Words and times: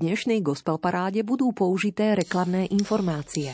dnešnej 0.00 0.40
gospel 0.40 0.80
paráde 0.80 1.20
budú 1.20 1.52
použité 1.52 2.16
reklamné 2.16 2.72
informácie. 2.72 3.52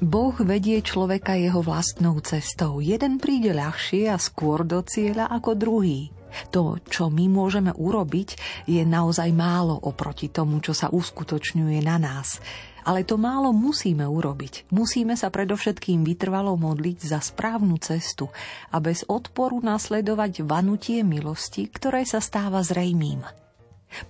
Boh 0.00 0.36
vedie 0.42 0.84
človeka 0.84 1.38
jeho 1.40 1.64
vlastnou 1.64 2.20
cestou. 2.20 2.84
Jeden 2.84 3.16
príde 3.16 3.56
ľahšie 3.56 4.12
a 4.12 4.20
skôr 4.20 4.68
do 4.68 4.84
cieľa 4.84 5.32
ako 5.32 5.56
druhý. 5.56 6.12
To, 6.50 6.78
čo 6.86 7.10
my 7.10 7.26
môžeme 7.30 7.72
urobiť, 7.74 8.28
je 8.66 8.82
naozaj 8.82 9.30
málo 9.34 9.76
oproti 9.76 10.30
tomu, 10.30 10.58
čo 10.62 10.74
sa 10.74 10.90
uskutočňuje 10.90 11.78
na 11.82 11.96
nás. 11.98 12.42
Ale 12.90 13.06
to 13.06 13.14
málo 13.14 13.54
musíme 13.54 14.02
urobiť. 14.02 14.74
Musíme 14.74 15.14
sa 15.14 15.30
predovšetkým 15.30 16.02
vytrvalo 16.02 16.58
modliť 16.58 16.98
za 17.06 17.22
správnu 17.22 17.78
cestu 17.78 18.26
a 18.74 18.82
bez 18.82 19.06
odporu 19.06 19.62
nasledovať 19.62 20.42
vanutie 20.42 21.06
milosti, 21.06 21.70
ktoré 21.70 22.02
sa 22.02 22.18
stáva 22.18 22.66
zrejmým. 22.66 23.22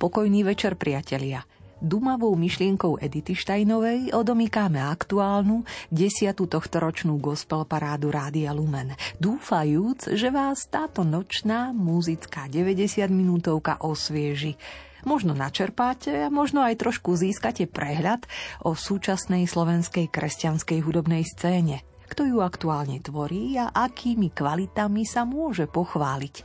Pokojný 0.01 0.49
večer, 0.49 0.81
priatelia– 0.81 1.45
Dumavou 1.81 2.37
myšlienkou 2.37 3.01
Edity 3.01 3.33
Štajnovej 3.33 4.13
odomýkáme 4.13 4.85
aktuálnu 4.85 5.65
desiatú 5.89 6.45
tohtoročnú 6.45 7.17
gospel 7.17 7.65
parádu 7.65 8.13
Rádia 8.13 8.53
Lumen, 8.53 8.93
dúfajúc, 9.17 10.13
že 10.13 10.29
vás 10.29 10.69
táto 10.69 11.09
nočná 11.09 11.73
muzická 11.73 12.53
90 12.53 13.09
minútovka 13.09 13.81
osvieži. 13.81 14.61
Možno 15.05 15.33
načerpáte 15.37 16.27
a 16.27 16.33
možno 16.33 16.65
aj 16.65 16.81
trošku 16.81 17.17
získate 17.17 17.69
prehľad 17.69 18.25
o 18.65 18.77
súčasnej 18.77 19.49
slovenskej 19.49 20.09
kresťanskej 20.09 20.79
hudobnej 20.83 21.25
scéne– 21.27 21.85
kto 22.11 22.27
ju 22.27 22.39
aktuálne 22.43 22.99
tvorí 22.99 23.55
a 23.55 23.71
akými 23.71 24.35
kvalitami 24.35 25.07
sa 25.07 25.23
môže 25.23 25.71
pochváliť. 25.71 26.43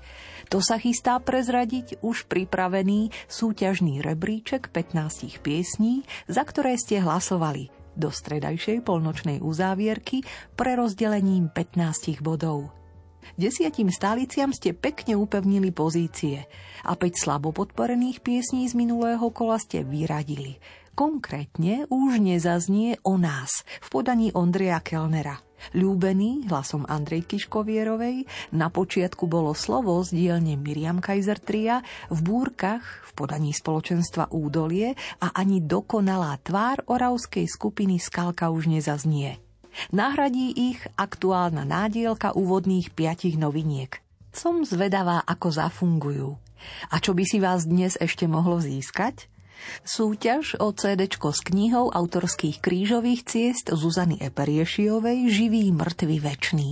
To 0.53 0.61
sa 0.61 0.77
chystá 0.77 1.17
prezradiť 1.17 2.05
už 2.05 2.29
pripravený 2.29 3.09
súťažný 3.25 4.05
rebríček 4.05 4.69
15 4.69 5.41
piesní, 5.41 6.05
za 6.29 6.45
ktoré 6.45 6.77
ste 6.77 7.01
hlasovali 7.01 7.73
do 7.97 8.13
stredajšej 8.13 8.85
polnočnej 8.85 9.41
uzávierky 9.41 10.21
pre 10.53 10.77
rozdelením 10.77 11.49
15 11.49 12.21
bodov. 12.21 12.84
Desiatim 13.33 13.89
stáliciam 13.89 14.53
ste 14.53 14.77
pekne 14.77 15.17
upevnili 15.17 15.73
pozície 15.73 16.45
a 16.85 16.93
5 16.93 17.17
slabo 17.17 17.49
podporených 17.49 18.21
piesní 18.21 18.69
z 18.69 18.77
minulého 18.77 19.25
kola 19.33 19.57
ste 19.57 19.81
vyradili. 19.81 20.61
Konkrétne 20.95 21.89
už 21.91 22.23
nezaznie 22.23 22.95
o 23.03 23.19
nás 23.19 23.67
v 23.83 23.87
podaní 23.91 24.31
Ondreja 24.31 24.79
Kellnera. 24.79 25.43
Ľúbený 25.75 26.47
hlasom 26.47 26.85
Andrejky 26.87 27.41
Škovierovej, 27.41 28.23
na 28.53 28.71
počiatku 28.71 29.25
bolo 29.25 29.51
slovo 29.51 29.97
z 30.05 30.13
dielne 30.13 30.55
Miriam 30.55 31.03
Kaiser 31.03 31.41
Tria, 31.41 31.81
v 32.07 32.19
búrkach 32.21 32.83
v 33.07 33.11
podaní 33.11 33.51
spoločenstva 33.51 34.31
Údolie 34.31 34.93
a 35.19 35.35
ani 35.35 35.63
dokonalá 35.63 36.37
tvár 36.43 36.85
oravskej 36.85 37.49
skupiny 37.49 37.97
Skalka 37.99 38.47
už 38.53 38.69
nezaznie. 38.71 39.44
Nahradí 39.91 40.55
ich 40.55 40.79
aktuálna 40.95 41.67
nádielka 41.67 42.33
úvodných 42.33 42.95
piatich 42.95 43.35
noviniek. 43.35 43.99
Som 44.35 44.67
zvedavá, 44.67 45.23
ako 45.23 45.47
zafungujú. 45.51 46.29
A 46.91 46.99
čo 46.99 47.15
by 47.15 47.23
si 47.23 47.37
vás 47.39 47.67
dnes 47.69 47.95
ešte 47.99 48.27
mohlo 48.27 48.59
získať? 48.59 49.31
Súťaž 49.87 50.59
o 50.59 50.75
CD 50.75 51.07
s 51.07 51.39
knihou 51.41 51.89
autorských 51.89 52.59
krížových 52.59 53.23
ciest 53.23 53.71
Zuzany 53.71 54.19
Eperiešiovej 54.19 55.31
Živý, 55.31 55.71
mŕtvy, 55.71 56.17
večný 56.19 56.71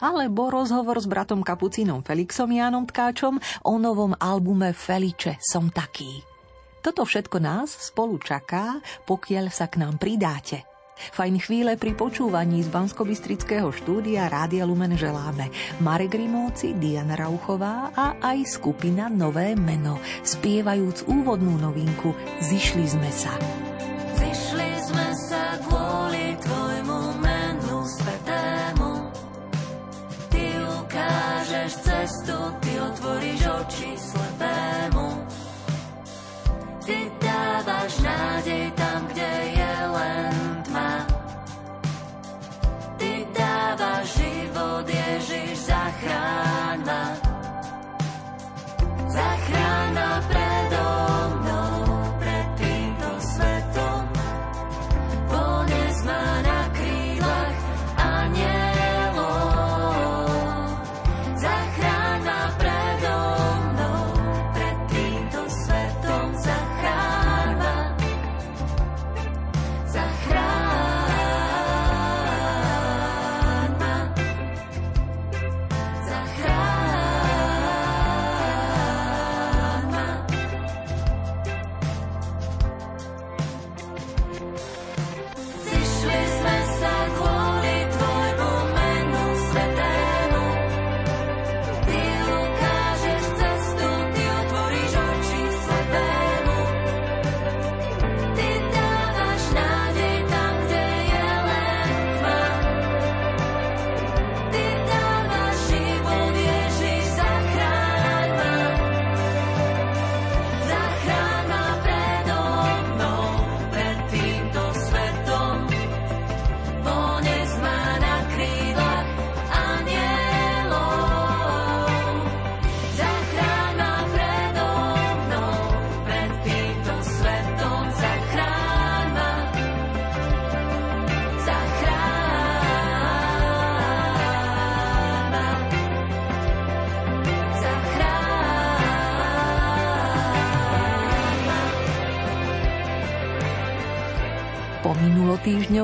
alebo 0.00 0.48
rozhovor 0.48 0.96
s 0.96 1.04
bratom 1.04 1.44
kapucínom 1.44 2.00
Felixom 2.00 2.48
Jánom 2.48 2.88
Tkáčom 2.88 3.36
o 3.68 3.74
novom 3.76 4.16
albume 4.16 4.72
Feliče 4.72 5.36
Som 5.44 5.68
taký. 5.68 6.24
Toto 6.80 7.04
všetko 7.04 7.36
nás 7.40 7.68
spolu 7.68 8.16
čaká, 8.20 8.80
pokiaľ 9.04 9.52
sa 9.52 9.68
k 9.68 9.84
nám 9.84 10.00
pridáte– 10.00 10.64
Fajn 10.94 11.42
chvíle 11.42 11.74
pri 11.74 11.92
počúvaní 11.98 12.62
z 12.62 12.70
bansko 12.70 13.02
štúdia 13.74 14.30
Rádia 14.30 14.62
Lumen 14.62 14.94
želáme 14.94 15.50
Marek 15.82 16.14
Rimóci, 16.14 16.78
Diana 16.78 17.18
Rauchová 17.18 17.90
a 17.94 18.18
aj 18.22 18.58
skupina 18.58 19.10
Nové 19.10 19.58
meno, 19.58 19.98
spievajúc 20.22 21.10
úvodnú 21.10 21.58
novinku 21.58 22.14
Zišli 22.38 22.86
sme 22.86 23.10
sa. 23.10 23.34
Zišli 24.14 24.70
sme 24.86 25.08
sa 25.28 25.44
kvôli 25.66 26.38
tvojmu 26.38 26.98
menu 27.18 27.78
svetému. 27.82 28.90
Ty 30.30 30.46
ukážeš 30.78 31.72
cestu, 31.82 32.38
ty 32.62 32.72
otvoríš 32.78 33.42
oči 33.42 33.90
slepému. 33.98 35.06
Ty 36.84 36.98
dávaš 37.18 37.92
nádej 38.04 38.64
tam, 38.78 39.00
kde 39.10 39.30
je 39.50 39.53
život, 44.04 44.86
zachráň 44.88 45.53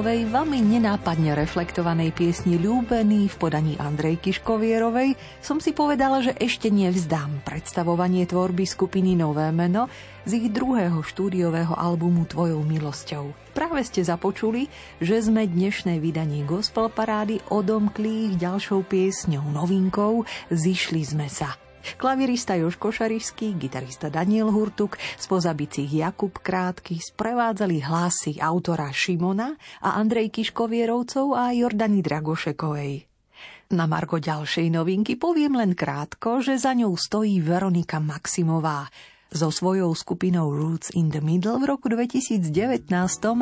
minulotýžňovej, 0.00 0.32
vami 0.32 0.58
nenápadne 0.64 1.36
reflektovanej 1.36 2.16
piesni 2.16 2.56
Ľúbený 2.56 3.28
v 3.28 3.36
podaní 3.36 3.74
Andrejky 3.76 4.32
Škovierovej 4.32 5.12
som 5.44 5.60
si 5.60 5.76
povedala, 5.76 6.24
že 6.24 6.32
ešte 6.40 6.72
nevzdám 6.72 7.44
predstavovanie 7.44 8.24
tvorby 8.24 8.64
skupiny 8.64 9.12
Nové 9.12 9.52
meno 9.52 9.92
z 10.24 10.40
ich 10.40 10.48
druhého 10.48 11.04
štúdiového 11.04 11.76
albumu 11.76 12.24
Tvojou 12.24 12.64
milosťou. 12.64 13.52
Práve 13.52 13.84
ste 13.84 14.00
započuli, 14.00 14.72
že 15.04 15.20
sme 15.20 15.44
dnešné 15.44 16.00
vydanie 16.00 16.48
Gospel 16.48 16.88
Parády 16.88 17.36
odomkli 17.52 18.32
ich 18.32 18.34
ďalšou 18.40 18.88
piesňou, 18.88 19.52
novinkou 19.52 20.24
Zišli 20.48 21.04
sme 21.04 21.28
sa. 21.28 21.59
Klavirista 21.96 22.54
Joško 22.54 22.92
Šarišský, 22.92 23.56
gitarista 23.56 24.08
Daniel 24.12 24.52
Hurtuk, 24.52 25.00
spoza 25.16 25.56
bicích 25.56 25.90
Jakub 25.90 26.36
Krátky 26.38 27.00
sprevádzali 27.00 27.80
hlasy 27.84 28.36
autora 28.40 28.92
Šimona 28.92 29.56
a 29.84 29.96
Andrej 29.96 30.30
Kiškovierovcov 30.30 31.36
a 31.36 31.52
Jordany 31.56 32.04
Dragošekovej. 32.04 33.10
Na 33.70 33.86
Margo 33.86 34.18
ďalšej 34.18 34.66
novinky 34.66 35.14
poviem 35.14 35.54
len 35.54 35.78
krátko, 35.78 36.42
že 36.42 36.58
za 36.58 36.74
ňou 36.74 36.98
stojí 36.98 37.38
Veronika 37.38 38.02
Maximová, 38.02 38.90
so 39.30 39.48
svojou 39.48 39.94
skupinou 39.94 40.50
Roots 40.50 40.90
in 40.98 41.08
the 41.14 41.22
Middle 41.22 41.62
v 41.62 41.70
roku 41.70 41.86
2019 41.86 42.50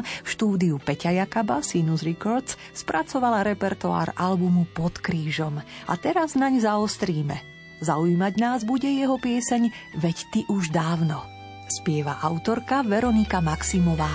v 0.05 0.29
štúdiu 0.29 0.77
Peťa 0.77 1.17
Jakaba 1.25 1.65
Sinus 1.65 2.05
Records 2.05 2.61
spracovala 2.77 3.41
repertoár 3.41 4.13
albumu 4.15 4.69
Pod 4.69 5.01
krížom 5.01 5.65
a 5.65 5.95
teraz 5.97 6.37
naň 6.37 6.61
zaostríme. 6.61 7.58
Zaujímať 7.79 8.35
nás 8.43 8.61
bude 8.67 8.91
jeho 8.91 9.23
pieseň 9.23 9.71
Veď 9.95 10.19
ty 10.35 10.41
už 10.51 10.75
dávno. 10.75 11.23
Spieva 11.69 12.19
autorka 12.25 12.83
Veronika 12.83 13.39
Maximová. 13.39 14.11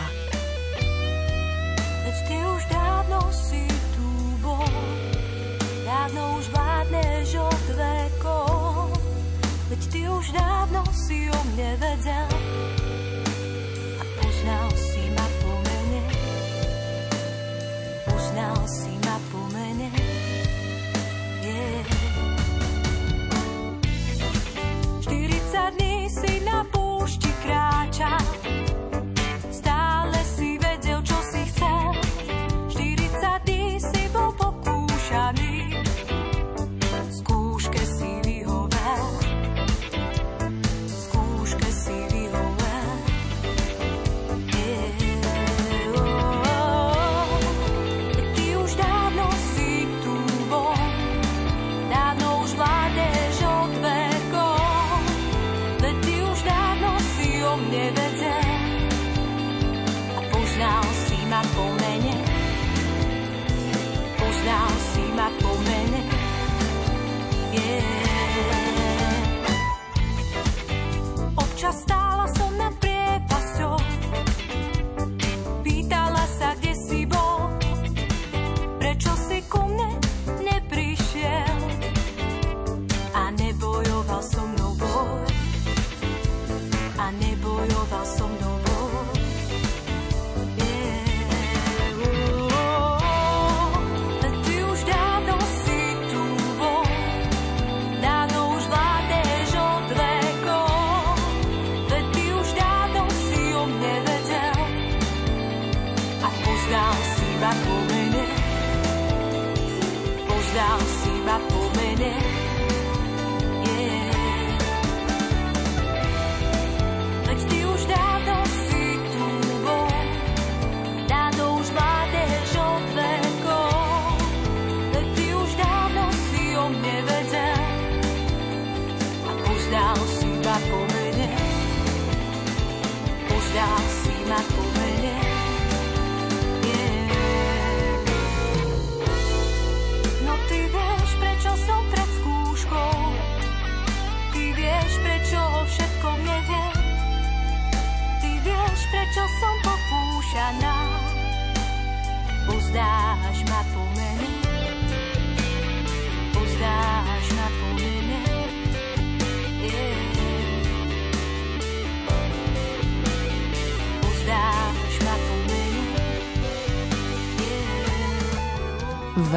Veď 2.04 2.18
ty 2.28 2.38
už 2.44 2.64
dávno 2.68 3.20
si 3.32 3.64
tu 3.94 4.08
bol, 4.42 4.74
dávno 5.86 6.22
už 6.42 6.46
vládneš 6.50 7.28
od 7.40 7.66
vekov. 7.78 8.90
Veď 9.70 9.82
ty 9.88 10.02
už 10.10 10.26
dávno 10.34 10.82
si 10.92 11.30
o 11.30 11.40
mne 11.54 11.70
vedel 11.78 12.33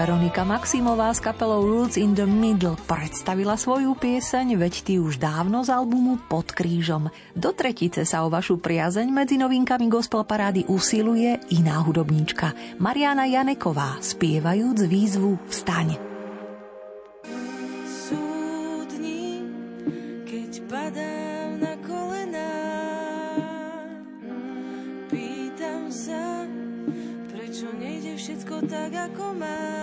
Veronika 0.06 0.47
Maximová 0.47 1.11
s 1.11 1.19
kapelou 1.19 1.67
Roots 1.67 1.99
in 1.99 2.14
the 2.14 2.23
Middle 2.23 2.79
predstavila 2.87 3.58
svoju 3.58 3.99
pieseň 3.99 4.55
Veď 4.55 4.75
ty 4.87 4.94
už 5.03 5.19
dávno 5.19 5.67
z 5.67 5.75
albumu 5.75 6.23
Pod 6.31 6.55
krížom. 6.55 7.11
Do 7.35 7.50
tretice 7.50 8.06
sa 8.06 8.23
o 8.23 8.31
vašu 8.31 8.62
priazeň 8.62 9.11
medzi 9.11 9.35
novinkami 9.35 9.91
gospel 9.91 10.23
parády 10.23 10.62
usiluje 10.70 11.43
iná 11.50 11.82
hudobníčka 11.82 12.55
Mariana 12.79 13.26
Janeková, 13.26 13.99
spievajúc 13.99 14.87
výzvu 14.87 15.43
Vstaň. 15.50 15.99
Sú 17.90 18.23
dni, 18.87 19.42
keď 20.23 20.71
padám 20.71 21.50
na 21.59 21.75
kolená. 21.83 22.54
Pýtam 25.11 25.90
sa, 25.90 26.47
prečo 27.26 27.66
nejde 27.75 28.14
všetko 28.14 28.71
tak, 28.71 28.95
ako 28.95 29.35
má. 29.35 29.75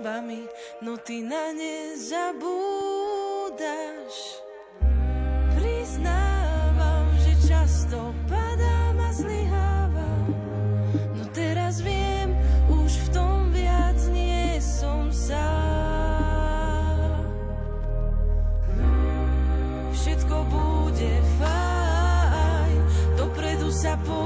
Chybami, 0.00 0.48
no 0.80 0.96
ty 0.96 1.20
na 1.20 1.52
ne 1.52 1.92
zabúdaš. 2.00 2.40
Priznávam, 5.60 7.04
že 7.20 7.36
často 7.44 8.16
padám 8.24 8.96
a 8.96 9.12
zlyhávam, 9.12 10.32
no 11.20 11.24
teraz 11.36 11.84
viem, 11.84 12.32
už 12.72 12.96
v 12.96 13.08
tom 13.12 13.52
viac 13.52 14.00
nie 14.08 14.56
som 14.64 15.12
sám. 15.12 15.44
Všetko 19.92 20.36
bude 20.48 21.12
fajn, 21.36 22.80
dopredu 23.20 23.68
sa 23.68 24.00
pozerám. 24.00 24.19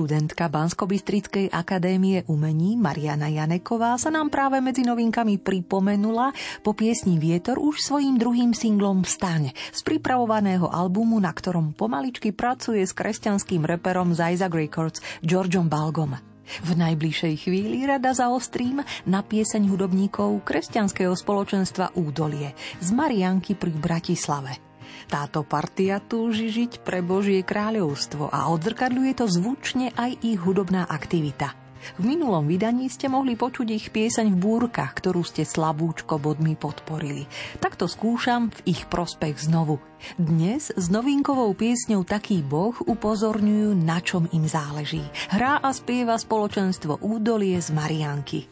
Študentka 0.00 0.48
Banskobystrickej 0.48 1.52
akadémie 1.52 2.24
umení 2.24 2.72
Mariana 2.72 3.28
Janeková 3.28 4.00
sa 4.00 4.08
nám 4.08 4.32
práve 4.32 4.56
medzi 4.64 4.80
novinkami 4.80 5.36
pripomenula 5.36 6.32
po 6.64 6.72
piesni 6.72 7.20
Vietor 7.20 7.60
už 7.60 7.84
svojím 7.84 8.16
druhým 8.16 8.56
singlom 8.56 9.04
Vstaň 9.04 9.52
z 9.52 9.80
pripravovaného 9.84 10.72
albumu, 10.72 11.20
na 11.20 11.36
ktorom 11.36 11.76
pomaličky 11.76 12.32
pracuje 12.32 12.80
s 12.80 12.96
kresťanským 12.96 13.60
reperom 13.68 14.16
z 14.16 14.40
Isaac 14.40 14.56
Records 14.56 15.04
Georgeom 15.20 15.68
Balgom. 15.68 16.16
V 16.64 16.70
najbližšej 16.80 17.44
chvíli 17.44 17.84
rada 17.84 18.16
zaostrím 18.16 18.80
na 19.04 19.20
pieseň 19.20 19.68
hudobníkov 19.68 20.48
kresťanského 20.48 21.12
spoločenstva 21.12 21.92
Údolie 22.00 22.56
z 22.80 22.88
Marianky 22.96 23.52
pri 23.52 23.76
Bratislave. 23.76 24.69
Táto 25.10 25.42
partia 25.42 25.98
túži 25.98 26.54
žiť 26.54 26.86
pre 26.86 27.02
Božie 27.02 27.42
kráľovstvo 27.42 28.30
a 28.30 28.46
odzrkadľuje 28.54 29.12
to 29.18 29.26
zvučne 29.26 29.90
aj 29.98 30.22
ich 30.22 30.38
hudobná 30.38 30.86
aktivita. 30.86 31.50
V 31.98 32.14
minulom 32.14 32.46
vydaní 32.46 32.86
ste 32.86 33.10
mohli 33.10 33.34
počuť 33.34 33.68
ich 33.74 33.86
pieseň 33.90 34.30
v 34.30 34.38
búrkach, 34.38 34.94
ktorú 34.94 35.26
ste 35.26 35.42
slabúčko 35.42 36.22
bodmi 36.22 36.54
podporili. 36.54 37.26
Takto 37.58 37.90
skúšam 37.90 38.54
v 38.54 38.76
ich 38.76 38.86
prospech 38.86 39.50
znovu. 39.50 39.82
Dnes 40.14 40.70
s 40.70 40.86
novinkovou 40.86 41.50
piesňou 41.58 42.06
Taký 42.06 42.46
Boh 42.46 42.78
upozorňujú, 42.78 43.74
na 43.82 43.98
čom 43.98 44.30
im 44.30 44.46
záleží. 44.46 45.02
Hrá 45.34 45.58
a 45.58 45.74
spieva 45.74 46.14
spoločenstvo 46.20 47.02
Údolie 47.02 47.58
z 47.58 47.74
Marianky. 47.74 48.46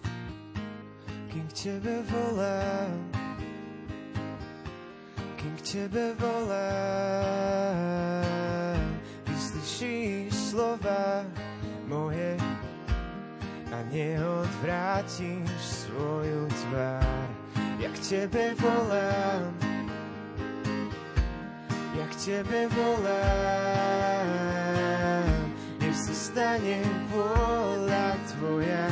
Kým 1.31 1.47
k 1.47 1.53
tebe 1.55 2.03
volám, 2.09 3.28
k 5.59 5.63
tebe 5.91 6.15
volám, 6.23 6.55
vyslyšíš 9.27 10.31
slova 10.55 11.27
moje 11.91 12.39
a 13.75 13.83
neodvrátiš 13.91 15.51
svoju 15.59 16.47
tvár. 16.47 17.27
Ja 17.83 17.91
k 17.91 17.99
tebe 17.99 18.55
volám, 18.55 19.51
ja 21.99 22.07
k 22.07 22.15
tebe 22.23 22.71
volám, 22.71 24.31
nech 25.83 25.99
sa 25.99 26.15
stane 26.15 26.87
vôľa 27.11 28.15
tvoja 28.31 28.87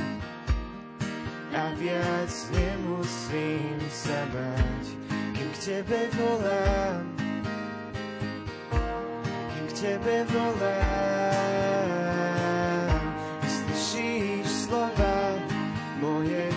a 1.54 1.70
viac 1.78 2.32
nemusím 2.50 3.78
sa 3.86 4.26
báť 4.34 4.85
tebe 5.56 6.00
volám, 6.12 7.16
kým 9.48 9.66
k 9.66 9.72
tebe 9.72 10.24
volám, 10.28 10.66
slyšíš 13.46 14.46
slova 14.68 15.38
moje 16.00 16.52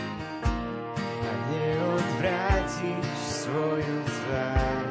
a 1.24 1.32
neodvrátiš 1.48 3.08
svoju 3.24 3.98
tvár. 4.03 4.84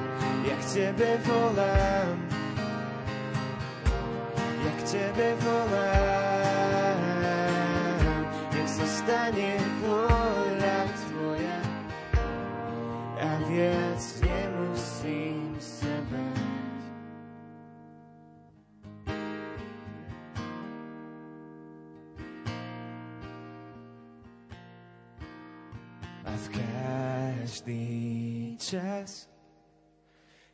Ja 0.48 0.56
k 0.56 0.64
tebe 0.72 1.20
volám, 1.28 2.16
ja 4.64 4.72
k 4.72 4.82
tebe 4.88 5.36
volám, 5.44 7.00
nech 8.56 8.70
sa 8.72 8.86
stane 8.88 9.60
vôľa 9.84 10.37
a 13.48 13.50
viac 13.50 14.04
každý 27.48 28.52
čas, 28.60 29.24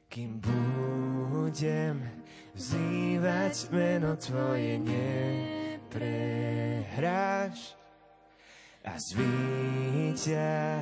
kým 0.06 0.38
budem 0.38 1.98
vzývať 2.54 3.74
meno 3.74 4.14
Tvoje, 4.14 4.78
neprehráš 5.90 6.14
a 8.84 9.00
zvíťazíš 9.00 10.76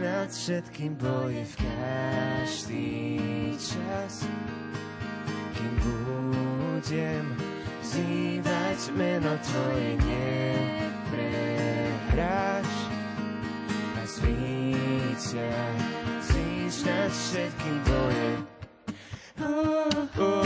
nad 0.00 0.32
všetkým 0.32 0.96
boje 0.96 1.44
v 1.44 1.54
každý 1.60 3.12
čas. 3.60 4.24
Kým 5.52 5.72
budem 5.84 7.36
vzývať 7.84 8.96
meno 8.96 9.36
Tvoje, 9.44 10.00
neprehráš 11.12 11.76
svícia, 14.08 15.52
zíš 16.24 16.88
nad 16.88 17.12
všetkým 17.12 17.76
boje. 17.84 18.40
Oh, 19.36 20.08
oh. 20.16 20.45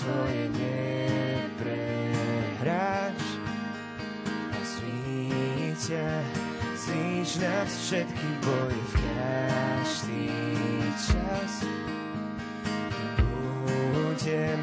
Tvoje 0.00 0.48
neprehráš 0.56 1.76
a 4.48 4.60
svíťa 4.64 6.24
zvíš 6.72 7.36
nás 7.44 7.68
všetky 7.68 8.28
boje 8.40 8.80
v 8.80 8.96
každý 8.96 10.32
čas. 11.04 11.68
Budem 13.92 14.60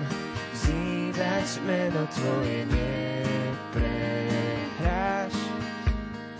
zývať 0.57 1.61
meno 1.69 2.09
Tvoje 2.17 2.65
neprehráš 3.61 4.17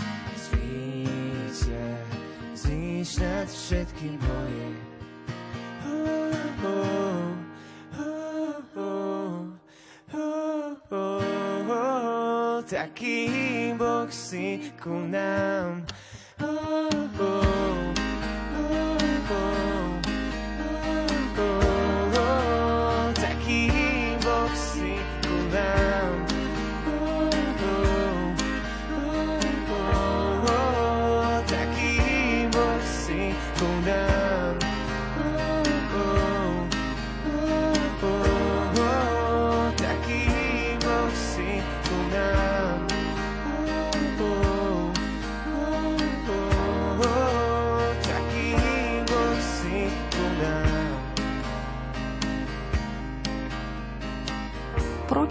a 0.09 0.33
svíťa 0.41 1.85
zvíš 2.57 3.21
nás 3.21 3.53
všetky 3.53 4.17
boje. 4.17 4.73
Oh, 5.85 6.33
oh, 6.65 6.65
oh, 6.65 7.06
taký 12.67 13.71
Boh 13.79 14.12
si 14.12 14.59
ku 14.75 15.07
nám. 15.07 15.88
Oh, 16.43 16.91
oh, 17.15 17.87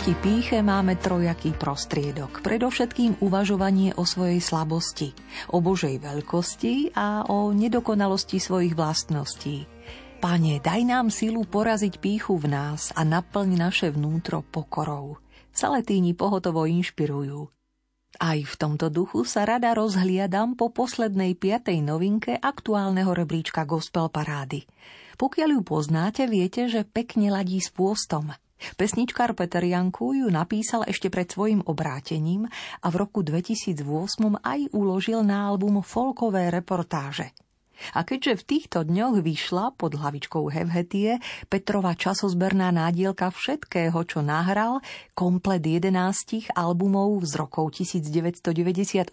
Proti 0.06 0.22
píche 0.22 0.62
máme 0.62 0.94
trojaký 1.02 1.50
prostriedok. 1.58 2.38
Predovšetkým 2.46 3.26
uvažovanie 3.26 3.90
o 3.98 4.06
svojej 4.06 4.38
slabosti, 4.38 5.10
o 5.50 5.58
Božej 5.58 5.98
veľkosti 5.98 6.94
a 6.94 7.26
o 7.26 7.50
nedokonalosti 7.50 8.38
svojich 8.38 8.78
vlastností. 8.78 9.66
Pane, 10.22 10.62
daj 10.62 10.86
nám 10.86 11.10
silu 11.10 11.42
poraziť 11.42 11.98
píchu 11.98 12.38
v 12.38 12.54
nás 12.54 12.94
a 12.94 13.02
naplň 13.02 13.58
naše 13.58 13.90
vnútro 13.90 14.46
pokorou. 14.46 15.18
Saletíni 15.50 16.14
pohotovo 16.14 16.70
inšpirujú. 16.70 17.50
Aj 18.22 18.38
v 18.38 18.54
tomto 18.62 18.86
duchu 18.94 19.26
sa 19.26 19.42
rada 19.42 19.74
rozhliadam 19.74 20.54
po 20.54 20.70
poslednej 20.70 21.34
piatej 21.34 21.82
novinke 21.82 22.38
aktuálneho 22.38 23.10
rebríčka 23.10 23.66
Gospel 23.66 24.06
Parády. 24.06 24.70
Pokiaľ 25.18 25.48
ju 25.50 25.62
poznáte, 25.66 26.30
viete, 26.30 26.70
že 26.70 26.86
pekne 26.86 27.34
ladí 27.34 27.58
s 27.58 27.74
pôstom. 27.74 28.30
Pesničkár 28.80 29.36
Peter 29.36 29.62
Janku 29.62 30.16
ju 30.16 30.28
napísal 30.32 30.84
ešte 30.88 31.12
pred 31.12 31.28
svojim 31.28 31.60
obrátením 31.64 32.48
a 32.80 32.86
v 32.88 32.96
roku 32.96 33.20
2008 33.20 33.82
aj 34.40 34.60
uložil 34.72 35.20
na 35.22 35.48
album 35.48 35.84
folkové 35.84 36.48
reportáže. 36.48 37.32
A 37.92 38.08
keďže 38.08 38.40
v 38.40 38.46
týchto 38.56 38.78
dňoch 38.88 39.20
vyšla 39.20 39.76
pod 39.76 40.00
hlavičkou 40.00 40.48
Hevhetie 40.48 41.20
Petrova 41.52 41.92
časozberná 41.92 42.72
nádielka 42.72 43.28
všetkého, 43.28 43.96
čo 44.08 44.24
nahral, 44.24 44.80
komplet 45.12 45.60
11 45.60 46.56
albumov 46.56 47.20
z 47.28 47.32
rokov 47.36 47.76
1998 47.76 49.12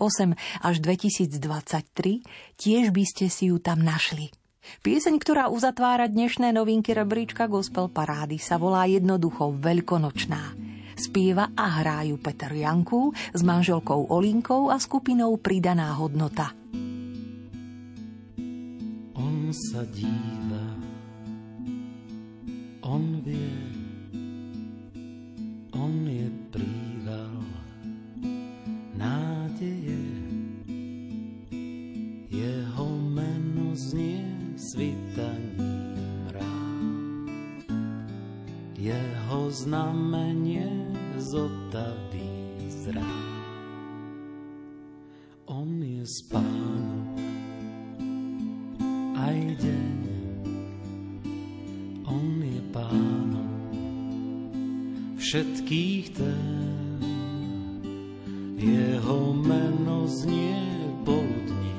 až 0.63 0.75
2023, 0.79 2.23
tiež 2.55 2.85
by 2.95 3.03
ste 3.03 3.25
si 3.27 3.51
ju 3.51 3.59
tam 3.59 3.83
našli. 3.83 4.31
Pieseň, 4.63 5.19
ktorá 5.19 5.51
uzatvára 5.51 6.07
dnešné 6.07 6.55
novinky 6.55 6.95
rebríčka 6.95 7.51
Gospel 7.51 7.91
Parády, 7.91 8.39
sa 8.39 8.55
volá 8.55 8.87
jednoducho 8.87 9.59
Veľkonočná. 9.59 10.55
Spieva 10.93 11.51
a 11.57 11.83
hrajú 11.83 12.21
Peter 12.21 12.53
Janku 12.53 13.11
s 13.33 13.41
manželkou 13.43 14.13
Olinkou 14.13 14.71
a 14.71 14.79
skupinou 14.79 15.35
Pridaná 15.41 15.91
hodnota. 15.99 16.53
On 19.17 19.37
sa 19.51 19.83
díva, 19.89 20.67
on 22.85 23.19
vie, 23.25 23.57
on 25.73 25.93
je 26.05 26.27
príval 26.53 27.41
nádeje. 28.93 30.01
Jeho 32.29 32.89
meno 33.13 33.73
znie 33.73 34.12
Jeho 38.83 39.47
znamenie 39.47 40.67
zotaví 41.15 42.67
zrá. 42.67 43.15
On 45.47 45.79
je 45.79 46.03
spánok 46.03 47.15
aj 49.15 49.39
deň. 49.55 49.99
On 52.11 52.27
je 52.43 52.61
pánom 52.75 53.55
všetkých 55.15 56.19
tém. 56.19 56.99
Jeho 58.59 59.31
meno 59.31 60.11
znie 60.11 60.59
dní. 61.07 61.71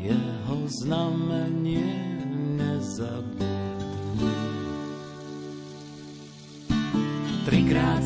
Jeho 0.00 0.58
znamenie 0.64 1.92
nezabudní. 2.56 3.55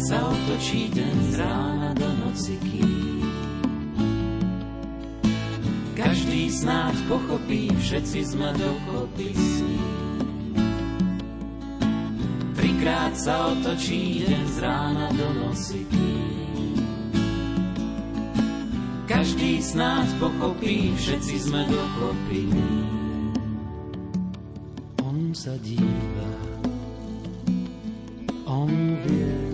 Sa 0.01 0.17
otočí 0.33 0.89
deň 0.97 1.17
z 1.29 1.33
rána 1.37 1.93
do 1.93 2.09
noci, 2.25 2.57
kým 2.65 3.21
každý 5.93 6.49
snáď 6.49 6.97
pochopí, 7.05 7.69
všetci 7.77 8.21
sme 8.25 8.49
dokopy 8.57 9.29
s 9.37 9.53
ním. 9.61 9.93
Trikrát 12.57 13.13
sa 13.13 13.53
otočí 13.53 14.25
deň 14.25 14.45
z 14.49 14.57
rána 14.65 15.13
do 15.13 15.29
noci, 15.37 15.85
kým 15.93 16.81
každý 19.05 19.61
snáď 19.61 20.09
pochopí, 20.17 20.97
všetci 20.97 21.37
sme 21.45 21.69
dokopy. 21.69 22.49
On 25.05 25.37
sa 25.37 25.53
díva, 25.61 26.33
on 28.49 28.73
vie, 29.05 29.50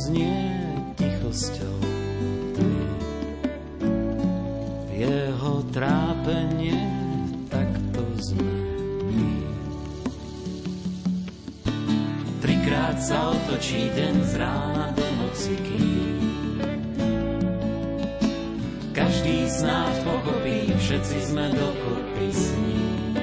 znie 0.00 0.32
tichosťou 0.96 1.76
tmy. 2.56 2.86
Jeho 4.96 5.54
trápenie 5.76 6.80
takto 7.52 8.00
sme 8.16 8.56
my. 9.12 9.32
Trikrát 12.40 12.96
sa 12.96 13.36
otočí 13.36 13.92
deň 13.92 14.14
z 14.24 14.32
rána 14.40 14.86
do 14.96 15.06
noci, 15.20 15.54
kým 15.60 16.00
každý 18.96 19.48
snáď 19.48 19.94
pochopí, 20.04 20.58
všetci 20.80 21.16
sme 21.28 21.44
dokopy 21.56 22.28
s 22.32 22.44
ním. 22.56 23.14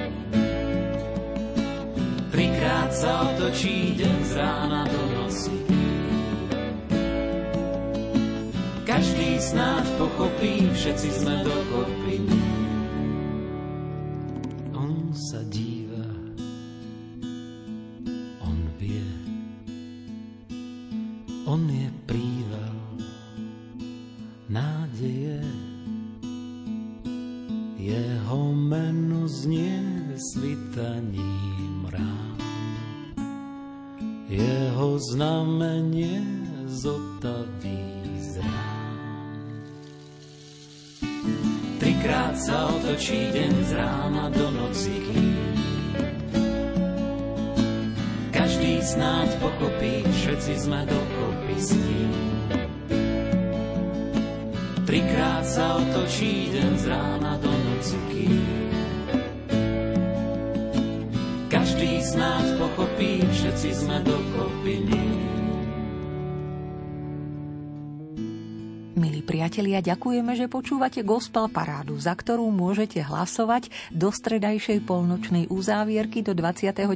Trikrát 2.29 2.89
sa 2.93 3.33
otočí 3.33 3.97
deň 3.97 4.17
z 4.25 4.31
rána 4.37 4.85
do 4.85 5.06
snáď 9.37 9.85
pochopí, 10.01 10.65
všetci 10.73 11.09
sme 11.21 11.45
dokopy. 11.45 11.96
Ďakujeme, 69.87 70.35
že 70.35 70.51
počúvate 70.51 70.99
Gospel 71.07 71.47
Parádu, 71.47 71.95
za 71.95 72.11
ktorú 72.11 72.51
môžete 72.51 72.99
hlasovať 72.99 73.71
do 73.95 74.11
stredajšej 74.11 74.83
polnočnej 74.83 75.47
uzávierky 75.47 76.19
do 76.19 76.35
29. 76.35 76.91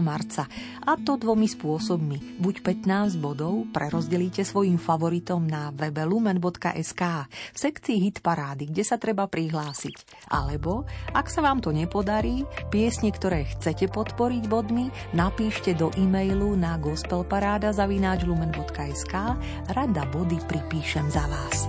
marca. 0.00 0.48
A 0.88 0.96
to 0.96 1.20
dvomi 1.20 1.44
spôsobmi. 1.44 2.40
Buď 2.40 2.64
15 2.64 3.20
bodov 3.20 3.68
prerozdelíte 3.76 4.40
svojim 4.40 4.80
favoritom 4.80 5.44
na 5.44 5.68
webe 5.76 6.00
lumen.sk 6.08 7.28
v 7.28 7.58
sekcii 7.60 8.08
Hit 8.08 8.24
Parády, 8.24 8.72
kde 8.72 8.88
sa 8.88 8.96
treba 8.96 9.28
prihlásiť. 9.28 10.24
Alebo, 10.32 10.88
ak 11.12 11.28
sa 11.28 11.44
vám 11.44 11.60
to 11.60 11.76
nepodarí, 11.76 12.48
piesne, 12.72 13.12
ktoré 13.12 13.52
chcete 13.52 13.92
podporiť 13.92 14.48
bodmi, 14.48 14.88
napíšte 15.12 15.76
do 15.76 15.92
e-mailu 16.00 16.56
na 16.56 16.80
gospelparáda.lumen.sk 16.80 19.14
Rada 19.68 20.04
body 20.08 20.40
pripíšem 20.48 21.12
za 21.12 21.28
vás. 21.28 21.68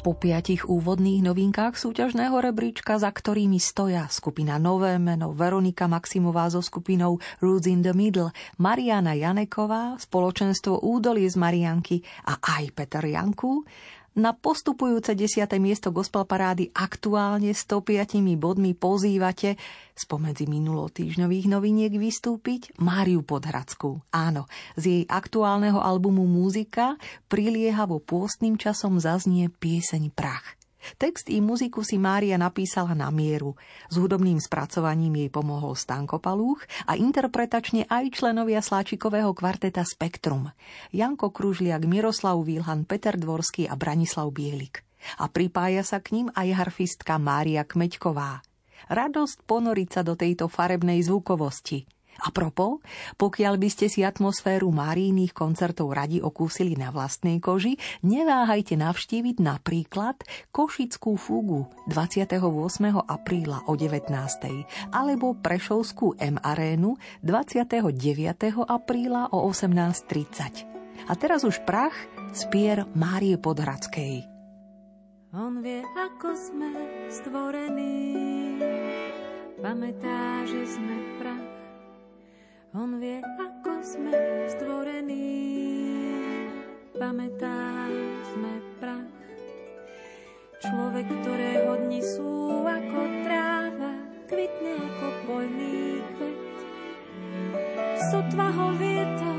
Po 0.00 0.16
piatich 0.16 0.64
úvodných 0.64 1.20
novinkách 1.20 1.76
súťažného 1.76 2.32
rebríčka, 2.40 2.96
za 2.96 3.12
ktorými 3.12 3.60
stoja 3.60 4.08
skupina 4.08 4.56
Nové 4.56 4.96
meno, 4.96 5.36
Veronika 5.36 5.92
Maximová 5.92 6.48
so 6.48 6.64
skupinou 6.64 7.20
Roots 7.44 7.68
in 7.68 7.84
the 7.84 7.92
Middle, 7.92 8.32
Mariana 8.56 9.12
Janeková, 9.12 10.00
spoločenstvo 10.00 10.82
Údolie 10.88 11.28
z 11.28 11.36
Marianky 11.36 12.00
a 12.26 12.40
aj 12.40 12.64
Peter 12.72 13.04
Janku, 13.04 13.62
na 14.18 14.34
postupujúce 14.34 15.14
10. 15.14 15.46
miesto 15.62 15.94
gospel 15.94 16.26
parády 16.26 16.74
aktuálne 16.74 17.54
105 17.54 18.20
bodmi 18.36 18.74
pozývate 18.74 19.54
spomedzi 19.94 20.50
minulotýžňových 20.50 21.46
noviniek 21.46 21.92
vystúpiť 21.94 22.74
Máriu 22.80 23.22
Podhradskú. 23.22 24.02
Áno, 24.10 24.50
z 24.74 24.84
jej 24.84 25.02
aktuálneho 25.06 25.78
albumu 25.78 26.26
Múzika 26.26 26.98
priliehavo 27.30 28.02
pôstnym 28.02 28.58
časom 28.58 28.98
zaznie 28.98 29.48
pieseň 29.48 30.10
Prach. 30.12 30.59
Text 30.96 31.28
i 31.28 31.38
muziku 31.44 31.84
si 31.84 32.00
Mária 32.00 32.40
napísala 32.40 32.96
na 32.96 33.12
mieru. 33.12 33.54
S 33.92 34.00
hudobným 34.00 34.40
spracovaním 34.40 35.26
jej 35.26 35.30
pomohol 35.30 35.76
Stanko 35.76 36.18
Palúch 36.18 36.64
a 36.88 36.96
interpretačne 36.96 37.84
aj 37.86 38.20
členovia 38.20 38.64
sláčikového 38.64 39.30
kvarteta 39.36 39.84
Spektrum. 39.84 40.50
Janko 40.90 41.30
Kružliak, 41.30 41.84
Miroslav 41.84 42.40
Vilhan, 42.42 42.88
Peter 42.88 43.14
Dvorský 43.14 43.68
a 43.68 43.76
Branislav 43.76 44.32
Bielik. 44.32 44.82
A 45.16 45.28
pripája 45.32 45.80
sa 45.84 46.00
k 46.00 46.16
ním 46.16 46.28
aj 46.36 46.52
harfistka 46.56 47.16
Mária 47.16 47.64
Kmeďková. 47.64 48.44
Radosť 48.88 49.44
ponoriť 49.44 49.88
sa 49.88 50.00
do 50.04 50.16
tejto 50.16 50.48
farebnej 50.48 51.00
zvukovosti– 51.04 51.84
a 52.20 52.28
propo, 52.28 52.84
pokiaľ 53.16 53.54
by 53.56 53.68
ste 53.72 53.86
si 53.88 54.04
atmosféru 54.04 54.68
Márijných 54.68 55.32
koncertov 55.32 55.96
radi 55.96 56.20
okúsili 56.20 56.76
na 56.76 56.92
vlastnej 56.92 57.40
koži, 57.40 57.80
neváhajte 58.04 58.76
navštíviť 58.76 59.36
napríklad 59.40 60.20
Košickú 60.52 61.16
fúgu 61.16 61.70
28. 61.88 62.36
apríla 63.08 63.64
o 63.64 63.72
19. 63.72 64.12
alebo 64.92 65.32
Prešovskú 65.38 66.20
M 66.20 66.36
arénu 66.36 67.00
29. 67.24 67.88
apríla 68.68 69.32
o 69.32 69.48
18.30. 69.48 71.08
A 71.08 71.12
teraz 71.16 71.48
už 71.48 71.64
prach 71.64 71.96
spier 72.36 72.84
Márie 72.92 73.40
Podhradskej. 73.40 74.28
On 75.30 75.62
vie, 75.62 75.80
ako 75.80 76.34
sme 76.34 76.70
stvorení, 77.06 78.18
pamätá, 79.62 80.42
že 80.42 80.74
sme 80.74 80.98
prach 81.22 81.49
on 82.74 83.02
vie, 83.02 83.18
ako 83.18 83.82
sme 83.82 84.14
stvorení, 84.46 85.26
pamätá, 86.94 87.90
sme 88.30 88.52
prach. 88.78 89.10
Človek, 90.62 91.06
ktorého 91.08 91.82
dni 91.82 91.98
sú 91.98 92.62
ako 92.62 93.00
tráva, 93.26 93.90
kvitne 94.30 94.74
ako 94.86 95.06
poľný 95.26 95.98
kvet. 96.14 96.38
Sotva 98.14 98.46
ho 98.54 98.66
vieto, 98.78 99.30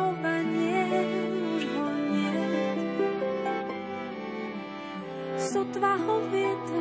ovanie, 0.00 0.80
už 1.52 1.62
ho 1.68 1.86
nie. 2.08 2.32
Sotva 5.36 5.92
ho 6.00 6.16
vieto, 6.32 6.80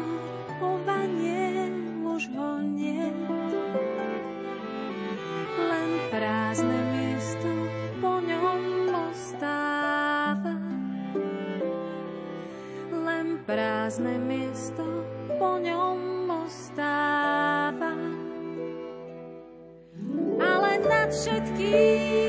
ovanie, 0.64 1.68
už 2.08 2.24
ho 2.32 2.64
nie 2.64 3.39
prázdne 6.10 6.80
miesto 6.98 7.50
po 8.02 8.18
ňom 8.18 8.62
ostáva. 9.14 10.58
Len 12.90 13.38
prázdne 13.46 14.18
miesto 14.18 15.06
po 15.38 15.62
ňom 15.62 16.26
ostáva. 16.50 17.94
Ale 20.42 20.72
nad 20.90 21.10
všetkým 21.14 22.29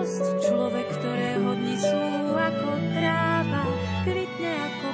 radosť, 0.00 0.48
človek, 0.48 0.88
ktorého 0.96 1.50
dni 1.60 1.76
sú 1.76 2.04
ako 2.32 2.72
tráva, 2.96 3.64
kvitne 4.08 4.48
ako 4.48 4.88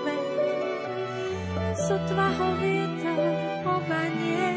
kvet. 0.00 0.26
Sotva 1.76 2.32
ho 2.32 2.48
vietor, 2.64 3.28
oba 3.68 4.02
nie, 4.16 4.48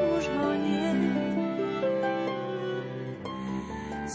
už 0.00 0.24
ho 0.32 0.50
nie. 0.56 0.92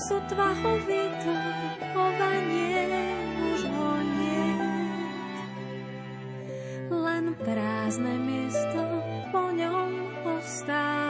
Sotva 0.09 0.49
ho 0.49 0.73
vietor, 0.89 1.45
oba 1.93 2.31
nie, 2.49 2.81
už 3.53 3.61
ho 3.69 3.91
nie. 4.01 4.49
Len 6.89 7.25
prázdne 7.37 8.13
miesto 8.17 8.81
po 9.29 9.45
ňom 9.53 9.93
ostáva 10.25 11.00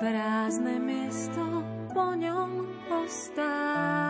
prázdne 0.00 0.80
miesto 0.80 1.60
po 1.92 2.16
ňom 2.16 2.64
ostáva. 2.88 4.09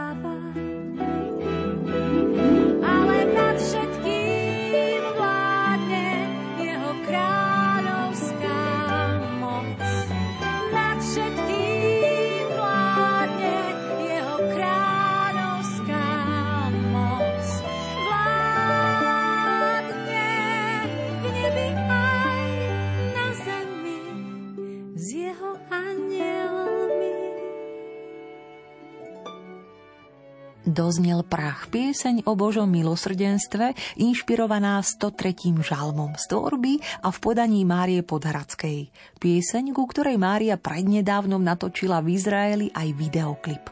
Doznel 30.71 31.27
prach 31.27 31.67
pieseň 31.67 32.31
o 32.31 32.39
Božom 32.39 32.71
milosrdenstve, 32.71 33.75
inšpirovaná 33.99 34.79
103. 34.79 35.59
žalmom 35.67 36.15
z 36.15 36.31
tvorby 36.31 36.79
a 37.03 37.11
v 37.11 37.19
podaní 37.19 37.67
Márie 37.67 38.07
Podhradskej. 38.07 38.95
Pieseň, 39.19 39.75
ku 39.75 39.91
ktorej 39.91 40.15
Mária 40.15 40.55
prednedávnom 40.55 41.43
natočila 41.43 41.99
v 41.99 42.15
Izraeli 42.15 42.71
aj 42.71 42.87
videoklip. 42.95 43.67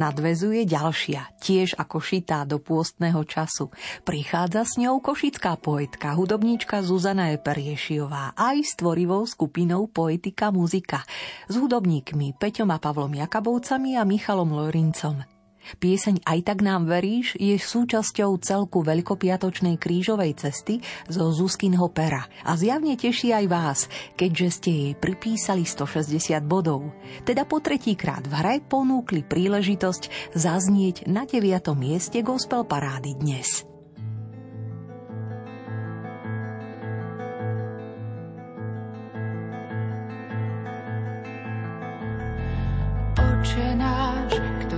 Nadvezuje 0.00 0.64
ďalšia, 0.64 1.36
tiež 1.44 1.76
ako 1.76 2.00
šitá 2.00 2.48
do 2.48 2.56
pôstneho 2.56 3.20
času. 3.20 3.68
Prichádza 4.08 4.64
s 4.64 4.80
ňou 4.80 4.96
košická 5.04 5.60
poetka, 5.60 6.16
hudobníčka 6.16 6.80
Zuzana 6.80 7.36
Eperiešiová 7.36 8.32
aj 8.32 8.56
s 8.64 8.72
tvorivou 8.80 9.28
skupinou 9.28 9.92
Poetika 9.92 10.48
muzika 10.48 11.04
s 11.52 11.54
hudobníkmi 11.60 12.32
Peťom 12.40 12.72
a 12.72 12.80
Pavlom 12.80 13.12
Jakabovcami 13.12 14.00
a 14.00 14.08
Michalom 14.08 14.56
Lorincom. 14.56 15.39
Pieseň 15.78 16.26
Aj 16.26 16.40
tak 16.42 16.66
nám 16.66 16.90
veríš 16.90 17.38
je 17.38 17.54
súčasťou 17.54 18.40
celku 18.42 18.82
veľkopiatočnej 18.82 19.78
krížovej 19.78 20.34
cesty 20.40 20.82
zo 21.06 21.30
Zuzkinho 21.30 21.86
pera 21.94 22.26
a 22.42 22.58
zjavne 22.58 22.98
teší 22.98 23.30
aj 23.30 23.46
vás, 23.46 23.80
keďže 24.18 24.48
ste 24.50 24.70
jej 24.70 24.92
pripísali 24.98 25.62
160 25.62 26.42
bodov. 26.42 26.90
Teda 27.22 27.46
po 27.46 27.62
tretíkrát 27.62 28.26
v 28.26 28.34
hre 28.34 28.54
ponúkli 28.64 29.22
príležitosť 29.22 30.34
zaznieť 30.34 31.06
na 31.06 31.28
9. 31.28 31.46
mieste 31.78 32.24
gospel 32.26 32.66
parády 32.66 33.14
dnes. 33.14 33.68
Oče 43.20 43.74
náš, 43.76 44.59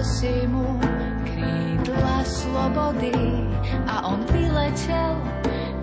Si 0.00 0.48
mu 0.48 0.64
krídla 1.28 2.24
slobody 2.24 3.12
a 3.84 4.08
on 4.08 4.24
vyletel 4.32 5.14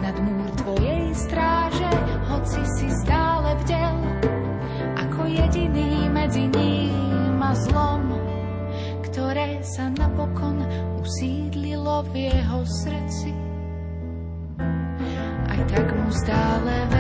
nad 0.02 0.18
múr 0.18 0.50
tvojej 0.58 1.14
stráže, 1.14 1.92
hoci 2.26 2.62
si 2.82 2.88
stále 3.06 3.54
bdel, 3.62 3.98
ako 4.98 5.22
jediný 5.30 6.10
medzi 6.10 6.50
ním 6.50 7.38
a 7.38 7.54
zlom, 7.54 8.18
ktoré 9.06 9.62
sa 9.62 9.94
napokon 9.94 10.66
usídlilo 10.98 12.02
v 12.10 12.34
jeho 12.34 12.60
srdci. 12.66 13.32
Aj 15.46 15.62
tak 15.70 15.88
mu 15.94 16.10
stále 16.10 16.97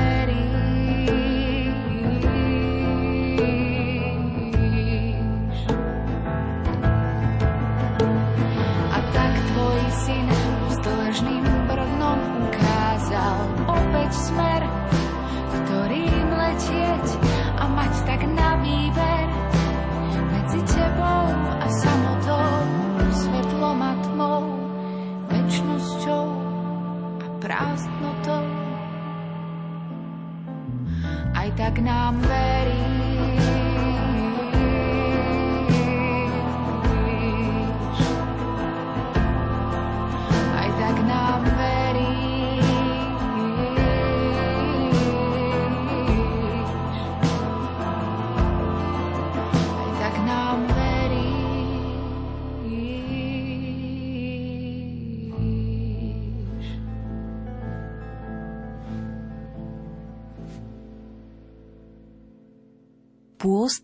Aj 31.67 31.75
tak 31.75 31.83
nám 31.83 32.15
veríš. 32.23 32.36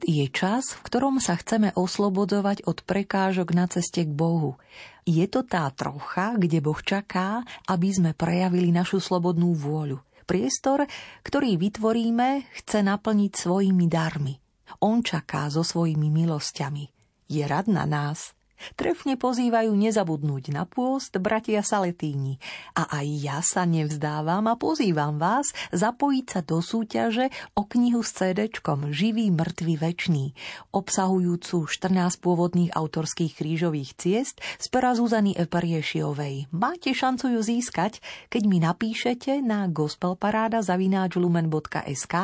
Je 0.03 0.27
čas, 0.29 0.75
v 0.75 0.81
ktorom 0.85 1.17
sa 1.23 1.39
chceme 1.39 1.71
oslobodzovať 1.73 2.67
od 2.67 2.83
prekážok 2.83 3.55
na 3.55 3.65
ceste 3.71 4.03
k 4.03 4.11
Bohu. 4.11 4.59
Je 5.03 5.23
to 5.27 5.43
tá 5.43 5.67
trocha, 5.71 6.35
kde 6.39 6.63
Boh 6.63 6.79
čaká, 6.79 7.43
aby 7.67 7.89
sme 7.91 8.11
prejavili 8.15 8.71
našu 8.71 8.99
slobodnú 8.99 9.55
vôľu. 9.55 9.99
Priestor, 10.23 10.87
ktorý 11.23 11.59
vytvoríme, 11.59 12.47
chce 12.63 12.79
naplniť 12.83 13.31
svojimi 13.35 13.85
darmi. 13.91 14.39
On 14.79 15.03
čaká 15.03 15.51
so 15.51 15.63
svojimi 15.63 16.07
milosťami. 16.07 16.85
Je 17.27 17.43
rad 17.43 17.67
na 17.67 17.83
nás. 17.83 18.31
Trefne 18.79 19.19
pozývajú 19.19 19.73
nezabudnúť 19.73 20.53
na 20.55 20.65
pôst 20.67 21.17
bratia 21.19 21.63
Saletíni. 21.63 22.39
A 22.73 22.83
aj 23.01 23.07
ja 23.19 23.41
sa 23.43 23.65
nevzdávam 23.67 24.47
a 24.49 24.55
pozývam 24.55 25.19
vás 25.19 25.51
zapojiť 25.75 26.25
sa 26.29 26.41
do 26.41 26.61
súťaže 26.63 27.29
o 27.53 27.65
knihu 27.67 28.01
s 28.01 28.13
CD-čkom 28.15 28.95
Živý, 28.95 29.31
mŕtvý, 29.33 29.77
večný, 29.79 30.33
obsahujúcu 30.71 31.67
14 31.67 32.21
pôvodných 32.23 32.71
autorských 32.73 33.35
krížových 33.37 33.95
ciest 33.99 34.41
z 34.59 34.67
pera 34.71 34.95
Zuzany 34.95 35.35
Eperiešiovej. 35.35 36.47
Máte 36.55 36.93
šancu 36.95 37.27
ju 37.37 37.41
získať, 37.43 37.99
keď 38.31 38.43
mi 38.47 38.59
napíšete 38.63 39.41
na 39.43 39.67
gospelparáda.lumen.sk 39.67 42.15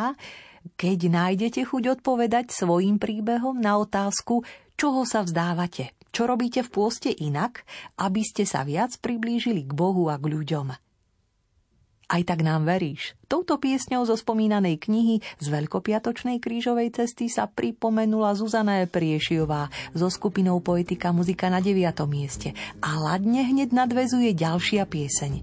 keď 0.76 1.00
nájdete 1.08 1.64
chuť 1.64 1.84
odpovedať 2.00 2.52
svojim 2.52 3.00
príbehom 3.00 3.60
na 3.60 3.80
otázku, 3.80 4.44
čoho 4.76 5.08
sa 5.08 5.24
vzdávate, 5.24 5.96
čo 6.10 6.30
robíte 6.30 6.66
v 6.66 6.70
pôste 6.70 7.10
inak, 7.12 7.66
aby 7.98 8.22
ste 8.26 8.46
sa 8.46 8.66
viac 8.66 8.98
priblížili 9.02 9.66
k 9.66 9.72
Bohu 9.74 10.10
a 10.10 10.18
k 10.18 10.30
ľuďom. 10.30 10.90
Aj 12.10 12.26
tak 12.26 12.42
nám 12.42 12.66
veríš. 12.66 13.14
Touto 13.30 13.62
piesňou 13.62 14.02
zo 14.02 14.18
spomínanej 14.18 14.82
knihy 14.82 15.22
z 15.38 15.46
Veľkopiatočnej 15.46 16.42
krížovej 16.42 16.90
cesty 16.90 17.30
sa 17.30 17.46
pripomenula 17.46 18.34
Zuzana 18.34 18.82
Priešiová 18.90 19.70
so 19.94 20.10
skupinou 20.10 20.58
Poetika 20.58 21.14
muzika 21.14 21.54
na 21.54 21.62
9. 21.62 21.78
mieste 22.10 22.58
a 22.82 22.98
ladne 22.98 23.46
hneď 23.46 23.70
nadvezuje 23.70 24.34
ďalšia 24.34 24.90
pieseň. 24.90 25.34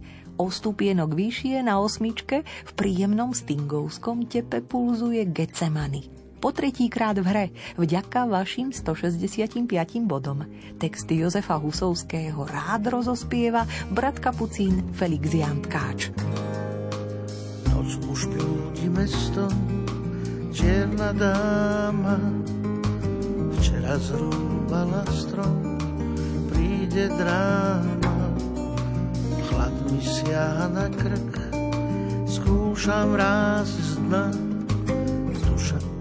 O 0.43 0.51
stupienok 0.51 1.15
vyššie 1.15 1.63
na 1.63 1.79
osmičke 1.79 2.43
v 2.43 2.73
príjemnom 2.75 3.31
stingovskom 3.31 4.27
tepe 4.27 4.59
pulzuje 4.59 5.23
Getsemany. 5.23 6.16
Po 6.47 6.55
tretíkrát 6.55 7.19
v 7.19 7.27
hre, 7.27 7.47
vďaka 7.75 8.31
vašim 8.31 8.71
165 8.71 9.67
bodom. 10.07 10.47
Texty 10.79 11.19
Jozefa 11.19 11.59
Husovského 11.59 12.47
rád 12.47 12.87
rozospieva 12.87 13.67
brat 13.91 14.23
kapucín 14.23 14.95
Felix 14.95 15.27
Jantkáč. 15.27 16.15
Noc 17.75 17.99
už 17.99 18.31
blúdi 18.31 18.87
mestom, 18.87 19.51
čierna 20.55 21.11
dáma, 21.19 22.15
včera 23.59 23.99
zrúbala 23.99 25.03
strom, 25.11 25.83
príde 26.55 27.11
dráma. 27.11 28.31
Chlad 29.51 29.75
mi 29.91 29.99
siaha 29.99 30.71
na 30.71 30.87
krk, 30.95 31.35
skúšam 32.31 33.19
raz 33.19 33.67
z 33.67 33.99
dna, 33.99 34.31
duša 35.43 35.96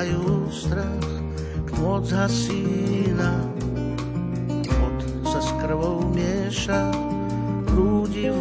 spriadajú 0.00 0.48
strach, 0.48 1.12
moc 1.76 2.08
hasína. 2.08 3.44
Pot 4.64 4.96
sa 5.28 5.44
s 5.44 5.52
krvou 5.60 6.08
mieša, 6.16 6.88
prúdi 7.68 8.32
v 8.32 8.40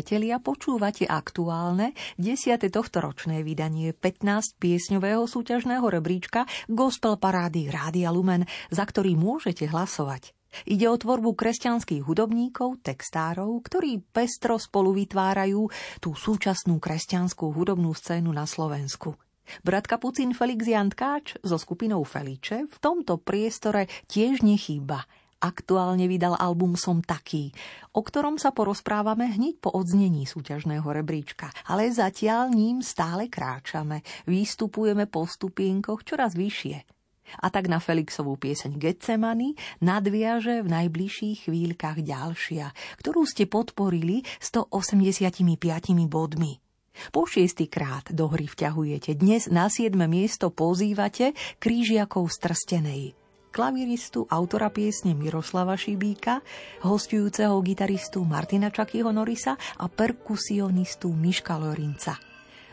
priatelia, 0.00 0.40
počúvate 0.40 1.04
aktuálne 1.04 1.92
10. 2.16 2.56
tohtoročné 2.72 3.44
vydanie 3.44 3.92
15 3.92 4.56
piesňového 4.56 5.28
súťažného 5.28 5.84
rebríčka 5.84 6.48
Gospel 6.72 7.20
Parády 7.20 7.68
Rádia 7.68 8.08
Lumen, 8.08 8.48
za 8.72 8.88
ktorý 8.88 9.12
môžete 9.20 9.68
hlasovať. 9.68 10.32
Ide 10.64 10.88
o 10.88 10.96
tvorbu 10.96 11.36
kresťanských 11.36 12.08
hudobníkov, 12.08 12.80
textárov, 12.80 13.60
ktorí 13.60 14.00
pestro 14.00 14.56
spolu 14.56 14.96
vytvárajú 14.96 15.68
tú 16.00 16.16
súčasnú 16.16 16.80
kresťanskú 16.80 17.52
hudobnú 17.52 17.92
scénu 17.92 18.32
na 18.32 18.48
Slovensku. 18.48 19.20
Brat 19.60 19.84
Kapucín 19.84 20.32
Felix 20.32 20.64
Jan 20.64 20.88
Tkáč 20.88 21.36
so 21.44 21.60
skupinou 21.60 22.00
Feliče 22.08 22.64
v 22.72 22.76
tomto 22.80 23.20
priestore 23.20 23.84
tiež 24.08 24.40
nechýba– 24.40 25.04
aktuálne 25.40 26.04
vydal 26.06 26.36
album 26.36 26.76
Som 26.76 27.00
taký, 27.00 27.50
o 27.96 28.04
ktorom 28.04 28.36
sa 28.36 28.52
porozprávame 28.52 29.26
hneď 29.32 29.58
po 29.58 29.72
odznení 29.72 30.28
súťažného 30.28 30.84
rebríčka. 30.84 31.50
Ale 31.66 31.88
zatiaľ 31.88 32.52
ním 32.52 32.84
stále 32.84 33.26
kráčame, 33.32 34.04
vystupujeme 34.28 35.08
po 35.08 35.24
stupienkoch 35.24 36.04
čoraz 36.04 36.36
vyššie. 36.36 37.00
A 37.40 37.46
tak 37.48 37.70
na 37.70 37.78
Felixovú 37.78 38.34
pieseň 38.34 38.74
Getsemany 38.74 39.54
nadviaže 39.78 40.66
v 40.66 40.68
najbližších 40.68 41.46
chvíľkach 41.46 42.02
ďalšia, 42.02 42.74
ktorú 42.98 43.22
ste 43.22 43.46
podporili 43.46 44.26
185 44.42 45.46
bodmi. 46.10 46.58
Po 47.14 47.24
šiestýkrát 47.24 48.10
do 48.10 48.26
hry 48.26 48.50
vťahujete. 48.50 49.14
Dnes 49.14 49.46
na 49.46 49.70
7. 49.70 49.94
miesto 50.10 50.50
pozývate 50.50 51.38
krížiakov 51.62 52.28
strstenej 52.28 53.19
klaviristu, 53.50 54.24
autora 54.30 54.70
piesne 54.70 55.12
Miroslava 55.12 55.74
Šibíka, 55.74 56.40
hostujúceho 56.86 57.58
gitaristu 57.60 58.22
Martina 58.22 58.70
Čakyho 58.70 59.10
Norisa 59.10 59.58
a 59.58 59.86
perkusionistu 59.90 61.10
Miška 61.10 61.58
Lorinca. 61.58 62.16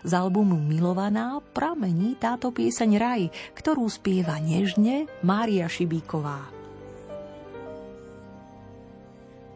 Z 0.06 0.14
albumu 0.14 0.62
Milovaná 0.62 1.42
pramení 1.42 2.16
táto 2.22 2.54
pieseň 2.54 2.92
Raj, 2.96 3.22
ktorú 3.58 3.90
spieva 3.90 4.38
nežne 4.38 5.10
Mária 5.26 5.66
Šibíková. 5.66 6.54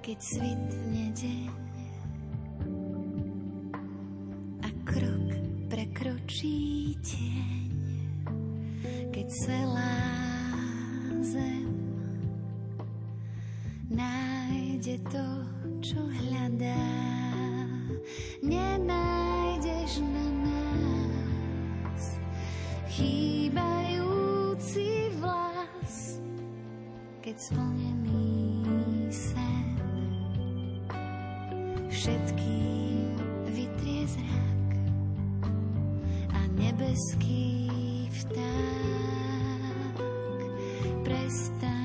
Keď 0.02 0.18
svitne 0.18 1.06
deň 1.14 1.54
a 4.66 4.70
krok 4.82 5.30
prekročí 5.70 6.98
tieň, 7.06 7.70
keď 9.14 9.28
celá 9.46 10.31
zem 11.22 11.70
nájde 13.94 14.98
to, 15.14 15.28
čo 15.86 16.02
hľadá. 16.02 16.90
Nenájdeš 18.42 20.02
na 20.02 20.28
nás 20.50 22.04
chýbajúci 22.90 24.10
vlas, 25.22 26.18
keď 27.22 27.36
splnený 27.38 28.66
sen 29.14 29.78
všetkým 31.94 33.14
vytrie 33.54 34.10
zrak 34.10 34.70
a 36.34 36.42
nebeský 36.58 37.70
vták 38.10 39.01
prestane 41.32 41.81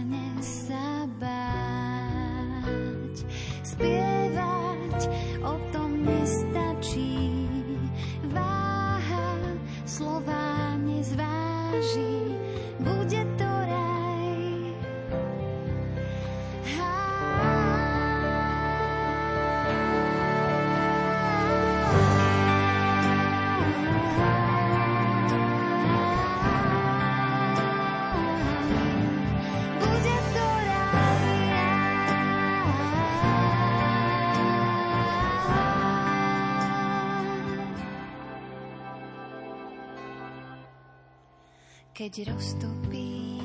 keď 42.06 42.30
roztopíš 42.30 43.35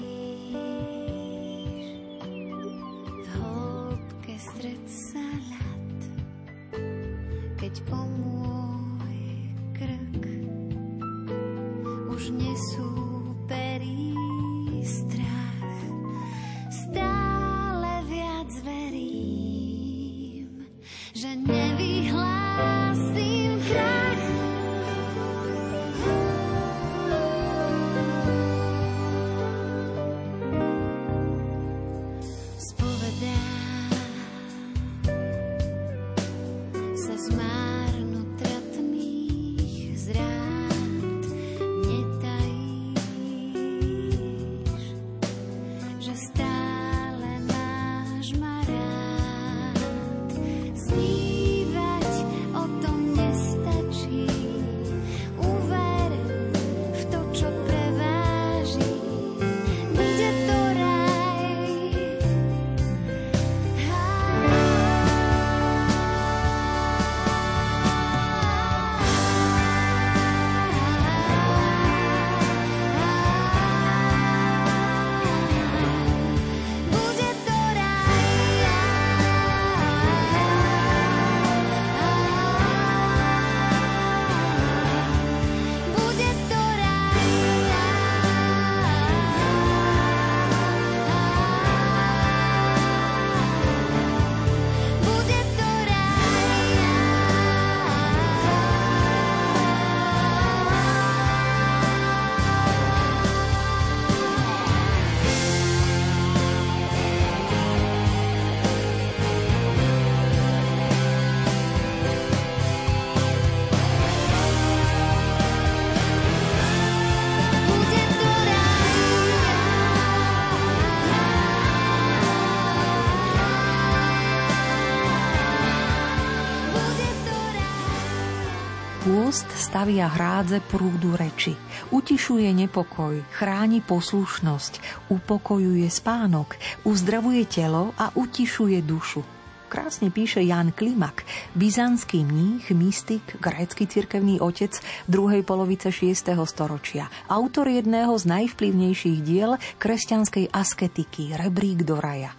stavia 129.82 130.13
hrádze 130.13 130.61
prúdu 130.69 131.17
reči, 131.17 131.57
utišuje 131.89 132.53
nepokoj, 132.53 133.17
chráni 133.34 133.82
poslušnosť, 133.82 134.77
upokojuje 135.09 135.89
spánok, 135.89 136.53
uzdravuje 136.86 137.49
telo 137.49 137.89
a 137.97 138.13
utišuje 138.13 138.77
dušu. 138.86 139.25
Krásne 139.73 140.13
píše 140.13 140.45
Jan 140.45 140.69
Klimak, 140.69 141.25
byzantský 141.57 142.21
mních, 142.21 142.69
mystik, 142.77 143.25
grécky 143.41 143.89
cirkevný 143.89 144.38
otec 144.38 144.77
druhej 145.09 145.41
polovice 145.41 145.89
6. 145.89 146.29
storočia, 146.45 147.09
autor 147.25 147.65
jedného 147.65 148.13
z 148.21 148.29
najvplyvnejších 148.38 149.25
diel 149.25 149.57
kresťanskej 149.82 150.53
asketiky 150.53 151.34
Rebrík 151.34 151.82
do 151.82 151.97
raja. 151.97 152.38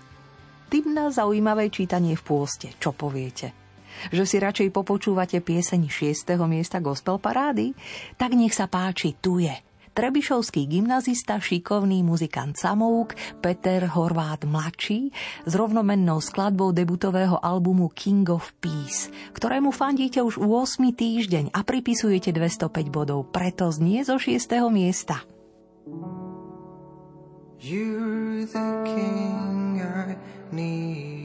Tým 0.71 0.95
na 0.95 1.11
zaujímavé 1.11 1.75
čítanie 1.75 2.15
v 2.15 2.23
pôste. 2.23 2.71
Čo 2.79 2.95
poviete? 2.95 3.62
Že 4.11 4.25
si 4.25 4.37
radšej 4.41 4.69
popočúvate 4.75 5.39
pieseň 5.39 5.87
6. 5.89 6.35
miesta 6.49 6.83
gospel 6.83 7.21
parády? 7.21 7.77
Tak 8.17 8.35
nech 8.35 8.57
sa 8.57 8.67
páči, 8.67 9.15
tu 9.21 9.39
je. 9.39 9.53
Trebišovský 9.93 10.73
gymnazista, 10.73 11.37
šikovný 11.37 12.01
muzikant 12.01 12.57
Samouk, 12.57 13.13
Peter 13.45 13.85
Horvát 13.93 14.41
mladší, 14.49 15.13
s 15.45 15.53
rovnomennou 15.53 16.17
skladbou 16.17 16.73
debutového 16.73 17.37
albumu 17.37 17.93
King 17.93 18.25
of 18.33 18.57
Peace, 18.57 19.13
ktorému 19.37 19.69
fandíte 19.69 20.25
už 20.25 20.41
8. 20.41 20.97
týždeň 20.97 21.53
a 21.53 21.61
pripisujete 21.61 22.33
205 22.33 22.89
bodov, 22.89 23.29
preto 23.29 23.69
znie 23.69 24.01
zo 24.01 24.17
6. 24.17 24.49
miesta. 24.73 25.21
You're 27.63 28.49
the 28.49 28.69
king 28.89 29.79
I 29.79 30.17
need, 30.51 31.22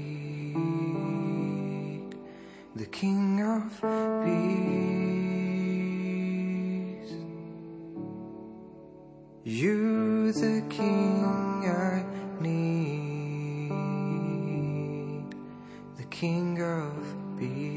the 2.77 2.85
king 2.85 3.41
of 3.41 3.81
peace. 4.23 4.77
You're 9.43 10.31
the 10.31 10.61
king 10.69 11.65
I 11.65 12.05
need, 12.39 13.71
the 15.97 16.03
king 16.03 16.61
of 16.61 17.15
peace. 17.39 17.73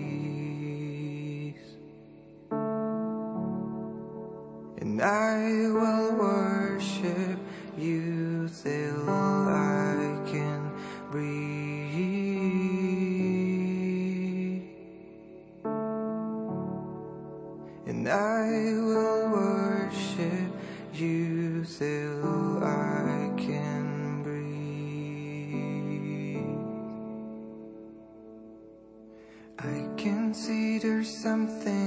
And 4.82 5.00
I 5.00 5.70
will 5.78 6.12
worship 6.16 7.38
you 7.78 8.50
till 8.62 9.08
I 9.08 10.18
can 10.26 10.72
breathe. 11.10 11.49
And 18.00 18.08
I 18.08 18.48
will 18.80 19.28
worship 19.28 20.48
you 20.94 21.66
till 21.66 22.64
I 22.64 23.30
can 23.36 24.22
breathe. 24.22 25.60
I 29.58 29.86
can 29.98 30.32
see 30.32 30.78
there's 30.78 31.14
something 31.14 31.79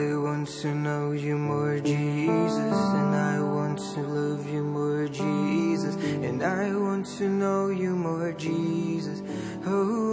I 0.00 0.16
want 0.16 0.48
to 0.62 0.74
know 0.74 1.12
you 1.12 1.36
more, 1.36 1.78
Jesus, 1.78 2.56
and 2.56 3.14
I 3.14 3.38
want 3.38 3.78
to 3.92 4.00
love 4.00 4.48
you 4.48 4.62
more, 4.64 5.06
Jesus, 5.08 5.94
and 6.24 6.42
I 6.42 6.74
want 6.74 7.04
to 7.18 7.28
know 7.28 7.68
you 7.68 7.94
more, 7.94 8.32
Jesus. 8.32 9.22
Oh, 9.66 10.09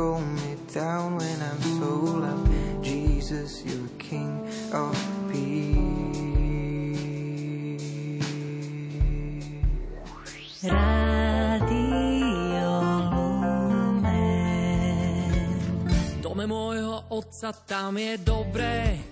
calm 0.00 0.24
me 0.34 0.56
down 0.72 1.20
when 1.20 1.38
I'm 1.44 1.60
so 1.76 1.92
loud. 2.24 2.48
Jesus, 2.80 3.62
you're 3.68 3.92
King 4.00 4.32
of 4.72 4.96
peace. 5.28 5.76
Rádio 10.64 11.84
Lumen. 13.12 14.16
V 16.16 16.24
dome 16.24 16.48
môjho 16.48 17.04
otca 17.12 17.52
tam 17.68 18.00
je 18.00 18.16
dobré. 18.24 19.04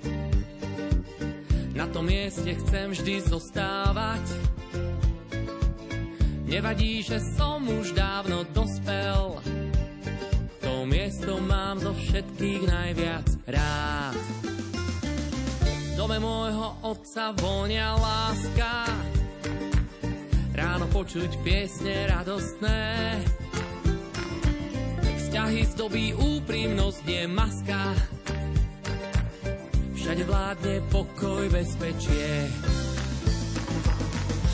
Na 1.77 1.85
tom 1.93 2.09
mieste 2.09 2.49
chcem 2.65 2.97
vždy 2.97 3.29
zostávať. 3.29 4.25
Nevadí, 6.49 7.05
že 7.05 7.21
som 7.37 7.61
už 7.69 7.93
dávno 7.93 8.49
dospel. 8.57 9.37
To 11.09 11.15
miesto 11.17 11.41
mám 11.41 11.81
zo 11.81 11.97
všetkých 11.97 12.69
najviac 12.69 13.25
rád. 13.49 14.13
V 15.65 15.93
dome 15.97 16.21
môjho 16.21 16.85
otca 16.85 17.33
vonia 17.33 17.97
láska. 17.97 18.93
Ráno 20.53 20.85
počuť 20.93 21.33
piesne 21.41 22.13
radostné. 22.13 22.85
Vzťahy 25.01 25.65
zdobí 25.73 26.13
úprimnosť, 26.13 27.01
nie 27.09 27.25
maska. 27.25 27.97
Všade 29.97 30.29
vládne 30.29 30.85
pokoj, 30.93 31.49
bezpečie. 31.49 32.53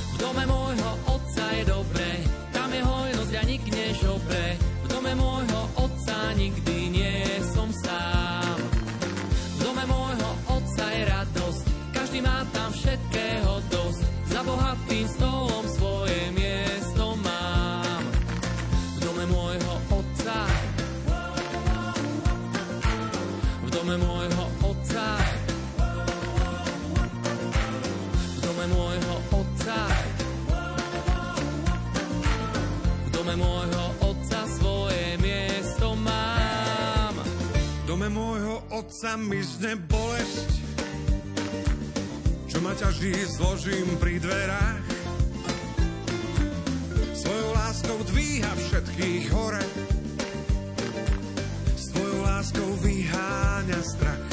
V 0.07 0.17
dome 0.23 0.47
môjho 0.47 0.93
otca 1.19 1.51
je 1.51 1.67
dobre, 1.67 2.09
tam 2.55 2.71
je 2.71 2.79
hojnosť 2.79 3.33
a 3.35 3.43
nik 3.43 3.65
nežobre. 3.75 4.74
Dome 5.05 5.21
môjho 5.21 5.63
otca 5.85 6.33
nikdy 6.33 6.89
nie 6.89 7.21
som 7.53 7.69
sám. 7.69 8.57
V 9.53 9.57
dome 9.61 9.85
môjho 9.85 10.31
otca 10.49 10.85
je 10.97 11.03
radosť, 11.05 11.65
každý 11.93 12.25
má 12.25 12.41
tam 12.57 12.73
všetkého 12.73 13.53
dosť. 13.69 14.01
Za 14.33 14.41
bohatým 14.49 15.05
stolom 15.05 15.65
svoje 15.69 15.84
otca 38.75 39.15
mizne 39.15 39.79
bolesť, 39.87 40.51
čo 42.51 42.59
ma 42.59 42.75
ťaží, 42.75 43.15
zložím 43.39 43.87
pri 44.03 44.19
dverách. 44.19 44.83
Svojou 47.15 47.51
láskou 47.55 47.99
dvíha 48.11 48.51
všetkých 48.51 49.31
hore, 49.31 49.63
svojou 51.79 52.19
láskou 52.27 52.71
vyháňa 52.83 53.79
strach. 53.79 54.27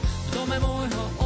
V 0.00 0.28
dome 0.32 0.56
môjho 0.64 1.19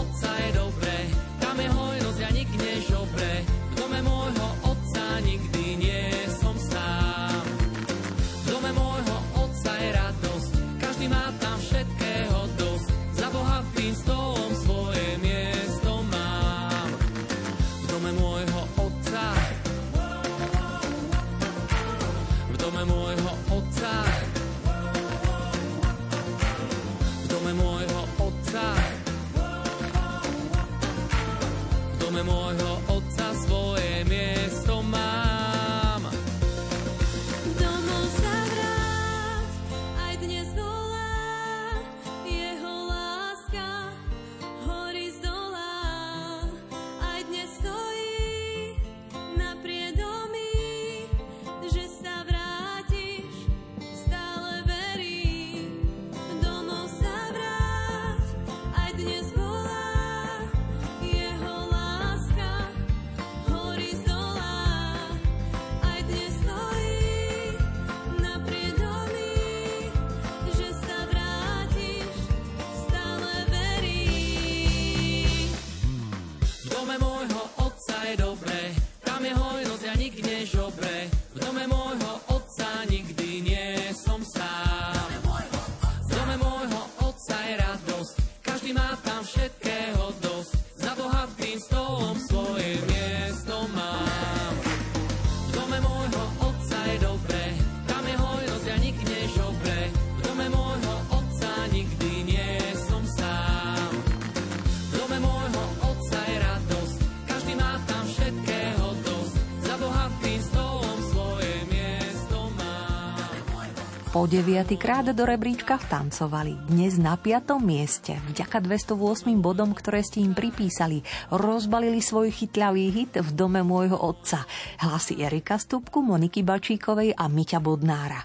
Po 114.24 114.32
deviatýkrát 114.32 115.04
do 115.12 115.28
rebríčka 115.28 115.76
vtancovali. 115.76 116.56
Dnes 116.72 116.96
na 116.96 117.12
piatom 117.12 117.60
mieste. 117.60 118.16
Vďaka 118.32 118.56
208 118.64 119.36
bodom, 119.36 119.76
ktoré 119.76 120.00
ste 120.00 120.24
im 120.24 120.32
pripísali, 120.32 121.04
rozbalili 121.28 122.00
svoj 122.00 122.32
chytľavý 122.32 122.88
hit 122.88 123.20
v 123.20 123.30
dome 123.36 123.60
môjho 123.60 124.00
otca. 124.00 124.48
Hlasy 124.80 125.20
Erika 125.20 125.60
Stupku, 125.60 126.00
Moniky 126.00 126.40
Bačíkovej 126.40 127.12
a 127.12 127.28
Miťa 127.28 127.60
Bodnára. 127.60 128.24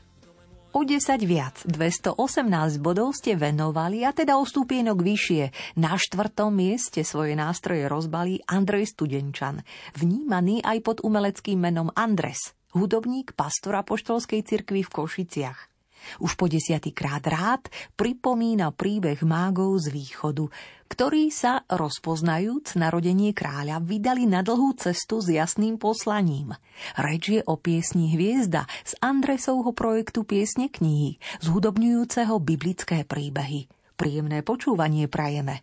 O 0.71 0.87
10 0.87 1.19
viac, 1.27 1.67
218 1.67 2.15
bodov 2.79 3.11
ste 3.11 3.35
venovali 3.35 4.07
a 4.07 4.15
teda 4.15 4.39
o 4.39 4.47
stupienok 4.47 5.03
vyššie. 5.03 5.75
Na 5.83 5.99
štvrtom 5.99 6.55
mieste 6.55 7.03
svoje 7.03 7.35
nástroje 7.35 7.91
rozbalí 7.91 8.39
Andrej 8.47 8.95
Studenčan, 8.95 9.67
vnímaný 9.99 10.63
aj 10.63 10.79
pod 10.79 10.97
umeleckým 11.03 11.59
menom 11.59 11.91
Andres, 11.91 12.55
hudobník 12.71 13.35
pastora 13.35 13.83
poštolskej 13.83 14.47
cirkvi 14.47 14.79
v 14.79 14.93
Košiciach. 14.95 15.68
Už 16.17 16.33
po 16.33 16.49
desiatýkrát 16.49 17.21
rád 17.29 17.69
pripomína 17.93 18.73
príbeh 18.73 19.21
mágov 19.21 19.85
z 19.85 19.93
východu, 19.93 20.49
ktorí 20.89 21.29
sa, 21.29 21.61
rozpoznajúc 21.69 22.73
narodenie 22.73 23.31
kráľa, 23.37 23.77
vydali 23.77 24.25
na 24.25 24.41
dlhú 24.41 24.73
cestu 24.73 25.21
s 25.21 25.29
jasným 25.29 25.77
poslaním. 25.77 26.57
Reč 26.97 27.29
je 27.29 27.41
o 27.45 27.61
piesni 27.61 28.09
Hviezda 28.17 28.65
z 28.81 28.97
Andresovho 28.97 29.69
projektu 29.71 30.25
Piesne 30.25 30.73
knihy, 30.73 31.21
zhudobňujúceho 31.45 32.33
biblické 32.41 33.05
príbehy. 33.05 33.69
Príjemné 33.93 34.41
počúvanie 34.41 35.05
prajeme. 35.05 35.61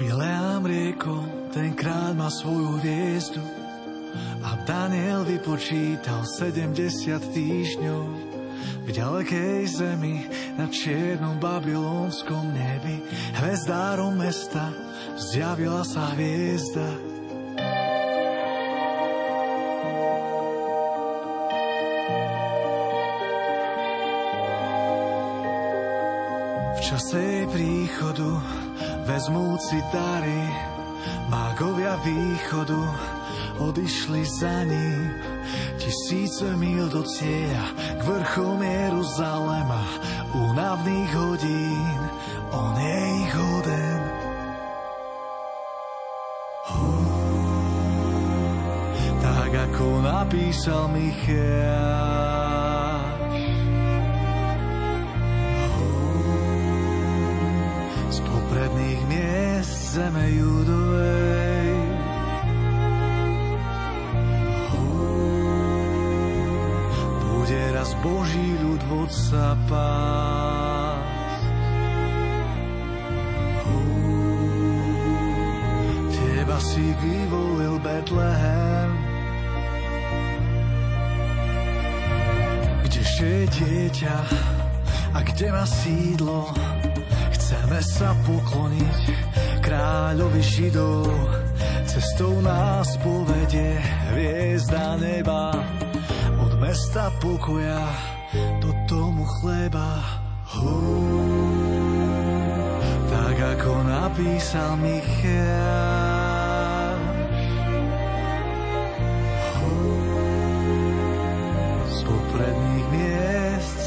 Bileám 0.00 0.64
rieko, 0.64 1.20
tenkrát 1.52 2.16
má 2.16 2.32
svoju 2.32 2.80
hviezdu, 2.80 3.44
a 4.40 4.56
Daniel 4.64 5.28
vypočítal 5.28 6.24
70 6.24 6.72
týždňov 7.36 8.04
v 8.84 8.88
ďalekej 8.88 9.60
zemi 9.68 10.24
na 10.56 10.66
čiernom 10.72 11.36
babylonskom 11.36 12.48
nebi 12.52 13.04
hvezdárom 13.36 14.16
mesta 14.16 14.72
zjavila 15.16 15.84
sa 15.84 16.16
hviezda. 16.16 16.88
Čase 26.80 27.22
jej 27.22 27.46
príchodu 27.54 28.30
vezmúci 29.06 29.78
dary 29.94 30.42
mágovia 31.30 31.94
východu 32.02 32.82
odišli 33.60 34.24
za 34.24 34.64
ním. 34.64 35.12
Tisíce 35.76 36.56
mil 36.56 36.88
do 36.88 37.04
cieľa 37.04 37.68
k 37.76 38.00
vrchom 38.04 38.58
Jeruzalema, 38.64 39.84
únavných 40.32 41.12
hodín, 41.16 42.00
on 42.52 42.74
je 42.80 42.98
ich 43.20 43.32
hoden. 43.36 44.00
Tak 49.20 49.50
ako 49.72 50.00
napísal 50.00 50.88
Micháš. 50.94 52.30
Z 58.10 58.18
popredných 58.24 59.02
miest 59.10 59.98
zeme 59.98 60.30
Judovej 60.30 60.79
Betlehem, 78.10 78.90
kdeže 82.82 83.22
je 83.22 83.46
dieťa 83.54 84.18
a 85.14 85.18
kde 85.22 85.46
má 85.54 85.62
sídlo. 85.62 86.50
Chceme 87.30 87.78
sa 87.78 88.10
pokloniť 88.26 88.98
kráľovi 89.62 90.42
Židov, 90.42 91.06
cestou 91.86 92.34
nás 92.42 92.98
povedie 92.98 93.78
hviezda 94.10 94.98
neba 94.98 95.54
od 96.34 96.52
mesta 96.58 97.14
pokoja 97.22 97.78
do 98.58 98.74
tomu 98.90 99.22
chleba. 99.38 100.02
Hú, 100.50 100.82
tak 103.06 103.38
ako 103.38 103.70
napísal 103.86 104.74
Micháš. 104.82 105.99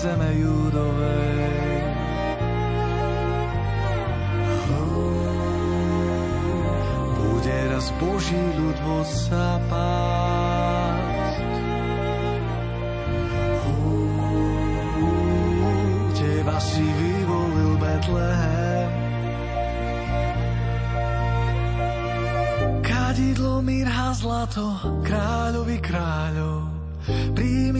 Zeme 0.03 0.35
Judovej. 0.35 1.79
Hú, 4.67 4.83
bude 7.23 7.57
raz 7.71 7.87
Boží 8.03 8.43
ľud 8.59 8.77
pásť. 9.71 11.55
Teba 16.19 16.57
si 16.59 16.83
vyvolil 16.83 17.73
Betlehem. 17.79 18.91
Kadidlo, 22.83 23.63
mirha, 23.63 24.11
zlato, 24.19 24.67
kráľovi 25.07 25.79
kráľov. 25.79 26.72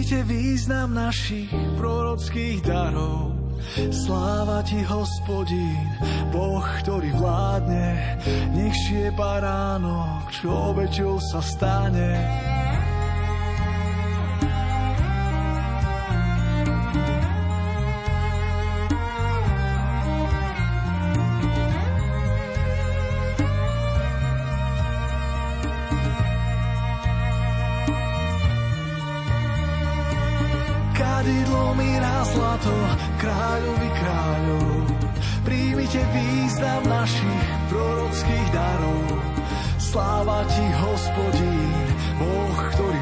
Príjmite 0.04 0.28
význam 0.28 1.00
našich 1.00 1.48
prorockých 1.80 2.60
darov. 2.68 3.40
Sláva 3.88 4.60
ti, 4.68 4.84
hospodín, 4.84 5.80
Boh, 6.28 6.60
ktorý 6.84 7.08
vládne, 7.16 8.20
nech 8.52 8.76
šie 8.84 9.16
baránok, 9.16 10.28
čo 10.28 10.76
obeťou 10.76 11.24
sa 11.24 11.40
stane. 11.40 12.20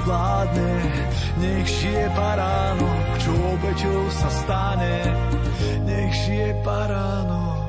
Vládne. 0.05 0.71
Nech 1.41 1.67
žije 1.67 2.05
baránok, 2.13 3.05
čo 3.21 3.31
obeťou 3.33 4.01
sa 4.11 4.29
stane. 4.29 4.95
Nech 5.87 6.13
žije 6.25 6.49
baránok, 6.65 7.65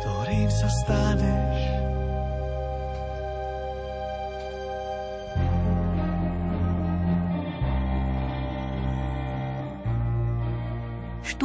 ktorým 0.00 0.50
sa 0.50 0.68
staneš. 0.84 1.69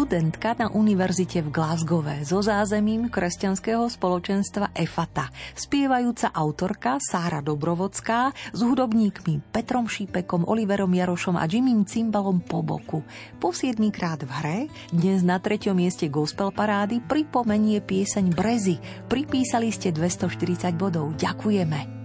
Študentka 0.05 0.53
na 0.61 0.69
univerzite 0.69 1.41
v 1.41 1.49
Glasgowe 1.49 2.21
so 2.21 2.37
zázemím 2.37 3.09
kresťanského 3.09 3.89
spoločenstva 3.89 4.69
EFATA, 4.77 5.33
spievajúca 5.57 6.29
autorka 6.29 7.01
Sára 7.01 7.41
Dobrovodská 7.41 8.29
s 8.53 8.59
hudobníkmi 8.61 9.49
Petrom 9.49 9.89
Šípekom, 9.89 10.45
Oliverom 10.45 10.93
Jarošom 10.93 11.41
a 11.41 11.49
Jimmym 11.49 11.89
Cimbalom 11.89 12.45
po 12.45 12.61
boku. 12.61 13.01
Po 13.41 13.49
siedmýkrát 13.49 14.21
v 14.21 14.29
hre, 14.29 14.57
dnes 14.93 15.25
na 15.25 15.41
treťom 15.41 15.73
mieste 15.73 16.05
gospel 16.05 16.53
parády 16.53 17.01
pripomenie 17.01 17.81
pieseň 17.81 18.29
Brezy. 18.29 18.77
Pripísali 19.09 19.73
ste 19.73 19.89
240 19.89 20.69
bodov. 20.77 21.17
Ďakujeme. 21.17 21.97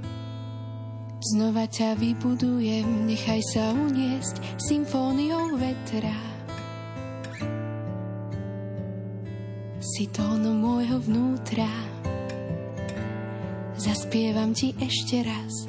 Znova 1.21 1.69
ťa 1.69 2.01
vybudujem, 2.01 3.05
nechaj 3.05 3.45
sa 3.45 3.77
uniesť 3.77 4.57
symfóniou 4.57 5.61
vetra. 5.61 6.40
si 9.81 10.05
tónu 10.13 10.53
môjho 10.53 11.01
vnútra. 11.01 11.65
Zaspievam 13.81 14.53
ti 14.53 14.77
ešte 14.77 15.25
raz. 15.25 15.65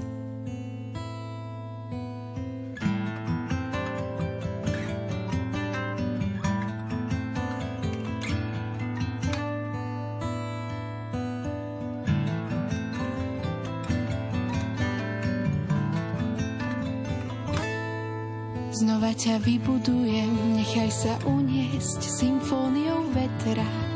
Znova 18.76 19.16
ťa 19.16 19.40
vybudujem, 19.40 20.58
nechaj 20.60 20.92
sa 20.92 21.14
uniesť 21.24 22.02
symfóniou 22.02 23.08
vetra. 23.16 23.91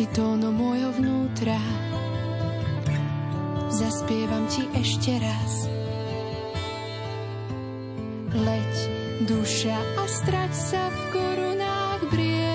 Si 0.00 0.08
tóno 0.16 0.48
môjho 0.48 0.96
vnútra, 0.96 1.60
zaspievam 3.68 4.48
ti 4.48 4.64
ešte 4.72 5.12
raz. 5.20 5.68
Leď, 8.32 8.72
duša 9.28 9.76
a 9.76 10.08
strať 10.08 10.56
sa 10.56 10.88
v 10.88 10.96
korunách 11.12 12.00
briez. 12.08 12.48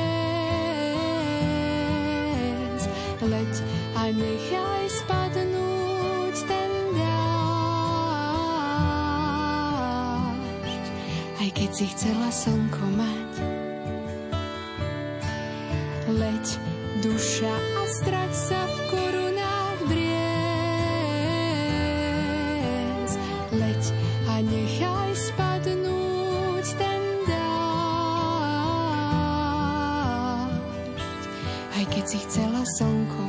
Leď 3.21 3.53
a 3.93 4.09
nechaj 4.09 4.89
spadnúť 5.05 6.49
ten 6.49 6.71
dážď. 6.97 7.45
Aj 11.45 11.49
keď 11.53 11.69
si 11.77 11.85
chcela 11.93 12.33
slnko 12.33 12.89
mať. 12.97 13.24
Leď 23.55 23.83
a 24.27 24.43
nechaj 24.43 25.11
spadnúť 25.15 26.67
ten 26.75 27.01
dážď. 27.23 27.45
Aj 31.75 31.85
keď 31.87 32.03
si 32.03 32.17
chcela 32.27 32.67
slnko 32.75 33.24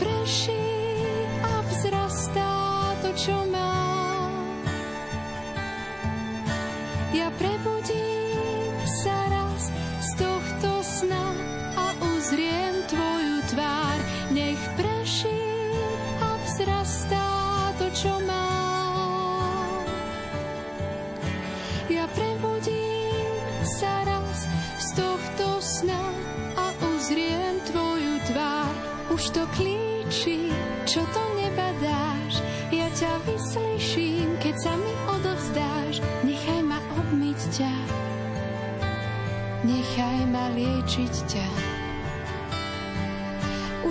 Nech 0.00 0.57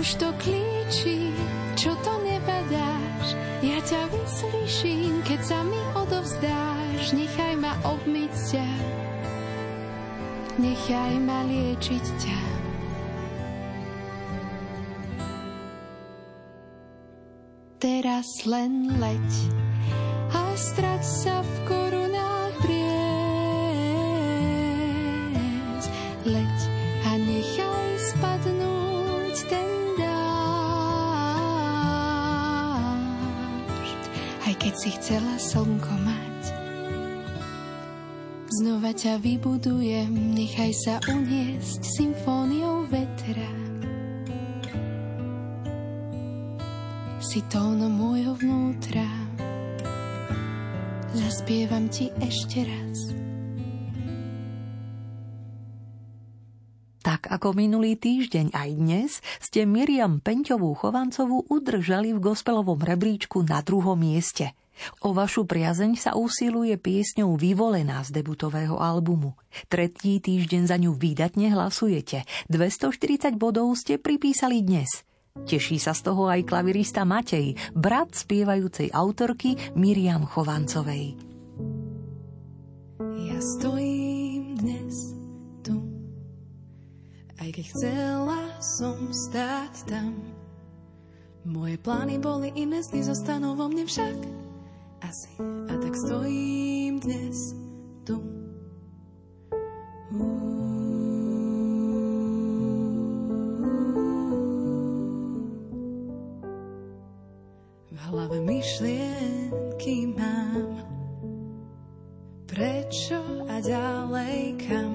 Už 0.08 0.24
to 0.24 0.32
klíči, 0.40 1.36
čo 1.76 1.92
to 2.00 2.12
nebadáš. 2.24 3.36
Ja 3.60 3.76
ťa 3.84 4.08
vyslyším, 4.08 5.20
keď 5.20 5.40
sa 5.44 5.60
mi 5.60 5.76
odovzdáš. 5.92 7.12
Nechaj 7.12 7.52
ma 7.60 7.76
obmyť 7.84 8.32
ťa, 8.32 8.68
nechaj 10.64 11.12
ma 11.20 11.44
liečiť 11.44 12.04
ťa. 12.24 12.40
Teraz 17.76 18.48
len 18.48 18.96
leď 18.96 19.28
chcela 35.08 35.40
slnko 35.40 35.94
mať, 36.04 36.42
znova 38.60 38.92
ťa 38.92 39.16
vybudujem, 39.24 40.36
nechaj 40.36 40.68
sa 40.76 41.00
uniesť 41.08 41.80
symfóniou 41.80 42.84
vetra. 42.92 43.48
si 47.24 47.40
tóno 47.48 47.88
môjho 47.88 48.36
vnútra. 48.36 49.08
Zaspievam 51.16 51.88
ti 51.88 52.12
ešte 52.20 52.68
raz. 52.68 53.16
Tak 57.00 57.32
ako 57.32 57.56
minulý 57.56 57.96
týždeň 57.96 58.52
aj 58.52 58.70
dnes 58.76 59.10
ste 59.40 59.64
Miriam 59.64 60.20
Peňťovú 60.20 60.76
Chovancovú 60.76 61.48
udržali 61.48 62.12
v 62.12 62.20
gospelovom 62.20 62.76
rebríčku 62.76 63.40
na 63.48 63.64
druhom 63.64 63.96
mieste. 63.96 64.52
O 65.02 65.14
vašu 65.14 65.44
priazeň 65.44 65.98
sa 65.98 66.10
usiluje 66.14 66.74
piesňou 66.78 67.34
Vyvolená 67.34 68.02
z 68.06 68.22
debutového 68.22 68.78
albumu. 68.78 69.34
Tretí 69.66 70.22
týždeň 70.22 70.62
za 70.66 70.76
ňu 70.78 70.94
výdatne 70.94 71.50
hlasujete. 71.52 72.26
240 72.50 73.38
bodov 73.38 73.74
ste 73.78 73.98
pripísali 73.98 74.62
dnes– 74.62 74.90
Teší 75.46 75.78
sa 75.78 75.94
z 75.94 76.10
toho 76.10 76.26
aj 76.26 76.48
klavirista 76.48 77.06
Matej, 77.06 77.54
brat 77.76 78.10
spievajúcej 78.16 78.90
autorky 78.90 79.54
Miriam 79.78 80.26
Chovancovej. 80.26 81.14
Ja 82.98 83.38
stojím 83.38 84.58
dnes 84.58 85.14
tu, 85.62 85.78
aj 87.38 87.48
keď 87.54 87.64
chcela 87.70 88.40
som 88.58 89.14
stáť 89.14 89.74
tam. 89.86 90.18
Moje 91.46 91.78
plány 91.78 92.18
boli 92.18 92.50
iné, 92.58 92.82
sny 92.82 93.06
zostanú 93.06 93.54
vo 93.54 93.70
mne 93.70 93.86
však 93.86 94.47
asi. 95.02 95.32
A 95.42 95.72
tak 95.78 95.94
stojím 95.96 97.00
dnes 97.00 97.54
tu. 98.04 98.16
Uh. 100.12 100.48
hlave 108.08 108.40
myšlienky 108.40 110.10
mám. 110.16 110.80
Prečo 112.48 113.20
a 113.46 113.60
ďalej 113.60 114.56
kam? 114.64 114.92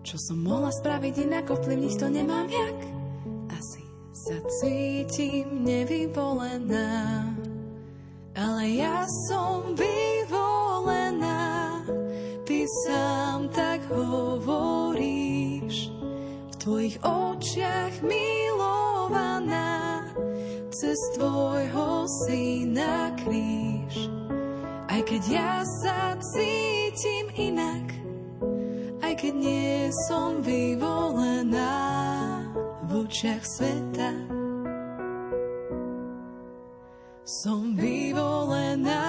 Čo 0.00 0.16
som 0.18 0.38
mohla 0.40 0.72
spraviť 0.72 1.14
inak, 1.28 1.46
ovplyvniť 1.52 1.94
to 2.00 2.06
nemám 2.08 2.48
jak? 2.48 2.78
Asi 3.52 3.84
sa 4.10 4.36
cítim 4.48 5.62
nevyvolená, 5.62 7.13
ale 8.44 8.76
ja 8.76 9.08
som 9.08 9.72
vyvolená. 9.72 11.80
Ty 12.44 12.58
sám 12.84 13.48
tak 13.48 13.80
hovoríš, 13.88 15.88
v 16.52 16.54
tvojich 16.60 16.96
očiach 17.00 18.04
milovaná 18.04 20.04
cez 20.68 21.00
tvojho 21.16 22.04
syna 22.28 23.16
kríž. 23.24 24.12
Aj 24.92 25.00
keď 25.00 25.22
ja 25.32 25.54
sa 25.80 26.12
cítim 26.20 27.32
inak, 27.32 27.96
aj 29.00 29.24
keď 29.24 29.34
nie 29.40 29.88
som 30.06 30.44
vyvolená 30.44 31.80
v 32.84 33.08
očiach 33.08 33.42
sveta, 33.42 34.43
som 37.24 37.72
vyvolená 37.72 39.00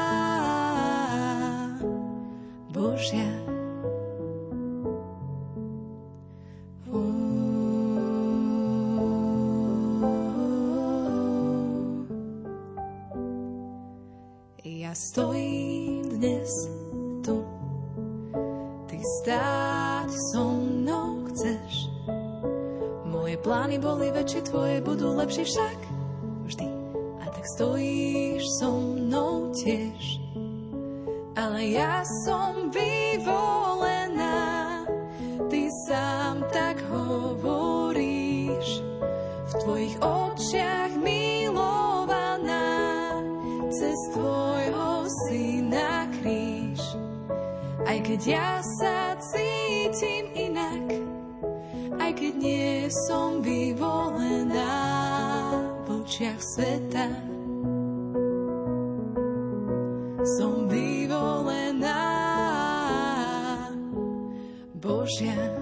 Božia. 2.71 3.27
Uh, 6.87 6.95
uh, 6.95 7.11
ja 14.63 14.95
stojím 14.95 16.07
dnes 16.15 16.71
tu, 17.19 17.43
ty 18.87 18.95
stáť 19.19 20.07
so 20.31 20.55
mnou 20.63 21.27
chceš. 21.35 21.91
Moje 23.11 23.35
plány 23.43 23.75
boli 23.75 24.07
väčšie, 24.07 24.47
tvoje 24.47 24.79
budú 24.79 25.19
lepšie 25.19 25.43
však. 25.43 25.94
Stojíš 27.45 28.41
so 28.57 28.73
mnou 28.73 29.53
tiež. 29.53 30.17
Ale 31.37 31.77
ja 31.77 32.01
som 32.25 32.73
vyvolená, 32.73 34.81
ty 35.45 35.69
sám 35.85 36.41
tak 36.49 36.81
hovoríš. 36.89 38.81
V 39.45 39.51
tvojich 39.61 39.93
očiach 40.01 40.97
milovaná, 40.97 43.13
cez 43.69 43.99
tvojho 44.17 45.05
syna 45.29 46.09
kríž. 46.17 46.81
Aj 47.85 48.01
keď 48.01 48.21
ja 48.25 48.57
sa 48.81 49.13
cítim 49.21 50.33
inak, 50.33 50.97
aj 52.01 52.11
keď 52.17 52.33
nie 52.41 52.89
som 52.89 53.45
vyvolená 53.45 54.81
v 55.85 56.01
očiach 56.01 56.41
sveta. 56.41 57.24
Som 60.25 60.65
vyvolená 60.65 62.01
Božia. 64.73 65.53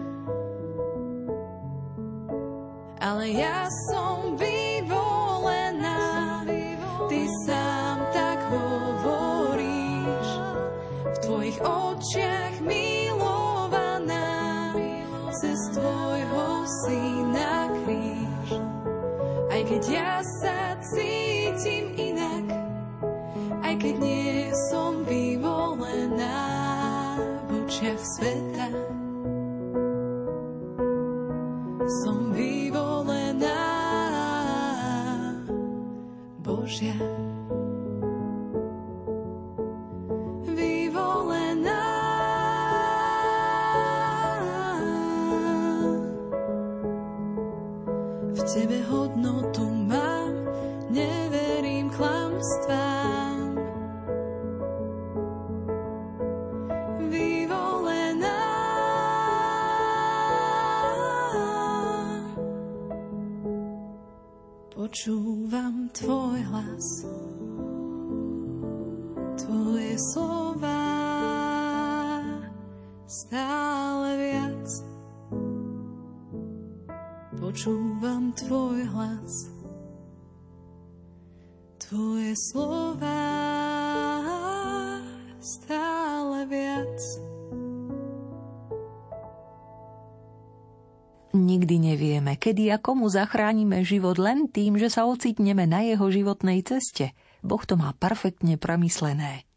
Ale 3.03 3.27
ja 3.35 3.67
som 3.91 4.39
vyvolená, 4.39 6.47
ty 7.11 7.27
sám 7.43 8.07
tak 8.15 8.39
hovoríš. 8.47 10.27
V 11.11 11.17
tvojich 11.27 11.59
očiach 11.59 12.55
milovaná, 12.63 14.31
cez 15.43 15.59
tvojho 15.75 16.47
syna 16.87 17.67
kríž. 17.83 18.63
Aj 19.51 19.61
keď 19.67 19.83
ja 19.91 20.23
očiach 27.93 28.05
sveta. 28.17 28.67
Som 32.01 32.33
vyvolená 32.33 33.61
Božia. 36.41 36.97
Vyvolená 40.47 41.83
V 48.33 48.39
tebe 48.41 48.79
hodnotu 48.89 49.62
Počúvam 64.93 65.89
tvoj 65.89 66.37
hlas, 66.53 66.87
tvoje 69.41 69.97
slova 69.97 70.85
stále 73.09 74.09
viac. 74.21 74.69
Počúvam 77.41 78.37
tvoj 78.37 78.85
hlas, 78.93 79.49
tvoje 81.89 82.37
slova 82.53 83.22
Nikdy 91.63 91.95
nevieme, 91.95 92.35
kedy 92.35 92.75
a 92.75 92.77
komu 92.83 93.07
zachránime 93.07 93.87
život 93.87 94.19
len 94.19 94.51
tým, 94.51 94.75
že 94.75 94.91
sa 94.91 95.07
ocitneme 95.07 95.63
na 95.63 95.79
jeho 95.79 96.11
životnej 96.11 96.59
ceste. 96.59 97.15
Boh 97.39 97.63
to 97.63 97.79
má 97.79 97.95
perfektne 97.95 98.59
premyslené. 98.59 99.47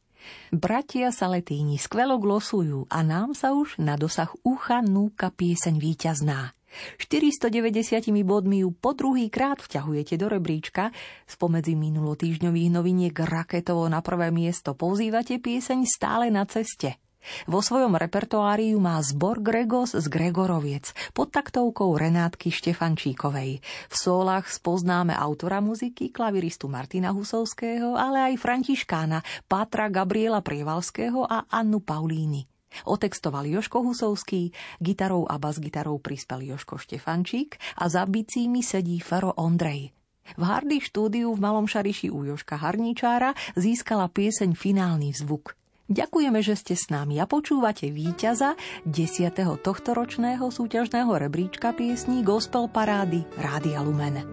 Bratia 0.55 1.11
Saletíni 1.11 1.83
skvelo 1.83 2.23
glosujú 2.23 2.87
a 2.95 3.03
nám 3.03 3.35
sa 3.35 3.59
už 3.59 3.83
na 3.83 3.99
dosah 3.99 4.31
ucha 4.47 4.87
núka 4.87 5.35
pieseň 5.35 5.83
víťazná. 5.83 6.55
490 7.03 8.15
bodmi 8.23 8.63
ju 8.63 8.71
po 8.71 8.95
druhý 8.95 9.27
krát 9.27 9.59
vťahujete 9.59 10.15
do 10.15 10.31
rebríčka. 10.31 10.95
Spomedzi 11.27 11.75
minulotýždňových 11.75 12.71
noviniek 12.71 13.19
raketovo 13.19 13.91
na 13.91 13.99
prvé 13.99 14.31
miesto 14.31 14.79
pozývate 14.79 15.43
pieseň 15.43 15.83
stále 15.83 16.31
na 16.31 16.47
ceste. 16.47 17.03
Vo 17.47 17.61
svojom 17.63 17.95
repertoári 17.99 18.75
ju 18.75 18.79
má 18.79 18.99
zbor 19.03 19.43
Gregos 19.43 19.95
z 19.95 20.07
Gregoroviec 20.07 20.91
pod 21.13 21.35
taktovkou 21.35 21.95
Renátky 21.95 22.51
Štefančíkovej. 22.53 23.61
V 23.91 23.95
sólach 23.95 24.49
spoznáme 24.49 25.15
autora 25.15 25.59
muziky, 25.63 26.15
klaviristu 26.15 26.71
Martina 26.71 27.11
Husovského, 27.11 27.95
ale 27.99 28.33
aj 28.33 28.41
Františkána, 28.41 29.23
Pátra 29.51 29.91
Gabriela 29.91 30.43
Prievalského 30.43 31.27
a 31.27 31.47
Annu 31.51 31.83
Paulíny. 31.83 32.47
Otextoval 32.85 33.49
Joško 33.49 33.81
Husovský, 33.81 34.53
gitarou 34.83 35.25
a 35.25 35.41
bas-gitarou 35.41 35.97
prispel 35.97 36.45
Joško 36.45 36.77
Štefančík 36.77 37.57
a 37.81 37.89
za 37.89 38.05
bicími 38.05 38.61
sedí 38.61 39.01
Fero 39.01 39.33
Ondrej. 39.41 39.97
V 40.35 40.43
Hardy 40.43 40.83
štúdiu 40.83 41.31
v 41.33 41.39
Malom 41.39 41.71
Šariši 41.71 42.11
u 42.11 42.27
Joška 42.27 42.59
Harníčára 42.59 43.33
získala 43.55 44.11
pieseň 44.11 44.59
Finálny 44.59 45.15
zvuk. 45.15 45.55
Ďakujeme, 45.87 46.43
že 46.43 46.59
ste 46.59 46.75
s 46.75 46.91
nami 46.91 47.23
a 47.23 47.31
počúvate 47.31 47.95
víťaza 47.95 48.59
10. 48.91 49.63
tohtoročného 49.63 50.43
súťažného 50.43 51.15
rebríčka 51.15 51.71
piesní 51.71 52.27
Gospel 52.27 52.67
Parády 52.67 53.23
Rádia 53.39 53.87
Lumen. 53.87 54.27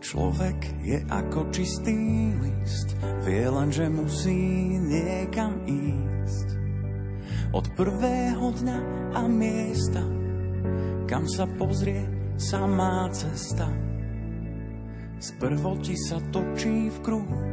Človek 0.00 0.58
je 0.80 1.04
ako 1.04 1.52
čistý 1.52 2.32
list, 2.40 2.96
vie 3.28 3.44
len, 3.44 3.68
že 3.68 3.92
musí 3.92 4.80
niekam 4.80 5.68
ísť. 5.68 6.48
Od 7.52 7.68
prvého 7.76 8.56
dňa 8.56 8.78
a 9.12 9.28
miesta, 9.28 10.00
kam 11.12 11.28
sa 11.28 11.44
pozrie, 11.60 12.08
samá 12.40 13.04
cesta. 13.12 13.68
Sprvo 15.20 15.76
ti 15.84 15.92
sa 15.92 16.16
točí 16.32 16.88
v 16.88 16.98
kruhu, 17.04 17.51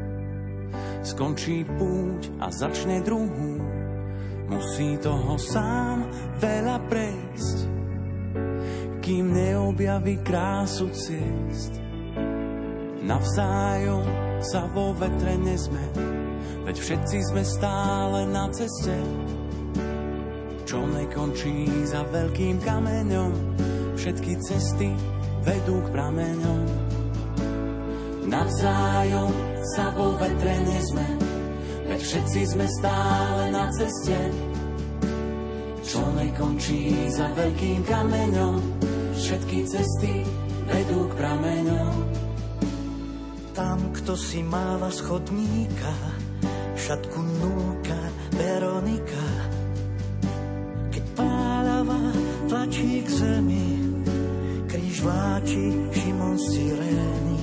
skončí 1.04 1.64
púť 1.66 2.30
a 2.44 2.52
začne 2.52 3.02
druhú. 3.02 3.62
Musí 4.50 4.98
toho 4.98 5.38
sám 5.38 6.10
veľa 6.42 6.82
prejsť, 6.90 7.58
kým 8.98 9.30
neobjaví 9.30 10.26
krásu 10.26 10.90
ciest. 10.90 11.78
Navzájom 13.06 14.06
sa 14.42 14.66
vo 14.74 14.94
vetre 14.98 15.38
nezme, 15.38 15.82
veď 16.66 16.76
všetci 16.78 17.18
sme 17.30 17.44
stále 17.46 18.26
na 18.30 18.50
ceste. 18.50 18.98
Čo 20.66 20.86
nekončí 20.86 21.66
za 21.90 22.06
veľkým 22.10 22.62
kameňom, 22.62 23.34
všetky 23.98 24.38
cesty 24.42 24.94
vedú 25.46 25.82
k 25.86 25.88
prameňom. 25.94 26.89
Navzájom 28.30 29.34
sa 29.74 29.90
vo 29.98 30.14
vetre 30.22 30.54
nezme, 30.62 31.08
veď 31.90 31.98
všetci 31.98 32.42
sme 32.46 32.66
stále 32.70 33.50
na 33.50 33.66
ceste. 33.74 34.18
Čo 35.82 36.06
nekončí 36.14 37.10
za 37.10 37.34
veľkým 37.34 37.82
kameňom, 37.90 38.62
všetky 39.18 39.66
cesty 39.66 40.22
vedú 40.70 41.10
k 41.10 41.14
prameňom. 41.18 41.94
Tam, 43.58 43.80
kto 43.98 44.14
si 44.14 44.46
máva 44.46 44.94
schodníka, 44.94 45.90
šatku 46.78 47.20
núka 47.42 47.98
Veronika. 48.38 49.26
Keď 50.94 51.04
pálava 51.18 52.14
tlačí 52.46 53.02
k 53.02 53.10
zemi, 53.10 53.68
kríž 54.70 55.02
vláči 55.02 55.90
Šimon 55.98 56.38
z 56.38 56.46
Cyrény. 56.54 57.39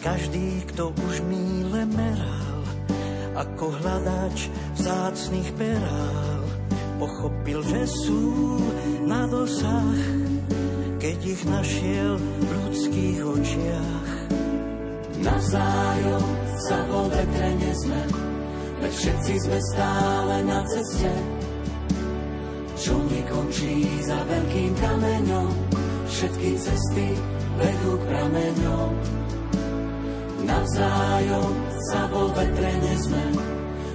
Každý, 0.00 0.64
kto 0.72 0.96
už 0.96 1.20
míle 1.28 1.84
meral, 1.92 2.64
ako 3.36 3.68
hľadač 3.68 4.48
vzácných 4.80 5.52
perál, 5.60 6.40
pochopil, 6.96 7.60
že 7.68 7.84
sú 7.84 8.56
na 9.04 9.28
dosah, 9.28 10.00
keď 10.96 11.18
ich 11.20 11.42
našiel 11.44 12.16
v 12.16 12.48
ľudských 12.48 13.18
očiach. 13.28 14.08
Navzájom 15.20 16.26
sa 16.64 16.80
vo 16.88 17.04
vetre 17.12 17.50
nezme, 17.60 18.02
veď 18.80 18.92
všetci 18.96 19.34
sme 19.36 19.58
stále 19.68 20.34
na 20.48 20.64
ceste, 20.64 21.12
čo 22.80 22.96
nekončí 23.04 23.84
za 24.08 24.16
veľkým 24.24 24.72
kameňom. 24.80 25.52
Všetky 26.08 26.56
cesty 26.56 27.12
vedú 27.60 28.00
k 28.00 28.02
prameňom. 28.08 29.20
Navzájom 30.50 31.54
sa 31.94 32.10
vo 32.10 32.26
vetre 32.34 32.74
nezme, 32.82 33.22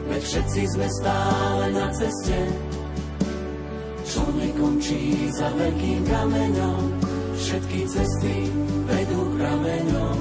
veď 0.07 0.21
všetci 0.23 0.61
sme 0.71 0.87
stále 0.87 1.65
na 1.75 1.91
ceste, 1.91 2.39
čo 4.07 4.23
nekončí 4.31 5.27
za 5.35 5.51
veľkým 5.51 6.07
kameňom. 6.07 6.83
Všetky 7.35 7.79
cesty 7.91 8.47
vedú 8.87 9.19
k 9.19 9.33
prameňom. 9.35 10.17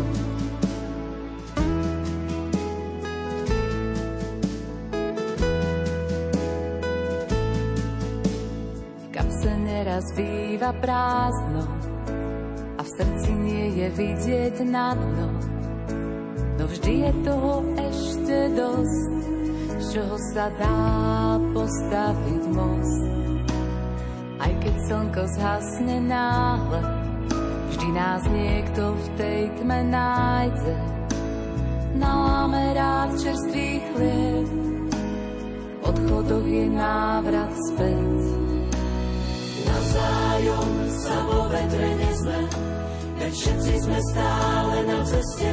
V 8.98 9.06
kapse 9.14 9.52
neraz 9.62 10.04
býva 10.18 10.74
prázdno 10.82 11.62
a 12.74 12.82
v 12.82 12.90
srdci 12.90 13.30
nie 13.38 13.66
je 13.78 13.88
vidieť 13.94 14.56
na 14.66 14.98
dno. 14.98 15.43
Vždy 16.84 17.00
je 17.00 17.12
toho 17.24 17.54
ešte 17.80 18.36
dosť, 18.60 19.12
z 19.80 19.84
čoho 19.88 20.16
sa 20.36 20.52
dá 20.60 20.84
postaviť 21.56 22.42
most. 22.52 23.04
Aj 24.36 24.52
keď 24.60 24.74
slnko 24.84 25.22
zhasne 25.32 25.96
náhle, 26.04 26.80
vždy 27.72 27.88
nás 27.88 28.20
niekto 28.28 28.92
v 29.00 29.06
tej 29.16 29.42
tme 29.56 29.80
nájde. 29.96 30.76
Naláme 31.96 32.76
rád 32.76 33.16
čerstvý 33.16 33.80
chlieb, 33.88 34.44
v 34.44 35.80
odchodoch 35.88 36.44
je 36.44 36.66
návrat 36.68 37.52
späť. 37.72 38.20
Navzájom 39.72 40.68
sa 41.00 41.16
vo 41.32 41.48
vetre 41.48 41.88
nezme, 41.96 42.40
veď 43.24 43.32
všetci 43.32 43.72
sme 43.88 43.98
stále 44.12 44.76
na 44.84 45.00
ceste, 45.08 45.52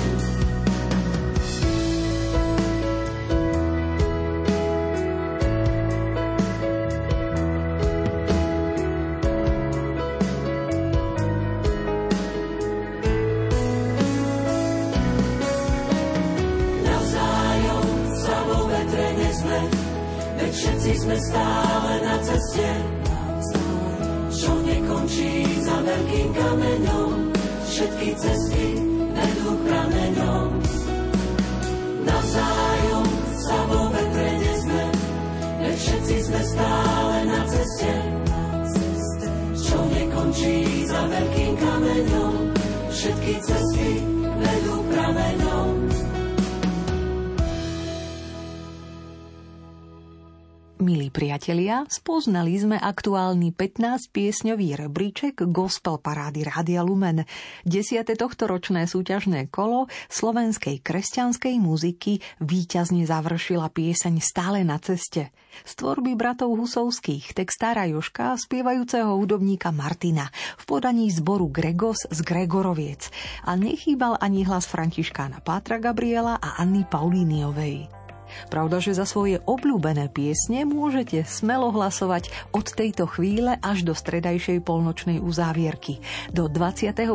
Priatelia, 51.41 51.89
spoznali 51.89 52.53
sme 52.53 52.77
aktuálny 52.77 53.57
15-piesňový 53.57 54.77
rebríček 54.77 55.41
Gospel 55.49 55.97
Parády 55.97 56.45
Rádia 56.45 56.85
Lumen. 56.85 57.25
Desiate 57.65 58.13
tohto 58.13 58.45
ročné 58.45 58.85
súťažné 58.85 59.49
kolo 59.49 59.89
slovenskej 60.13 60.85
kresťanskej 60.85 61.57
muziky 61.57 62.21
víťazne 62.45 63.09
završila 63.09 63.73
pieseň 63.73 64.21
Stále 64.21 64.61
na 64.61 64.77
ceste. 64.77 65.33
Z 65.65 65.81
tvorby 65.81 66.13
bratov 66.13 66.53
Husovských, 66.61 67.33
textára 67.33 67.89
Joška 67.89 68.37
spievajúceho 68.37 69.17
hudobníka 69.17 69.73
Martina 69.73 70.29
v 70.61 70.63
podaní 70.69 71.09
zboru 71.09 71.49
Gregos 71.49 72.05
z 72.05 72.21
Gregoroviec. 72.21 73.09
A 73.49 73.57
nechýbal 73.57 74.13
ani 74.21 74.45
hlas 74.45 74.69
Františkána 74.69 75.41
Pátra 75.41 75.81
Gabriela 75.81 76.37
a 76.37 76.61
Anny 76.61 76.85
Paulíniovej. 76.85 78.00
Pravda, 78.49 78.83
že 78.83 78.97
za 78.97 79.05
svoje 79.07 79.39
obľúbené 79.43 80.11
piesne 80.11 80.63
môžete 80.67 81.23
smelo 81.27 81.71
hlasovať 81.71 82.29
od 82.51 82.67
tejto 82.67 83.07
chvíle 83.07 83.57
až 83.59 83.83
do 83.87 83.93
stredajšej 83.95 84.63
polnočnej 84.63 85.21
uzávierky, 85.21 86.03
do 86.33 86.47
28. 86.47 87.07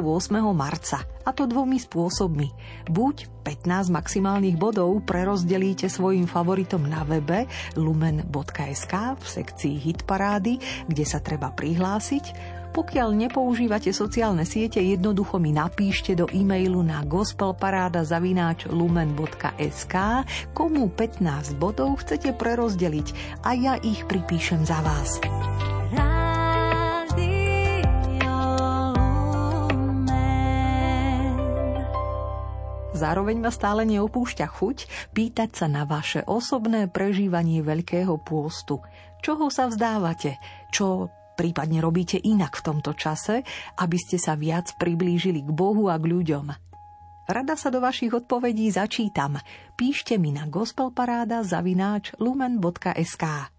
marca. 0.54 1.04
A 1.26 1.34
to 1.34 1.50
dvomi 1.50 1.82
spôsobmi. 1.82 2.54
Buď 2.86 3.26
15 3.42 3.90
maximálnych 3.90 4.54
bodov 4.54 5.02
prerozdelíte 5.02 5.90
svojim 5.90 6.30
favoritom 6.30 6.86
na 6.86 7.02
webe 7.02 7.50
lumen.sk 7.74 8.94
v 9.18 9.26
sekcii 9.26 9.74
Hitparády, 9.90 10.86
kde 10.86 11.04
sa 11.06 11.18
treba 11.18 11.50
prihlásiť, 11.50 12.55
pokiaľ 12.74 13.14
nepoužívate 13.28 13.92
sociálne 13.92 14.48
siete, 14.48 14.82
jednoducho 14.82 15.38
mi 15.42 15.52
napíšte 15.52 16.16
do 16.16 16.26
e-mailu 16.32 16.82
na 16.82 17.04
gospelparada.lumen.sk 17.06 19.94
komu 20.56 20.88
15 20.90 21.54
bodov 21.60 21.96
chcete 22.02 22.32
prerozdeliť 22.34 23.14
a 23.44 23.54
ja 23.54 23.78
ich 23.82 24.06
pripíšem 24.08 24.66
za 24.66 24.80
vás. 24.82 25.20
Zároveň 32.96 33.44
ma 33.44 33.52
stále 33.52 33.84
neopúšťa 33.84 34.48
chuť 34.48 34.78
pýtať 35.12 35.52
sa 35.52 35.68
na 35.68 35.84
vaše 35.84 36.24
osobné 36.24 36.88
prežívanie 36.88 37.60
Veľkého 37.60 38.16
pôstu. 38.16 38.80
Čoho 39.20 39.52
sa 39.52 39.68
vzdávate? 39.68 40.40
Čo 40.72 41.12
prípadne 41.37 41.84
robíte 41.84 42.16
inak 42.16 42.57
v 42.59 42.64
tomto 42.72 42.97
čase, 42.97 43.45
aby 43.78 43.97
ste 44.01 44.16
sa 44.16 44.34
viac 44.34 44.72
priblížili 44.80 45.45
k 45.45 45.51
Bohu 45.53 45.93
a 45.93 46.01
k 46.01 46.09
ľuďom? 46.09 46.47
Rada 47.26 47.59
sa 47.59 47.74
do 47.74 47.82
vašich 47.82 48.14
odpovedí 48.14 48.70
začítam. 48.70 49.37
Píšte 49.74 50.14
mi 50.14 50.30
na 50.30 50.47
gospelparáda 50.47 51.43
zavináč 51.43 52.14
lumen.sk. 52.22 53.53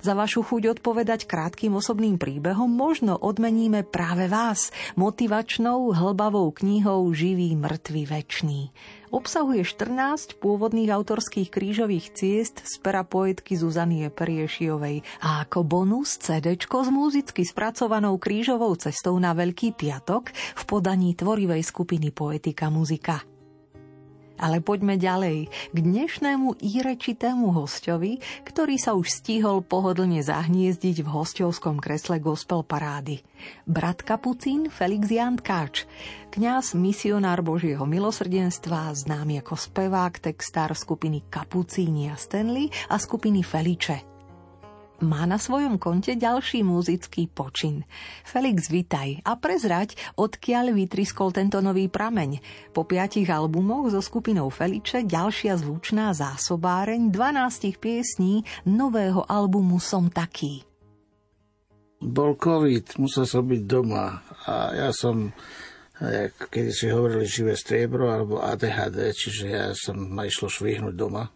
Za 0.00 0.12
vašu 0.14 0.46
chuť 0.46 0.78
odpovedať 0.78 1.26
krátkým 1.26 1.74
osobným 1.76 2.16
príbehom 2.16 2.70
možno 2.70 3.18
odmeníme 3.18 3.82
práve 3.84 4.30
vás 4.30 4.70
motivačnou 4.94 5.92
hlbavou 5.92 6.48
knihou 6.54 7.10
Živý, 7.10 7.58
mŕtvy, 7.58 8.02
večný. 8.06 8.70
Obsahuje 9.14 9.62
14 9.62 10.42
pôvodných 10.42 10.90
autorských 10.90 11.46
krížových 11.46 12.18
ciest 12.18 12.66
z 12.66 12.74
pera 12.82 13.06
poetky 13.06 13.54
Zuzanie 13.54 14.10
Periešiovej 14.10 15.06
a 15.22 15.46
ako 15.46 15.62
bonus 15.62 16.18
CD 16.18 16.58
s 16.58 16.88
muzicky 16.90 17.46
spracovanou 17.46 18.18
krížovou 18.18 18.74
cestou 18.74 19.14
na 19.22 19.30
Veľký 19.30 19.78
piatok 19.78 20.34
v 20.34 20.62
podaní 20.66 21.14
tvorivej 21.14 21.62
skupiny 21.62 22.10
Poetika 22.10 22.74
muzika. 22.74 23.33
Ale 24.34 24.58
poďme 24.58 24.98
ďalej 24.98 25.46
k 25.70 25.76
dnešnému 25.76 26.58
írečitému 26.58 27.54
hostovi, 27.54 28.18
ktorý 28.42 28.76
sa 28.80 28.98
už 28.98 29.06
stihol 29.10 29.62
pohodlne 29.62 30.18
zahniezdiť 30.22 31.06
v 31.06 31.08
hostovskom 31.08 31.78
kresle 31.78 32.18
gospel 32.18 32.66
parády. 32.66 33.22
Brat 33.68 34.02
Kapucín 34.02 34.72
Felix 34.72 35.06
Jan 35.10 35.38
Káč, 35.38 35.86
kňaz 36.34 36.74
misionár 36.74 37.44
Božieho 37.46 37.86
milosrdenstva, 37.86 38.90
známy 38.96 39.44
ako 39.44 39.54
spevák, 39.54 40.18
textár 40.18 40.74
skupiny 40.74 41.22
Kapucíni 41.30 42.10
a 42.10 42.16
Stanley 42.16 42.72
a 42.90 42.96
skupiny 42.98 43.44
Feliče– 43.44 44.02
má 45.02 45.26
na 45.26 45.40
svojom 45.40 45.80
konte 45.80 46.14
ďalší 46.14 46.62
muzický 46.62 47.26
počin. 47.26 47.82
Felix, 48.22 48.70
vitaj 48.70 49.24
a 49.26 49.34
prezrať, 49.34 49.98
odkiaľ 50.14 50.76
vytriskol 50.76 51.34
tento 51.34 51.58
nový 51.58 51.90
prameň. 51.90 52.38
Po 52.70 52.86
piatich 52.86 53.26
albumoch 53.26 53.90
so 53.90 53.98
skupinou 53.98 54.52
Feliče 54.52 55.02
ďalšia 55.02 55.58
zvučná 55.58 56.14
zásobáreň 56.14 57.10
12 57.10 57.74
piesní 57.80 58.46
nového 58.68 59.26
albumu 59.26 59.82
Som 59.82 60.12
taký. 60.12 60.62
Bol 62.04 62.36
COVID, 62.36 63.00
musel 63.00 63.24
som 63.24 63.48
byť 63.48 63.62
doma 63.64 64.20
a 64.44 64.76
ja 64.76 64.90
som 64.92 65.32
keď 66.50 66.64
si 66.74 66.90
hovorili 66.90 67.22
živé 67.22 67.54
striebro 67.54 68.10
alebo 68.10 68.42
ADHD, 68.42 69.14
čiže 69.14 69.44
ja 69.46 69.70
som 69.78 69.94
ma 69.94 70.26
išlo 70.26 70.50
švihnúť 70.50 70.94
doma, 70.98 71.30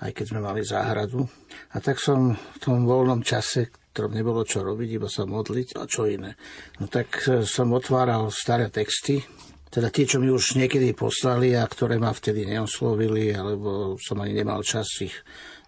aj 0.00 0.10
keď 0.16 0.24
sme 0.32 0.40
mali 0.40 0.64
záhradu. 0.64 1.28
A 1.72 1.80
tak 1.80 2.00
som 2.00 2.34
v 2.36 2.58
tom 2.58 2.88
voľnom 2.88 3.20
čase, 3.24 3.72
ktorom 3.92 4.16
nebolo 4.16 4.44
čo 4.44 4.64
robiť, 4.64 4.88
iba 4.96 5.08
sa 5.08 5.28
modliť 5.28 5.76
a 5.76 5.84
čo 5.84 6.08
iné. 6.08 6.36
No 6.80 6.88
tak 6.88 7.24
e, 7.28 7.44
som 7.44 7.72
otváral 7.76 8.32
staré 8.32 8.72
texty, 8.72 9.20
teda 9.70 9.92
tie, 9.92 10.02
čo 10.02 10.18
mi 10.18 10.26
už 10.32 10.58
niekedy 10.58 10.96
poslali 10.98 11.54
a 11.54 11.62
ktoré 11.62 12.00
ma 12.00 12.10
vtedy 12.10 12.42
neoslovili, 12.42 13.30
alebo 13.30 13.94
som 14.02 14.18
ani 14.18 14.34
nemal 14.34 14.66
čas 14.66 14.88
ich 14.98 15.14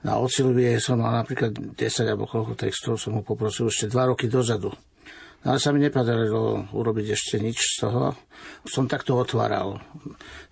na 0.03 0.19
Ocilvie 0.19 0.83
som 0.83 0.99
mal 0.99 1.15
napríklad 1.15 1.55
10 1.79 1.79
alebo 2.11 2.27
koľko 2.27 2.59
textov, 2.59 2.99
som 2.99 3.15
ho 3.15 3.23
poprosil 3.23 3.71
ešte 3.71 3.87
2 3.87 4.11
roky 4.11 4.27
dozadu. 4.27 4.75
No 5.43 5.47
ale 5.55 5.63
sa 5.63 5.71
mi 5.75 5.83
nepodarilo 5.83 6.71
urobiť 6.75 7.07
ešte 7.15 7.39
nič 7.39 7.59
z 7.79 7.87
toho. 7.87 8.15
Som 8.67 8.91
takto 8.91 9.15
otváral 9.19 9.79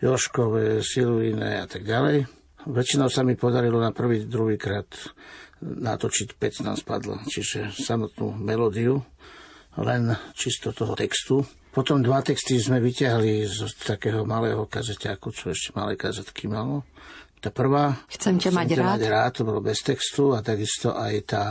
Joškové, 0.02 0.82
Silvine 0.82 1.62
a 1.62 1.66
tak 1.66 1.82
ďalej. 1.82 2.39
Väčšinou 2.68 3.08
sa 3.08 3.24
mi 3.24 3.38
podarilo 3.38 3.80
na 3.80 3.94
prvý, 3.94 4.28
druhý 4.28 4.60
krát 4.60 4.88
natočiť 5.60 6.36
5 6.36 6.66
nám 6.66 6.76
spadlo, 6.76 7.20
čiže 7.28 7.72
samotnú 7.72 8.32
melódiu, 8.36 9.04
len 9.76 10.16
čisto 10.32 10.72
toho 10.72 10.96
textu. 10.96 11.44
Potom 11.70 12.02
dva 12.02 12.24
texty 12.24 12.58
sme 12.58 12.82
vyťahli 12.82 13.46
z 13.46 13.70
takého 13.78 14.26
malého 14.26 14.66
kazeťáku, 14.66 15.30
čo 15.30 15.54
ešte 15.54 15.76
malé 15.76 15.94
kazetky 15.94 16.50
malo. 16.50 16.82
Tá 17.40 17.48
prvá, 17.48 17.96
Chcem 18.12 18.36
ťa 18.36 18.52
mať 18.52 18.68
rád. 18.76 19.00
mať 19.00 19.02
rád, 19.08 19.32
to 19.40 19.42
bolo 19.48 19.64
bez 19.64 19.80
textu 19.80 20.36
a 20.36 20.44
takisto 20.44 20.92
aj 20.92 21.14
tá 21.24 21.44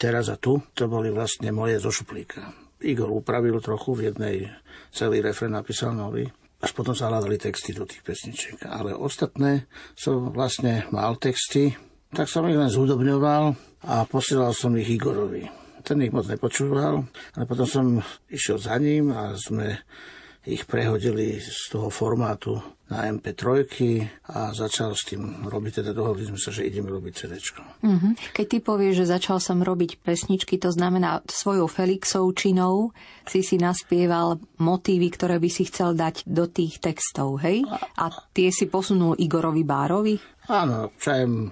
teraz 0.00 0.32
a 0.32 0.40
tu, 0.40 0.64
to 0.72 0.88
boli 0.88 1.12
vlastne 1.12 1.52
moje 1.52 1.76
zo 1.76 1.92
šuplíka. 1.92 2.56
Igor 2.80 3.12
upravil 3.12 3.60
trochu, 3.60 3.92
v 3.92 4.02
jednej 4.12 4.48
celý 4.92 5.20
refren 5.20 5.52
napísal 5.52 5.92
nový. 5.92 6.24
Až 6.56 6.72
potom 6.72 6.96
sa 6.96 7.12
hľadali 7.12 7.36
texty 7.36 7.76
do 7.76 7.84
tých 7.84 8.00
pesničiek. 8.00 8.64
Ale 8.64 8.96
ostatné 8.96 9.68
som 9.92 10.32
vlastne 10.32 10.88
mal 10.88 11.20
texty, 11.20 11.76
tak 12.12 12.32
som 12.32 12.48
ich 12.48 12.56
len 12.56 12.72
zhudobňoval 12.72 13.44
a 13.84 13.94
posielal 14.08 14.56
som 14.56 14.72
ich 14.76 14.88
Igorovi. 14.88 15.44
Ten 15.86 16.02
ich 16.02 16.10
moc 16.10 16.26
nepočúval, 16.26 17.06
ale 17.38 17.44
potom 17.46 17.66
som 17.68 17.86
išiel 18.26 18.58
za 18.58 18.74
ním 18.80 19.14
a 19.14 19.38
sme 19.38 19.84
ich 20.46 20.66
prehodili 20.66 21.38
z 21.38 21.70
toho 21.70 21.90
formátu 21.90 22.58
na 22.86 23.10
MP3 23.10 23.42
a 24.30 24.54
začal 24.54 24.94
s 24.94 25.10
tým 25.10 25.46
robiť, 25.50 25.82
teda 25.82 25.90
dohodli 25.90 26.22
sme 26.30 26.38
sa, 26.38 26.54
že 26.54 26.62
ideme 26.62 26.86
robiť 26.94 27.12
CD. 27.18 27.34
Mhm. 27.82 28.08
Keď 28.30 28.46
ty 28.46 28.58
povieš, 28.62 28.94
že 29.02 29.12
začal 29.18 29.42
som 29.42 29.58
robiť 29.62 29.98
pesničky, 30.06 30.54
to 30.62 30.70
znamená 30.70 31.22
svojou 31.26 31.66
Felixovčinou 31.66 32.94
si 33.26 33.42
si 33.42 33.58
naspieval 33.58 34.38
motívy, 34.62 35.10
ktoré 35.10 35.42
by 35.42 35.50
si 35.50 35.66
chcel 35.66 35.98
dať 35.98 36.30
do 36.30 36.46
tých 36.46 36.78
textov, 36.78 37.42
hej? 37.42 37.66
A 37.98 38.06
tie 38.30 38.54
si 38.54 38.70
posunul 38.70 39.18
Igorovi 39.18 39.66
Bárovi? 39.66 40.14
Áno, 40.46 40.94
čajem, 41.02 41.50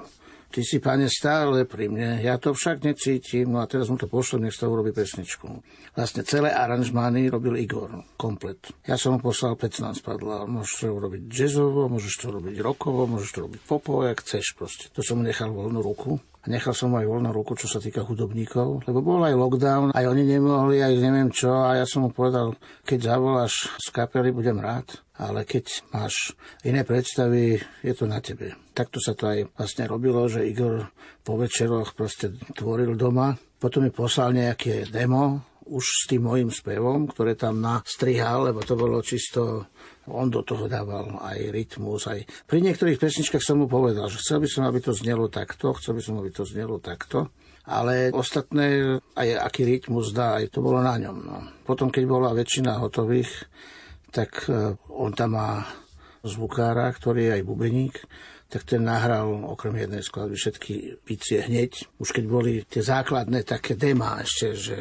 ty 0.54 0.62
si, 0.62 0.78
pane, 0.78 1.10
stále 1.10 1.66
pri 1.66 1.90
mne, 1.90 2.22
ja 2.22 2.38
to 2.38 2.54
však 2.54 2.86
necítim, 2.86 3.50
no 3.50 3.58
a 3.58 3.66
teraz 3.66 3.90
mu 3.90 3.98
to 3.98 4.06
pošlem, 4.06 4.46
nech 4.46 4.54
sa 4.54 4.70
urobí 4.70 4.94
pesničku. 4.94 5.50
Vlastne 5.98 6.22
celé 6.22 6.54
aranžmány 6.54 7.26
robil 7.26 7.58
Igor, 7.58 8.06
komplet. 8.14 8.70
Ja 8.86 8.94
som 8.94 9.18
mu 9.18 9.18
poslal 9.18 9.58
15 9.58 9.98
spadla, 9.98 10.46
môžeš 10.46 10.86
to 10.86 10.94
urobiť 10.94 11.22
jazzovo, 11.26 11.90
môžeš 11.90 12.14
to 12.22 12.26
robiť 12.30 12.62
rockovo, 12.62 13.10
môžeš 13.10 13.30
to 13.34 13.38
robiť 13.50 13.60
popovo, 13.66 14.06
jak 14.06 14.22
chceš 14.22 14.54
proste. 14.54 14.94
To 14.94 15.02
som 15.02 15.18
mu 15.18 15.26
nechal 15.26 15.50
voľnú 15.50 15.82
ruku. 15.82 16.22
A 16.44 16.52
nechal 16.52 16.76
som 16.76 16.92
aj 16.92 17.08
voľnú 17.08 17.32
ruku, 17.32 17.56
čo 17.56 17.72
sa 17.72 17.80
týka 17.80 18.04
hudobníkov, 18.04 18.84
lebo 18.84 19.00
bol 19.00 19.24
aj 19.24 19.32
lockdown, 19.32 19.96
aj 19.96 20.04
oni 20.04 20.28
nemohli, 20.28 20.76
aj 20.84 20.92
neviem 21.00 21.32
čo, 21.32 21.48
a 21.48 21.80
ja 21.80 21.88
som 21.88 22.04
mu 22.04 22.12
povedal, 22.12 22.52
keď 22.84 23.16
zavoláš 23.16 23.72
z 23.80 23.88
kapely, 23.88 24.28
budem 24.28 24.60
rád, 24.60 25.00
ale 25.18 25.46
keď 25.46 25.86
máš 25.94 26.34
iné 26.66 26.82
predstavy, 26.82 27.62
je 27.82 27.92
to 27.94 28.10
na 28.10 28.18
tebe. 28.18 28.54
Takto 28.74 28.98
sa 28.98 29.14
to 29.14 29.30
aj 29.30 29.46
vlastne 29.54 29.86
robilo, 29.86 30.26
že 30.26 30.46
Igor 30.46 30.90
po 31.22 31.38
večeroch 31.38 31.94
proste 31.94 32.34
tvoril 32.54 32.98
doma, 32.98 33.38
potom 33.62 33.86
mi 33.86 33.94
poslal 33.94 34.34
nejaké 34.34 34.90
demo, 34.90 35.54
už 35.64 35.84
s 35.84 36.02
tým 36.04 36.28
mojim 36.28 36.52
spevom, 36.52 37.08
ktoré 37.08 37.40
tam 37.40 37.56
nastrihal, 37.64 38.52
lebo 38.52 38.60
to 38.60 38.76
bolo 38.76 39.00
čisto, 39.00 39.72
on 40.12 40.28
do 40.28 40.44
toho 40.44 40.68
dával 40.68 41.16
aj 41.24 41.40
rytmus, 41.48 42.04
aj... 42.04 42.20
Pri 42.44 42.60
niektorých 42.60 43.00
pesničkách 43.00 43.40
som 43.40 43.64
mu 43.64 43.66
povedal, 43.66 44.12
že 44.12 44.20
chcel 44.20 44.44
by 44.44 44.48
som, 44.48 44.68
aby 44.68 44.84
to 44.84 44.92
znelo 44.92 45.32
takto, 45.32 45.72
chcel 45.80 45.96
by 45.96 46.02
som, 46.04 46.20
aby 46.20 46.30
to 46.36 46.44
znelo 46.44 46.76
takto, 46.84 47.32
ale 47.64 48.12
ostatné, 48.12 49.00
aj 49.16 49.28
aký 49.40 49.64
rytmus 49.64 50.12
dá, 50.12 50.36
aj 50.36 50.52
to 50.52 50.60
bolo 50.60 50.84
na 50.84 51.00
ňom. 51.00 51.16
No. 51.24 51.36
Potom, 51.64 51.88
keď 51.88 52.04
bola 52.04 52.36
väčšina 52.36 52.76
hotových, 52.76 53.48
tak 54.14 54.46
e, 54.46 54.78
on 54.94 55.10
tam 55.10 55.34
má 55.34 55.66
zvukára, 56.22 56.88
ktorý 56.94 57.28
je 57.28 57.32
aj 57.36 57.42
bubeník, 57.42 57.94
tak 58.48 58.62
ten 58.64 58.86
nahral 58.86 59.34
okrem 59.50 59.74
jednej 59.74 60.06
skladby 60.06 60.38
všetky 60.38 60.74
bicie 61.02 61.42
hneď. 61.42 61.90
Už 61.98 62.14
keď 62.14 62.24
boli 62.30 62.62
tie 62.64 62.86
základné 62.86 63.42
také 63.42 63.74
demá 63.74 64.22
ešte, 64.22 64.54
že 64.54 64.76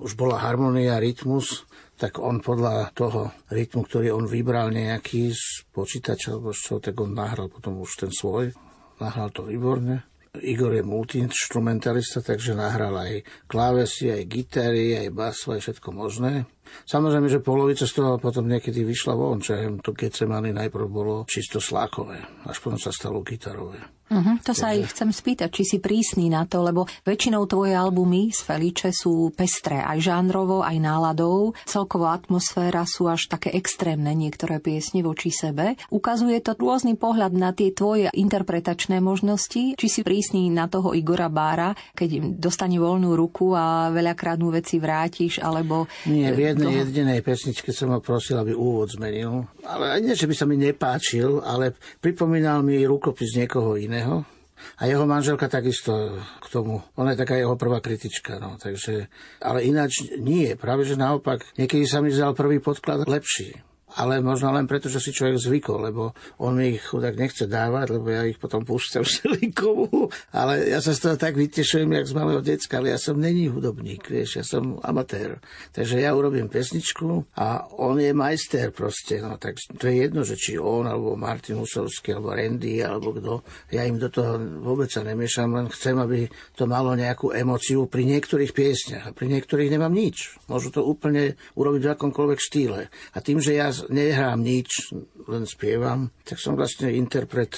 už 0.00 0.16
bola 0.16 0.40
harmonia, 0.40 0.96
rytmus, 0.96 1.68
tak 2.00 2.16
on 2.16 2.40
podľa 2.40 2.96
toho 2.96 3.28
rytmu, 3.52 3.84
ktorý 3.84 4.16
on 4.16 4.24
vybral 4.24 4.72
nejaký 4.72 5.36
z 5.36 5.68
počítača 5.68 6.32
alebo 6.32 6.56
čoho, 6.56 6.80
tak 6.80 6.96
on 6.96 7.12
nahral 7.12 7.52
potom 7.52 7.76
už 7.84 8.08
ten 8.08 8.10
svoj. 8.10 8.56
Nahral 9.04 9.28
to 9.36 9.44
výborne. 9.44 10.08
Igor 10.40 10.72
je 10.72 10.86
multiinstrumentalista, 10.86 12.24
takže 12.24 12.56
nahral 12.56 12.94
aj 12.96 13.26
klávesy, 13.50 14.14
aj 14.14 14.30
gitary, 14.30 14.96
aj 14.96 15.12
basu, 15.12 15.52
aj 15.52 15.60
všetko 15.60 15.88
možné. 15.92 16.46
Samozrejme, 16.86 17.28
že 17.30 17.44
polovica 17.44 17.84
z 17.86 17.92
toho 17.94 18.18
potom 18.18 18.46
niekedy 18.46 18.82
vyšla 18.82 19.14
von, 19.14 19.38
čo 19.42 19.54
ja 19.56 19.66
viem, 19.66 19.78
to 19.78 19.94
Getsemany 19.94 20.50
najprv 20.50 20.86
bolo 20.90 21.14
čisto 21.26 21.62
slákové, 21.62 22.46
až 22.46 22.56
potom 22.58 22.78
sa 22.78 22.90
stalo 22.90 23.22
gitarové. 23.22 24.00
Uh-huh, 24.10 24.42
to 24.42 24.50
sa 24.50 24.74
aj 24.74 24.90
chcem 24.90 25.14
spýtať, 25.14 25.54
či 25.54 25.62
si 25.62 25.78
prísny 25.78 26.34
na 26.34 26.42
to, 26.42 26.66
lebo 26.66 26.82
väčšinou 27.06 27.46
tvoje 27.46 27.78
albumy 27.78 28.34
z 28.34 28.42
Feliče 28.42 28.90
sú 28.90 29.30
pestré 29.30 29.78
aj 29.78 30.02
žánrovo, 30.02 30.66
aj 30.66 30.82
náladou. 30.82 31.54
Celková 31.62 32.18
atmosféra 32.18 32.82
sú 32.90 33.06
až 33.06 33.30
také 33.30 33.54
extrémne 33.54 34.10
niektoré 34.18 34.58
piesne 34.58 35.06
voči 35.06 35.30
sebe. 35.30 35.78
Ukazuje 35.94 36.42
to 36.42 36.58
rôzny 36.58 36.98
pohľad 36.98 37.38
na 37.38 37.54
tie 37.54 37.70
tvoje 37.70 38.10
interpretačné 38.10 38.98
možnosti. 38.98 39.78
Či 39.78 39.86
si 39.86 40.02
prísny 40.02 40.50
na 40.50 40.66
toho 40.66 40.90
Igora 40.90 41.30
Bára, 41.30 41.78
keď 41.94 42.34
dostane 42.34 42.82
voľnú 42.82 43.14
ruku 43.14 43.54
a 43.54 43.94
veľakrát 43.94 44.42
mu 44.42 44.50
veci 44.50 44.82
vrátiš, 44.82 45.38
alebo... 45.38 45.86
Nie, 46.10 46.34
v 46.34 46.50
jednej 46.68 46.84
jedinej 46.84 47.20
pesničke 47.24 47.72
som 47.72 47.96
ho 47.96 48.00
prosil, 48.04 48.36
aby 48.36 48.52
úvod 48.52 48.92
zmenil. 48.92 49.48
Ale 49.64 50.02
nie, 50.04 50.12
že 50.12 50.28
by 50.28 50.34
sa 50.36 50.44
mi 50.44 50.60
nepáčil, 50.60 51.40
ale 51.40 51.72
pripomínal 52.02 52.60
mi 52.60 52.84
rukopis 52.84 53.32
niekoho 53.38 53.80
iného. 53.80 54.28
A 54.76 54.84
jeho 54.84 55.08
manželka 55.08 55.48
takisto 55.48 56.20
k 56.20 56.46
tomu. 56.52 56.84
Ona 57.00 57.16
je 57.16 57.22
taká 57.24 57.40
jeho 57.40 57.56
prvá 57.56 57.80
kritička. 57.80 58.36
No, 58.36 58.60
takže, 58.60 59.08
ale 59.40 59.64
ináč 59.64 60.04
nie. 60.20 60.52
Práve 60.52 60.84
že 60.84 61.00
naopak, 61.00 61.48
niekedy 61.56 61.88
sa 61.88 62.04
mi 62.04 62.12
zdal 62.12 62.36
prvý 62.36 62.60
podklad 62.60 63.08
lepší. 63.08 63.69
Ale 63.98 64.22
možno 64.22 64.54
len 64.54 64.70
preto, 64.70 64.86
že 64.86 65.02
si 65.02 65.10
človek 65.10 65.40
zvykol, 65.40 65.90
lebo 65.90 66.14
on 66.38 66.54
mi 66.54 66.78
ich 66.78 66.86
chudák 66.86 67.18
nechce 67.18 67.50
dávať, 67.50 67.98
lebo 67.98 68.06
ja 68.06 68.22
ich 68.22 68.38
potom 68.38 68.62
púšťam 68.62 69.02
všelikomu. 69.08 70.12
Ale 70.30 70.70
ja 70.70 70.78
sa 70.78 70.94
z 70.94 71.00
toho 71.10 71.16
tak 71.18 71.34
vytešujem, 71.34 71.90
jak 71.90 72.06
z 72.06 72.14
malého 72.14 72.42
decka, 72.44 72.78
ale 72.78 72.94
ja 72.94 73.00
som 73.00 73.18
není 73.18 73.50
hudobník, 73.50 74.06
vieš, 74.06 74.42
ja 74.42 74.44
som 74.46 74.78
amatér. 74.86 75.42
Takže 75.74 75.98
ja 75.98 76.14
urobím 76.14 76.46
pesničku 76.46 77.26
a 77.34 77.66
on 77.82 77.98
je 77.98 78.14
majster 78.14 78.70
proste. 78.70 79.18
No, 79.18 79.40
tak 79.42 79.58
to 79.74 79.90
je 79.90 80.06
jedno, 80.06 80.22
že 80.22 80.38
či 80.38 80.54
on, 80.54 80.86
alebo 80.86 81.18
Martin 81.18 81.58
Husovský, 81.58 82.14
alebo 82.14 82.36
Randy, 82.36 82.84
alebo 82.84 83.10
kto. 83.10 83.42
Ja 83.74 83.82
im 83.82 83.98
do 83.98 84.06
toho 84.06 84.38
vôbec 84.62 84.92
sa 84.92 85.02
nemiešam, 85.02 85.50
len 85.56 85.66
chcem, 85.72 85.98
aby 85.98 86.30
to 86.54 86.70
malo 86.70 86.94
nejakú 86.94 87.34
emociu 87.34 87.90
pri 87.90 88.06
niektorých 88.06 88.54
piesniach. 88.54 89.04
A 89.10 89.16
pri 89.16 89.26
niektorých 89.30 89.72
nemám 89.72 89.90
nič. 89.90 90.38
Môžu 90.46 90.70
to 90.70 90.86
úplne 90.86 91.34
urobiť 91.58 91.82
v 91.82 91.92
akomkoľvek 91.96 92.38
štýle. 92.38 92.80
A 92.90 93.18
tým, 93.18 93.42
že 93.42 93.56
ja 93.58 93.72
nehrám 93.88 94.42
nič, 94.42 94.92
len 95.30 95.48
spievam, 95.48 96.12
tak 96.26 96.36
som 96.36 96.58
vlastne 96.58 96.92
interpret, 96.92 97.56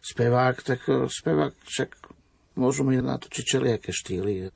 spevák, 0.00 0.56
tak 0.64 0.80
e, 0.88 1.10
spevák 1.10 1.54
však 1.66 1.90
môžu 2.56 2.86
mi 2.86 2.96
natočiť 2.98 3.44
všelijaké 3.44 3.90
štýly. 3.92 4.48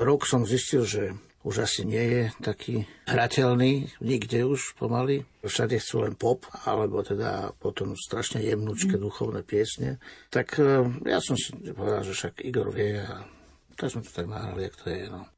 Rok 0.00 0.26
som 0.26 0.48
zistil, 0.48 0.88
že 0.88 1.14
už 1.44 1.68
asi 1.68 1.84
nie 1.84 2.00
je 2.00 2.22
taký 2.40 2.88
hrateľný, 3.04 3.92
nikde 4.00 4.48
už 4.48 4.80
pomaly. 4.80 5.28
Všade 5.44 5.76
chcú 5.76 6.08
len 6.08 6.16
pop, 6.16 6.48
alebo 6.64 7.04
teda 7.04 7.52
potom 7.60 7.92
strašne 7.92 8.40
jemnúčke 8.40 8.96
duchovné 8.96 9.44
piesne. 9.44 10.00
Tak 10.32 10.56
e, 10.56 10.88
ja 11.04 11.20
som 11.20 11.36
si 11.36 11.52
povedal, 11.76 12.00
že 12.00 12.16
však 12.16 12.40
Igor 12.40 12.72
vie 12.72 13.04
a 13.04 13.28
tak 13.76 13.92
sme 13.92 14.06
to 14.06 14.10
tak 14.14 14.30
nahrali, 14.30 14.70
jak 14.72 14.76
to 14.80 14.86
je. 14.88 15.04
No. 15.12 15.33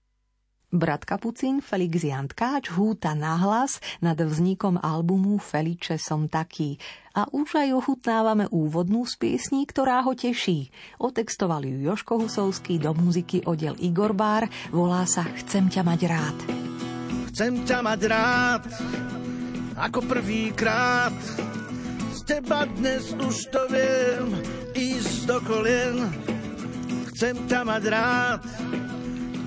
Brat 0.76 1.08
Kapucín 1.08 1.64
Felix 1.64 2.04
Jantkáč 2.04 2.68
húta 2.76 3.16
nahlas 3.16 3.80
nad 4.04 4.20
vznikom 4.20 4.76
albumu 4.76 5.40
Feliče 5.40 5.96
som 5.96 6.28
taký 6.28 6.76
a 7.16 7.24
už 7.32 7.56
aj 7.56 7.68
ochutnávame 7.72 8.44
úvodnú 8.52 9.08
z 9.08 9.16
piesní, 9.16 9.64
ktorá 9.64 10.04
ho 10.04 10.12
teší. 10.12 10.68
Otextoval 11.00 11.64
ju 11.64 11.80
Joško 11.80 12.20
Husovský, 12.20 12.76
do 12.76 12.92
muziky 12.92 13.40
oddiel 13.48 13.72
Igor 13.80 14.12
Bár, 14.12 14.44
volá 14.68 15.08
sa 15.08 15.24
Chcem 15.24 15.72
ťa 15.72 15.80
mať 15.80 16.00
rád. 16.04 16.38
Chcem 17.32 17.64
ťa 17.64 17.78
mať 17.80 18.00
rád, 18.04 18.64
ako 19.80 20.00
prvýkrát. 20.04 21.16
Z 22.12 22.20
teba 22.28 22.68
dnes 22.68 23.16
už 23.16 23.36
to 23.48 23.64
viem, 23.72 24.36
ísť 24.76 25.24
do 25.24 25.38
kolien. 25.44 25.96
Chcem 27.16 27.48
ťa 27.48 27.60
mať 27.64 27.82
rád, 27.88 28.40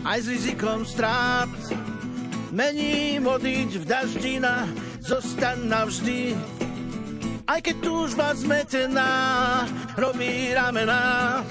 aj 0.04 0.20
s 0.24 0.28
rizikom 0.28 0.86
strát. 0.88 1.50
Mením 2.50 3.28
odíť 3.28 3.84
v 3.84 3.86
daždi 3.86 4.40
na 4.42 4.66
zostaň 5.04 5.58
navždy. 5.70 6.34
Aj 7.50 7.58
keď 7.62 7.76
túžba 7.82 8.34
zmetená 8.38 9.10
robí 9.98 10.54
ramená, 10.54 11.42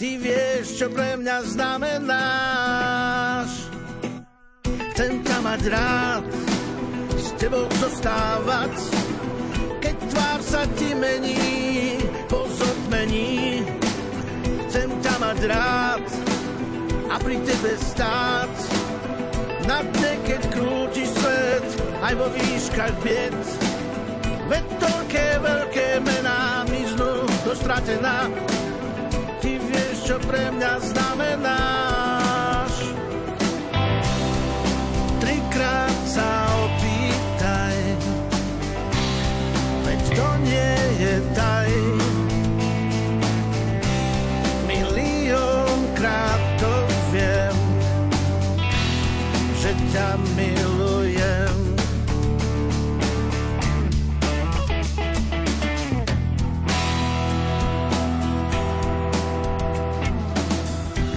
ty 0.00 0.16
vieš, 0.16 0.80
čo 0.80 0.88
pre 0.88 1.20
mňa 1.20 1.36
znamenáš. 1.52 3.50
Chcem 4.92 5.20
ťa 5.20 5.38
mať 5.40 5.62
rád, 5.68 6.24
s 7.16 7.28
tebou 7.36 7.68
zostávať, 7.76 8.72
keď 9.84 9.96
tvár 10.12 10.40
sa 10.40 10.64
ti 10.80 10.96
mení, 10.96 12.00
pozotmení. 12.28 13.64
Chcem 14.68 14.88
ťa 15.00 15.14
mať 15.20 15.38
rád, 15.48 16.31
a 17.12 17.20
pri 17.20 17.36
tebe 17.44 17.76
stáť. 17.76 18.54
Na 19.68 19.84
dne, 19.84 20.12
keď 20.24 20.42
krúti 20.48 21.04
svet, 21.04 21.66
aj 22.00 22.12
vo 22.16 22.26
výškach 22.32 22.96
bied. 23.04 23.36
Veď 24.48 24.64
toľké 24.80 25.26
veľké 25.44 25.88
mená 26.00 26.64
miznú 26.72 27.28
do 27.44 27.52
stratená. 27.52 28.32
Ty 29.44 29.52
vieš, 29.60 29.96
čo 30.08 30.16
pre 30.24 30.50
mňa 30.56 30.72
znamenáš. 30.82 32.74
Trikrát 35.20 35.98
sa 36.08 36.28
opýtaj, 36.64 37.78
veď 39.84 40.00
to 40.16 40.28
nie 40.48 40.74
je 40.96 41.14
taj. 41.36 41.91
Ťa 49.92 50.16
milujem. 50.40 51.56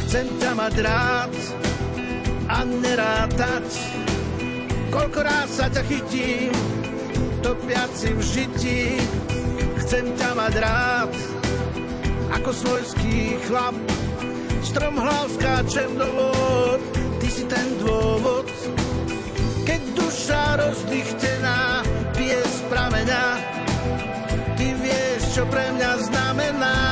Chcem 0.03 0.27
ťa 0.43 0.51
mať 0.59 0.75
rád 0.83 1.33
a 2.51 2.57
nerátať, 2.67 3.67
koľko 4.91 5.19
ráz 5.23 5.49
sa 5.55 5.71
ťa 5.71 5.83
chytím, 5.87 6.51
topiaci 7.39 8.11
v 8.11 8.21
žití. 8.27 8.83
Chcem 9.79 10.11
ťa 10.19 10.29
mať 10.35 10.53
rád, 10.59 11.11
ako 12.35 12.51
svojský 12.51 13.39
chlap, 13.47 13.75
strom 14.67 14.99
hlav 14.99 15.31
skáčem 15.31 15.95
do 15.95 16.07
vod, 16.11 16.81
ty 17.23 17.27
si 17.31 17.47
ten 17.47 17.67
dôvod. 17.79 18.44
Duša 19.95 20.59
rozdýchtená 20.59 21.81
pije 22.13 22.41
z 22.43 22.57
prameňa, 22.69 23.25
ty 24.59 24.67
vieš, 24.77 25.21
čo 25.39 25.43
pre 25.47 25.71
mňa 25.73 25.91
znamenáš. 26.11 26.84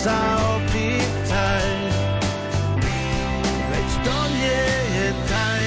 Sa 0.00 0.16
opýtaj, 0.56 1.68
veď 3.68 3.88
to 4.00 4.16
nie 4.32 4.68
je 4.96 5.08
taj. 5.28 5.66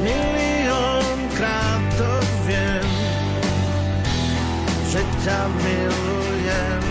Miliónkrát 0.00 1.84
to 2.00 2.12
viem, 2.48 2.88
že 4.88 5.00
ťa 5.20 5.40
milujem. 5.60 6.82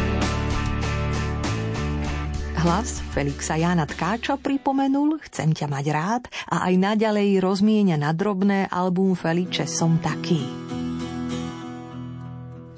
Hlas 2.64 3.02
Felixa 3.12 3.60
Jana 3.60 3.84
Tkáča 3.84 4.40
pripomenul 4.40 5.20
Chcem 5.28 5.52
ťa 5.52 5.68
mať 5.68 5.86
rád 5.92 6.24
a 6.48 6.72
aj 6.72 6.80
naďalej 6.80 7.44
rozmienia 7.44 8.00
na 8.00 8.16
drobné 8.16 8.72
album 8.72 9.20
Feliče 9.20 9.68
Som 9.68 10.00
taký. 10.00 10.63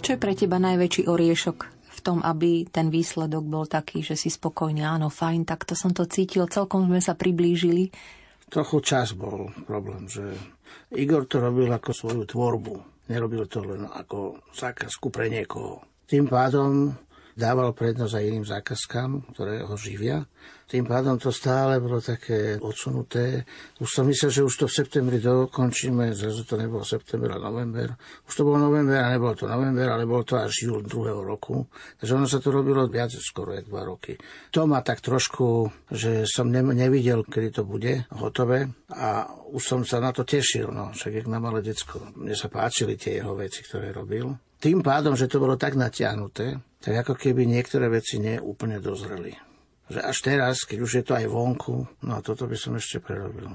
Čo 0.06 0.14
je 0.14 0.22
pre 0.22 0.38
teba 0.38 0.62
najväčší 0.62 1.10
oriešok 1.10 1.58
v 1.98 2.00
tom, 2.06 2.22
aby 2.22 2.70
ten 2.70 2.94
výsledok 2.94 3.42
bol 3.42 3.66
taký, 3.66 4.06
že 4.06 4.14
si 4.14 4.30
spokojný, 4.30 4.86
áno, 4.86 5.10
fajn, 5.10 5.50
tak 5.50 5.66
to 5.66 5.74
som 5.74 5.98
to 5.98 6.06
cítil, 6.06 6.46
celkom 6.46 6.86
sme 6.86 7.02
sa 7.02 7.18
priblížili. 7.18 7.90
Trochu 8.46 8.86
čas 8.86 9.18
bol 9.18 9.50
problém, 9.66 10.06
že 10.06 10.22
Igor 10.94 11.26
to 11.26 11.42
robil 11.42 11.74
ako 11.74 11.90
svoju 11.90 12.22
tvorbu. 12.30 12.76
Nerobil 13.10 13.50
to 13.50 13.66
len 13.66 13.90
ako 13.90 14.46
zákazku 14.54 15.10
pre 15.10 15.26
niekoho. 15.26 15.82
Tým 16.06 16.30
pádom 16.30 16.94
dával 17.34 17.74
prednosť 17.74 18.14
aj 18.14 18.28
iným 18.30 18.46
zákazkám, 18.46 19.34
ktoré 19.34 19.66
ho 19.66 19.74
živia. 19.74 20.22
Tým 20.66 20.82
pádom 20.90 21.22
to 21.22 21.30
stále 21.30 21.78
bolo 21.78 22.02
také 22.02 22.58
odsunuté. 22.58 23.46
Už 23.78 23.86
som 23.86 24.10
myslel, 24.10 24.34
že 24.34 24.42
už 24.42 24.56
to 24.58 24.66
v 24.66 24.78
septembri 24.82 25.22
dokončíme, 25.22 26.10
zrazu 26.18 26.42
to 26.42 26.58
nebolo 26.58 26.82
september 26.82 27.38
a 27.38 27.40
november. 27.40 27.94
Už 28.26 28.34
to 28.34 28.42
bol 28.42 28.58
november 28.58 28.98
a 28.98 29.14
nebol 29.14 29.38
to 29.38 29.46
november, 29.46 29.94
ale 29.94 30.10
bol 30.10 30.26
to 30.26 30.42
až 30.42 30.66
júl 30.66 30.82
druhého 30.82 31.22
roku. 31.22 31.70
Takže 32.02 32.18
ono 32.18 32.26
sa 32.26 32.42
to 32.42 32.50
robilo 32.50 32.90
viac 32.90 33.14
skoro 33.14 33.54
jak 33.54 33.70
dva 33.70 33.86
roky. 33.86 34.18
To 34.58 34.66
ma 34.66 34.82
tak 34.82 35.06
trošku, 35.06 35.70
že 35.94 36.26
som 36.26 36.50
ne, 36.50 36.66
nevidel, 36.66 37.22
kedy 37.22 37.62
to 37.62 37.64
bude 37.64 38.10
hotové 38.18 38.66
a 38.90 39.30
už 39.54 39.62
som 39.62 39.82
sa 39.86 40.02
na 40.02 40.10
to 40.10 40.26
tešil, 40.26 40.74
no, 40.74 40.98
však 40.98 41.22
jak 41.22 41.28
na 41.30 41.38
malé 41.38 41.62
decko. 41.62 42.10
Mne 42.18 42.34
sa 42.34 42.50
páčili 42.50 42.98
tie 42.98 43.22
jeho 43.22 43.38
veci, 43.38 43.62
ktoré 43.62 43.94
robil. 43.94 44.34
Tým 44.58 44.82
pádom, 44.82 45.14
že 45.14 45.30
to 45.30 45.38
bolo 45.38 45.62
tak 45.62 45.78
natiahnuté, 45.78 46.58
tak 46.82 46.94
ako 47.06 47.14
keby 47.14 47.46
niektoré 47.46 47.86
veci 47.86 48.18
neúplne 48.18 48.82
dozreli. 48.82 49.45
Že 49.86 50.00
až 50.02 50.18
teraz, 50.26 50.56
keď 50.66 50.78
už 50.82 50.92
je 51.02 51.04
to 51.06 51.14
aj 51.14 51.26
vonku, 51.30 51.86
no 52.02 52.12
a 52.18 52.24
toto 52.26 52.50
by 52.50 52.58
som 52.58 52.74
ešte 52.74 52.98
prerobil. 52.98 53.50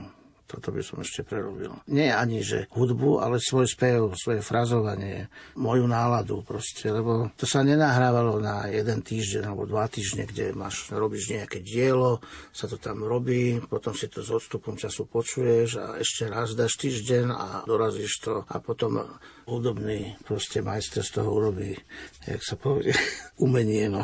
Toto 0.50 0.74
by 0.74 0.82
som 0.82 0.98
ešte 0.98 1.22
prerobil. 1.22 1.70
Nie 1.86 2.10
ani, 2.10 2.42
že 2.42 2.66
hudbu, 2.74 3.22
ale 3.22 3.38
svoj 3.38 3.70
spev, 3.70 4.18
svoje 4.18 4.42
frazovanie, 4.42 5.30
moju 5.54 5.86
náladu 5.86 6.42
proste, 6.42 6.90
lebo 6.90 7.30
to 7.38 7.46
sa 7.46 7.62
nenahrávalo 7.62 8.42
na 8.42 8.66
jeden 8.66 8.98
týždeň 8.98 9.46
alebo 9.46 9.70
dva 9.70 9.86
týždne, 9.86 10.26
kde 10.26 10.50
máš, 10.50 10.90
robíš 10.90 11.30
nejaké 11.30 11.62
dielo, 11.62 12.18
sa 12.50 12.66
to 12.66 12.82
tam 12.82 13.06
robí, 13.06 13.62
potom 13.62 13.94
si 13.94 14.10
to 14.10 14.26
s 14.26 14.34
odstupom 14.34 14.74
času 14.74 15.06
počuješ 15.06 15.78
a 15.78 15.86
ešte 16.02 16.26
raz 16.26 16.58
dáš 16.58 16.74
týždeň 16.82 17.30
a 17.30 17.46
dorazíš 17.62 18.26
to 18.26 18.42
a 18.50 18.58
potom 18.58 19.06
hudobný 19.46 20.18
proste 20.26 20.66
majster 20.66 21.06
z 21.06 21.22
toho 21.22 21.30
urobí, 21.30 21.78
jak 22.26 22.42
sa 22.42 22.58
povie, 22.58 22.90
umenie, 23.46 23.86
no. 23.86 24.02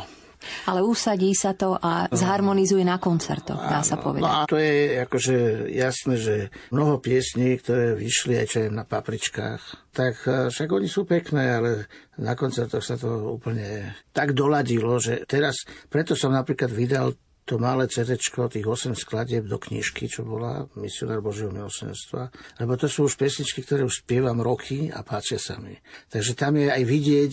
Ale 0.71 0.81
usadí 0.85 1.33
sa 1.35 1.57
to 1.57 1.75
a 1.77 2.07
zharmonizuje 2.13 2.85
na 2.87 2.97
koncertoch, 3.01 3.59
dá 3.59 3.83
sa 3.83 3.99
povedať. 3.99 4.23
No 4.23 4.31
a 4.31 4.49
to 4.49 4.57
je 4.61 5.03
akože 5.03 5.37
jasné, 5.73 6.15
že 6.17 6.35
mnoho 6.71 7.03
piesní, 7.03 7.59
ktoré 7.59 7.97
vyšli 7.99 8.35
aj 8.39 8.47
čo 8.47 8.59
je 8.65 8.69
na 8.71 8.85
papričkách, 8.87 9.93
tak 9.97 10.15
eh, 10.29 10.53
však 10.53 10.69
oni 10.69 10.89
sú 10.89 11.09
pekné, 11.09 11.45
ale 11.57 11.71
na 12.17 12.33
koncertoch 12.33 12.85
sa 12.85 12.97
to 12.97 13.37
úplne 13.37 13.93
tak 14.13 14.33
doladilo, 14.33 14.97
že 14.97 15.29
teraz, 15.29 15.65
preto 15.93 16.17
som 16.17 16.33
napríklad 16.33 16.73
vydal 16.73 17.13
to 17.47 17.63
malé 17.63 17.87
CD, 17.87 18.19
tých 18.19 18.67
8 18.67 18.99
skladieb 18.99 19.47
do 19.47 19.63
knižky, 19.63 20.11
čo 20.11 20.27
bola 20.27 20.67
Misionár 20.75 21.23
Božieho 21.23 21.55
milosenstva, 21.55 22.35
lebo 22.59 22.75
to 22.75 22.91
sú 22.91 23.07
už 23.07 23.15
pesničky, 23.15 23.63
ktoré 23.63 23.87
už 23.87 24.03
spievam 24.03 24.43
roky 24.43 24.91
a 24.91 25.07
páčia 25.07 25.39
sa 25.39 25.55
mi. 25.63 25.79
Takže 26.11 26.35
tam 26.35 26.59
je 26.59 26.67
aj 26.67 26.83
vidieť, 26.83 27.33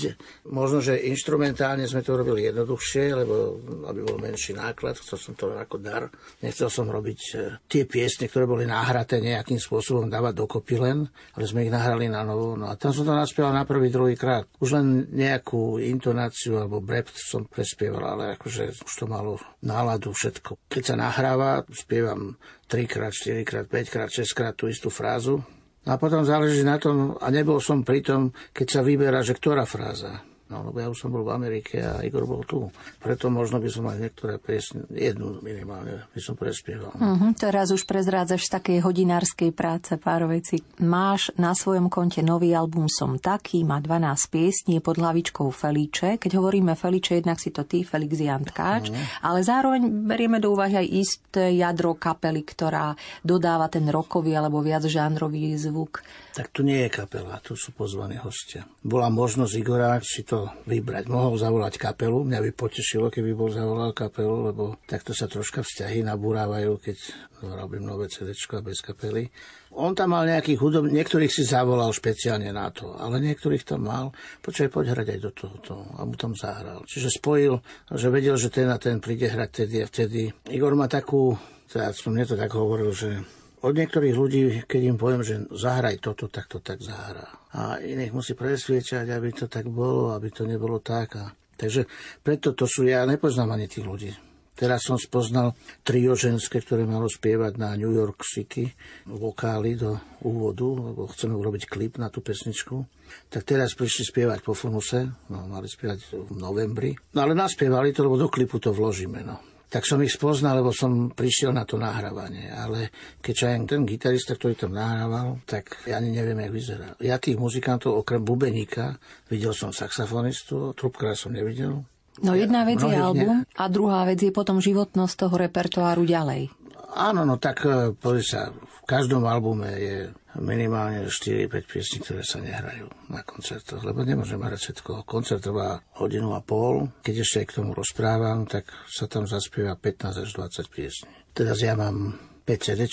možno, 0.53 0.85
že 0.85 1.01
instrumentálne 1.09 1.89
sme 1.89 2.05
to 2.05 2.13
robili 2.13 2.45
jednoduchšie, 2.45 3.25
lebo 3.25 3.57
aby 3.89 3.99
bol 4.05 4.21
menší 4.21 4.53
náklad, 4.53 5.01
chcel 5.01 5.17
som 5.17 5.33
to 5.33 5.49
ako 5.49 5.81
dar. 5.81 6.13
Nechcel 6.45 6.69
som 6.69 6.85
robiť 6.85 7.19
e, 7.33 7.35
tie 7.65 7.89
piesne, 7.89 8.29
ktoré 8.29 8.45
boli 8.45 8.69
nahraté 8.69 9.17
nejakým 9.17 9.57
spôsobom 9.57 10.13
dávať 10.13 10.45
dokopy 10.45 10.77
len, 10.77 11.09
ale 11.33 11.43
sme 11.49 11.65
ich 11.65 11.73
nahrali 11.73 12.05
na 12.05 12.21
novo. 12.21 12.53
No 12.53 12.69
a 12.69 12.77
tam 12.77 12.93
som 12.93 13.01
to 13.01 13.17
naspieval 13.17 13.49
na 13.49 13.65
prvý, 13.65 13.89
druhý 13.89 14.13
krát. 14.13 14.45
Už 14.61 14.77
len 14.77 15.09
nejakú 15.09 15.81
intonáciu 15.81 16.61
alebo 16.61 16.85
brept 16.85 17.17
som 17.17 17.49
prespieval, 17.49 18.13
ale 18.13 18.37
akože 18.37 18.85
už 18.85 18.93
to 18.93 19.09
malo 19.09 19.41
náladu 19.65 20.02
všetko. 20.11 20.67
Keď 20.67 20.83
sa 20.83 20.95
nahráva, 20.99 21.63
spievam 21.71 22.35
3 22.67 22.89
krát, 22.89 23.13
4 23.15 23.47
krát, 23.47 23.65
5 23.69 23.93
krát, 23.93 24.09
6 24.11 24.33
krát 24.35 24.53
tú 24.57 24.67
istú 24.67 24.91
frázu. 24.91 25.39
A 25.87 25.95
potom 25.95 26.23
záleží 26.27 26.63
na 26.63 26.79
tom, 26.79 27.15
a 27.19 27.27
nebol 27.31 27.59
som 27.63 27.83
pri 27.83 28.03
tom, 28.03 28.35
keď 28.51 28.67
sa 28.67 28.81
vyberá, 28.83 29.19
že 29.23 29.35
ktorá 29.35 29.67
fráza. 29.67 30.23
No, 30.53 30.69
lebo 30.69 30.77
ja 30.77 30.87
už 30.93 31.01
som 31.01 31.09
bol 31.09 31.25
v 31.25 31.33
Amerike 31.33 31.81
a 31.81 32.05
Igor 32.05 32.29
bol 32.29 32.45
tu. 32.45 32.69
Preto 33.01 33.33
možno 33.33 33.57
by 33.57 33.69
som 33.73 33.89
aj 33.89 33.97
niektoré 33.97 34.37
piesne, 34.37 34.85
jednu 34.93 35.41
minimálne, 35.41 36.05
by 36.13 36.21
som 36.21 36.37
prespieval. 36.37 36.93
Uh-huh, 36.93 37.33
teraz 37.33 37.73
už 37.73 37.89
prezrádzaš 37.89 38.53
takej 38.53 38.85
hodinárskej 38.85 39.49
práce 39.49 39.97
pár 39.97 40.29
vecí. 40.29 40.61
Máš 40.77 41.33
na 41.41 41.57
svojom 41.57 41.89
konte 41.89 42.21
nový 42.21 42.53
album 42.53 42.85
Som 42.85 43.17
taký, 43.17 43.65
má 43.65 43.81
12 43.81 44.29
piesní, 44.29 44.77
pod 44.77 45.01
hlavičkou 45.01 45.49
Feliče. 45.49 46.21
Keď 46.21 46.37
hovoríme 46.37 46.77
Feliče, 46.77 47.17
jednak 47.17 47.41
si 47.41 47.49
to 47.49 47.65
ty, 47.65 47.81
Felix 47.81 48.13
Jantkáč, 48.13 48.93
uh-huh. 48.93 49.25
ale 49.25 49.41
zároveň 49.41 50.05
berieme 50.05 50.37
do 50.37 50.53
úvahy 50.53 50.85
aj 50.85 50.87
isté 50.93 51.57
jadro 51.57 51.97
kapely, 51.97 52.45
ktorá 52.45 52.93
dodáva 53.25 53.73
ten 53.73 53.89
rokový 53.89 54.37
alebo 54.37 54.61
viac 54.61 54.85
žánrový 54.85 55.57
zvuk. 55.57 56.05
Tak 56.37 56.53
tu 56.53 56.61
nie 56.61 56.85
je 56.85 56.93
kapela, 56.93 57.41
tu 57.41 57.57
sú 57.57 57.73
pozvaní 57.73 58.21
hostia. 58.21 58.65
Bola 58.81 59.09
možnosť 59.09 59.53
Igora 59.57 59.97
si 60.01 60.25
to 60.25 60.42
vybrať. 60.65 61.11
Mohol 61.11 61.39
zavolať 61.39 61.75
kapelu, 61.77 62.23
mňa 62.23 62.39
by 62.39 62.51
potešilo, 62.55 63.11
keby 63.11 63.31
bol 63.35 63.49
zavolal 63.51 63.91
kapelu, 63.91 64.51
lebo 64.51 64.79
takto 64.87 65.11
sa 65.11 65.27
troška 65.27 65.61
vzťahy 65.61 66.01
nabúrávajú, 66.07 66.79
keď 66.79 66.97
robím 67.43 67.83
nové 67.83 68.07
CD 68.07 68.31
bez 68.63 68.79
kapely. 68.79 69.27
On 69.75 69.91
tam 69.91 70.15
mal 70.15 70.23
nejakých 70.23 70.59
hudоб, 70.61 70.87
niektorých 70.87 71.33
si 71.33 71.43
zavolal 71.43 71.89
špeciálne 71.91 72.53
na 72.53 72.69
to, 72.69 72.93
ale 72.95 73.19
niektorých 73.19 73.65
tam 73.67 73.89
mal, 73.89 74.05
počkaj, 74.45 74.69
poď 74.69 74.85
hrať 74.95 75.07
aj 75.17 75.19
do 75.19 75.31
tohoto 75.33 75.73
a 75.97 76.05
mu 76.07 76.15
tam 76.15 76.37
zahral. 76.37 76.85
Čiže 76.85 77.19
spojil, 77.19 77.57
že 77.91 78.07
vedel, 78.13 78.37
že 78.37 78.53
ten 78.53 78.69
a 78.69 78.77
ten 78.77 79.01
príde 79.03 79.27
hrať 79.27 79.49
vtedy 79.49 79.75
a 79.81 79.85
vtedy. 79.89 80.21
Igor 80.53 80.77
má 80.77 80.85
takú, 80.87 81.35
teda 81.67 81.91
mne 82.07 82.25
to 82.29 82.35
tak 82.37 82.53
hovoril, 82.53 82.93
že 82.93 83.42
od 83.63 83.73
niektorých 83.73 84.15
ľudí, 84.15 84.41
keď 84.67 84.81
im 84.83 84.97
poviem, 84.99 85.23
že 85.23 85.47
zahraj 85.55 86.03
toto, 86.03 86.27
tak 86.27 86.51
to 86.51 86.59
tak 86.59 86.83
zahrá. 86.83 87.31
A 87.55 87.79
iných 87.79 88.11
musí 88.11 88.35
presviečať, 88.35 89.07
aby 89.07 89.31
to 89.31 89.47
tak 89.47 89.71
bolo, 89.71 90.11
aby 90.11 90.27
to 90.29 90.43
nebolo 90.43 90.83
tak. 90.83 91.15
A... 91.15 91.31
Takže 91.55 91.87
preto 92.19 92.51
to 92.51 92.67
sú, 92.67 92.83
ja 92.83 93.07
nepoznám 93.07 93.55
ani 93.55 93.71
tých 93.71 93.87
ľudí. 93.87 94.11
Teraz 94.53 94.85
som 94.85 95.01
spoznal 95.01 95.57
trio 95.81 96.13
ženské, 96.13 96.61
ktoré 96.61 96.85
malo 96.85 97.09
spievať 97.09 97.57
na 97.57 97.73
New 97.73 97.89
York 97.89 98.21
City 98.21 98.69
vokály 99.09 99.73
do 99.73 99.97
úvodu, 100.21 100.93
lebo 100.93 101.09
chceme 101.09 101.33
urobiť 101.33 101.65
klip 101.65 101.97
na 101.97 102.13
tú 102.13 102.21
pesničku. 102.21 102.85
Tak 103.33 103.49
teraz 103.49 103.73
prišli 103.73 104.13
spievať 104.13 104.45
po 104.45 104.53
funuse, 104.53 105.09
no, 105.33 105.49
mali 105.49 105.65
spievať 105.65 106.29
v 106.29 106.37
novembri. 106.37 106.93
No 107.17 107.25
ale 107.25 107.33
naspievali 107.33 107.89
to, 107.97 108.05
lebo 108.05 108.21
do 108.21 108.29
klipu 108.29 108.61
to 108.61 108.69
vložíme. 108.69 109.25
No 109.25 109.52
tak 109.73 109.89
som 109.89 109.97
ich 110.05 110.13
spoznal, 110.13 110.61
lebo 110.61 110.69
som 110.69 111.09
prišiel 111.09 111.49
na 111.49 111.65
to 111.65 111.81
nahrávanie. 111.81 112.53
Ale 112.53 112.93
keď 113.25 113.35
aj 113.49 113.55
ten 113.65 113.81
gitarista, 113.89 114.37
ktorý 114.37 114.53
tam 114.53 114.77
nahrával, 114.77 115.41
tak 115.49 115.81
ja 115.89 115.97
ani 115.97 116.13
neviem, 116.13 116.37
jak 116.45 116.53
vyzerá. 116.53 116.89
Ja 117.01 117.17
tých 117.17 117.41
muzikantov, 117.41 117.97
okrem 117.97 118.21
bubeníka, 118.21 119.01
videl 119.33 119.49
som 119.57 119.73
saxofonistu, 119.73 120.77
trubkara 120.77 121.17
som 121.17 121.33
nevidel. 121.33 121.81
No 122.21 122.37
jedna 122.37 122.61
vec 122.69 122.77
je 122.77 122.93
album 122.93 123.41
ne... 123.41 123.49
a 123.57 123.63
druhá 123.65 124.05
vec 124.05 124.21
je 124.21 124.29
potom 124.29 124.61
životnosť 124.61 125.25
toho 125.25 125.35
repertoáru 125.41 126.05
ďalej. 126.05 126.53
Áno, 126.93 127.25
no 127.25 127.41
tak 127.41 127.65
e, 127.65 127.97
pozri 127.97 128.21
sa, 128.21 128.53
v 128.53 128.79
každom 128.85 129.25
albume 129.25 129.73
je 129.73 130.13
minimálne 130.41 131.05
4-5 131.05 131.69
piesní, 131.69 131.97
ktoré 132.01 132.23
sa 132.25 132.41
nehrajú 132.41 132.89
na 133.13 133.21
koncertoch, 133.21 133.85
lebo 133.85 134.01
nemôžem 134.01 134.41
hrať 134.41 134.59
všetko. 134.59 135.05
Koncert 135.05 135.45
trvá 135.45 135.77
hodinu 136.01 136.33
a 136.33 136.41
pol, 136.41 136.89
keď 137.05 137.21
ešte 137.21 137.49
k 137.49 137.55
tomu 137.61 137.77
rozprávam, 137.77 138.49
tak 138.49 138.69
sa 138.89 139.05
tam 139.05 139.29
zaspieva 139.29 139.77
15 139.77 140.23
až 140.25 140.29
20 140.33 140.73
piesní. 140.73 141.13
Teraz 141.33 141.61
ja 141.61 141.77
mám 141.77 142.17
5 142.45 142.65
cd 142.65 142.83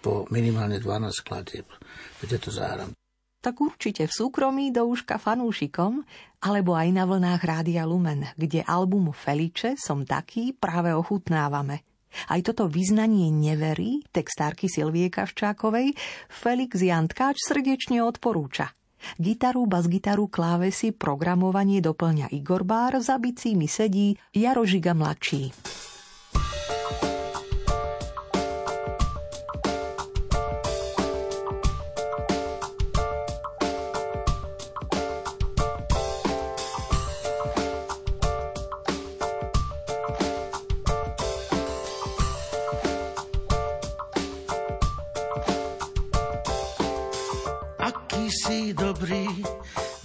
po 0.00 0.26
minimálne 0.32 0.80
12 0.82 1.12
skladieb, 1.12 1.66
kde 2.18 2.36
to 2.40 2.50
zahrám. 2.50 2.90
Tak 3.40 3.56
určite 3.56 4.04
v 4.04 4.12
súkromí 4.12 4.68
do 4.68 4.84
úška 4.84 5.16
fanúšikom, 5.16 6.04
alebo 6.44 6.76
aj 6.76 6.88
na 6.92 7.08
vlnách 7.08 7.40
Rádia 7.40 7.88
Lumen, 7.88 8.28
kde 8.36 8.60
album 8.68 9.16
Feliče 9.16 9.80
som 9.80 10.04
taký 10.04 10.52
práve 10.52 10.92
ochutnávame– 10.92 11.84
aj 12.30 12.40
toto 12.52 12.66
vyznanie 12.70 13.30
neverí 13.30 14.04
textárky 14.10 14.66
Silvie 14.66 15.10
Kaščákovej 15.10 15.94
Felix 16.30 16.78
Jantkáč 16.78 17.40
srdečne 17.42 18.02
odporúča. 18.04 18.74
Gitaru, 19.16 19.64
basgitaru, 19.64 20.28
klávesy, 20.28 20.92
programovanie 20.92 21.80
doplňa 21.80 22.30
Igor 22.36 22.68
Bár, 22.68 23.00
za 23.00 23.16
bicími 23.16 23.64
sedí 23.64 24.12
Jaro 24.36 24.68
Žiga 24.68 24.92
mladší. 24.92 25.50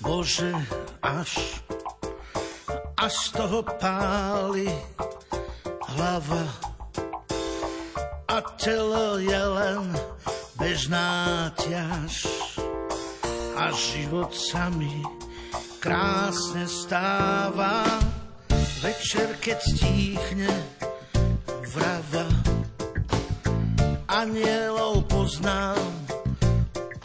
Bože, 0.06 0.54
až, 1.02 1.62
až 2.94 3.14
z 3.14 3.28
toho 3.34 3.66
páli 3.82 4.70
hlava 5.98 6.46
a 8.30 8.38
telo 8.62 9.18
je 9.18 9.42
len 9.42 9.90
bežná 10.62 11.50
ťaž 11.58 12.30
a 13.58 13.74
život 13.74 14.30
sa 14.30 14.70
mi 14.78 15.02
krásne 15.82 16.70
stáva. 16.70 17.82
Večer, 18.86 19.42
keď 19.42 19.58
stíchne 19.58 20.54
vrava, 21.74 22.30
anielov 24.06 25.10
poznám 25.10 25.82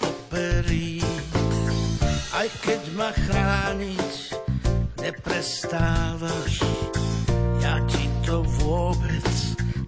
operí 0.04 0.99
aj 0.99 0.99
keď 2.70 2.86
ma 2.94 3.10
chrániť 3.10 4.14
neprestávaš, 5.02 6.62
ja 7.58 7.82
ti 7.90 8.06
to 8.22 8.46
vôbec 8.62 9.26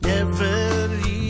neverím. 0.03 1.22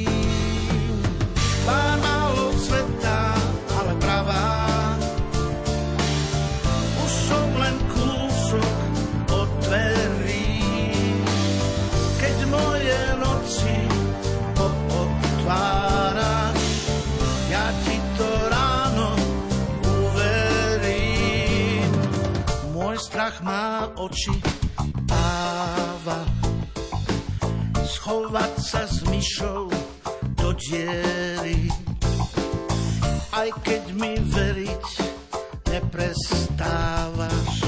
Strach 23.33 23.49
má 23.49 23.89
oči 23.97 24.37
páva. 25.09 26.21
Schovať 27.81 28.53
sa 28.61 28.85
s 28.85 29.01
myšou 29.09 29.73
do 30.37 30.49
diery. 30.61 31.73
Aj 33.33 33.49
keď 33.65 33.83
mi 33.97 34.21
veriť 34.21 34.87
neprestávaš, 35.73 37.62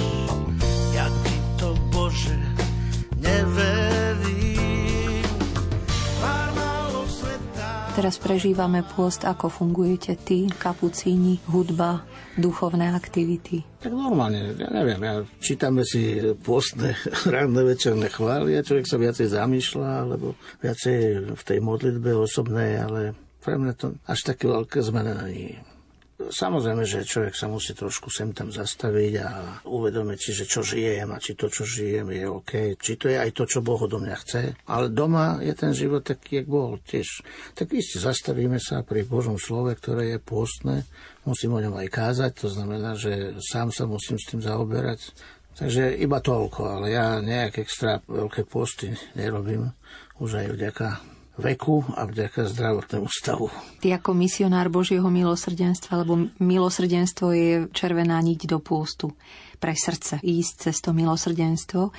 Teraz 7.95 8.19
prežívame 8.19 8.83
pôst, 8.83 9.23
ako 9.23 9.47
fungujete 9.47 10.19
ty, 10.19 10.51
kapucíni, 10.51 11.39
hudba, 11.47 12.03
duchovné 12.35 12.91
aktivity. 12.91 13.63
Tak 13.79 13.95
normálne, 13.95 14.51
ja 14.59 14.67
neviem, 14.75 14.99
ja 14.99 15.23
čítame 15.39 15.87
si 15.87 16.19
postné 16.43 16.99
ranné 17.31 17.63
večerné 17.63 18.11
chvály 18.11 18.59
a 18.59 18.67
človek 18.67 18.91
sa 18.91 18.99
viacej 18.99 19.39
zamýšľa, 19.39 19.91
alebo 20.11 20.35
viacej 20.59 20.99
v 21.39 21.43
tej 21.47 21.59
modlitbe 21.63 22.11
osobnej, 22.19 22.83
ale 22.83 23.15
pre 23.39 23.63
mňa 23.63 23.73
to 23.79 23.95
až 24.11 24.27
také 24.27 24.51
veľké 24.51 24.83
zmena 24.83 25.15
není. 25.31 25.55
Samozrejme, 26.31 26.85
že 26.89 27.05
človek 27.05 27.35
sa 27.37 27.51
musí 27.51 27.77
trošku 27.77 28.09
sem 28.09 28.33
tam 28.33 28.49
zastaviť 28.49 29.13
a 29.21 29.29
uvedomiť 29.69 30.19
si, 30.21 30.31
že 30.33 30.45
čo 30.49 30.65
žijem 30.65 31.13
a 31.13 31.21
či 31.21 31.37
to, 31.37 31.53
čo 31.53 31.65
žijem, 31.67 32.09
je 32.13 32.25
OK. 32.29 32.53
Či 32.77 32.93
to 32.97 33.07
je 33.13 33.17
aj 33.21 33.31
to, 33.37 33.45
čo 33.45 33.65
Boh 33.65 33.81
odo 33.81 34.01
mňa 34.01 34.17
chce. 34.21 34.43
Ale 34.69 34.93
doma 34.93 35.41
je 35.45 35.53
ten 35.53 35.73
život 35.73 36.05
taký, 36.05 36.43
jak 36.43 36.49
bol 36.49 36.81
tiež. 36.85 37.25
Tak 37.53 37.73
isté 37.77 38.01
zastavíme 38.01 38.57
sa 38.57 38.81
pri 38.85 39.05
Božom 39.05 39.37
slove, 39.37 39.73
ktoré 39.77 40.17
je 40.17 40.19
pôstne. 40.21 40.89
Musím 41.29 41.57
o 41.57 41.63
ňom 41.63 41.77
aj 41.81 41.89
kázať, 41.89 42.31
to 42.37 42.49
znamená, 42.53 42.97
že 42.97 43.37
sám 43.41 43.73
sa 43.73 43.89
musím 43.89 44.21
s 44.21 44.29
tým 44.29 44.41
zaoberať. 44.45 45.15
Takže 45.55 45.95
iba 46.03 46.19
toľko, 46.19 46.61
ale 46.67 46.87
ja 46.91 47.23
nejak 47.23 47.63
extra 47.63 48.03
veľké 48.11 48.43
posty 48.51 48.91
nerobím. 49.15 49.71
Už 50.19 50.43
aj 50.43 50.51
vďaka 50.51 51.14
veku 51.35 51.83
a 51.99 52.07
vďaka 52.07 52.47
zdravotnému 52.47 53.09
stavu. 53.11 53.51
Ty 53.83 53.99
ako 53.99 54.15
misionár 54.15 54.71
Božieho 54.71 55.07
milosrdenstva, 55.11 56.07
lebo 56.07 56.31
milosrdenstvo 56.39 57.27
je 57.35 57.51
červená 57.75 58.23
niť 58.23 58.47
do 58.47 58.63
pôstu 58.63 59.13
pre 59.59 59.75
srdce, 59.75 60.23
ísť 60.23 60.71
cez 60.71 60.77
to 60.79 60.95
milosrdenstvo. 60.95 61.91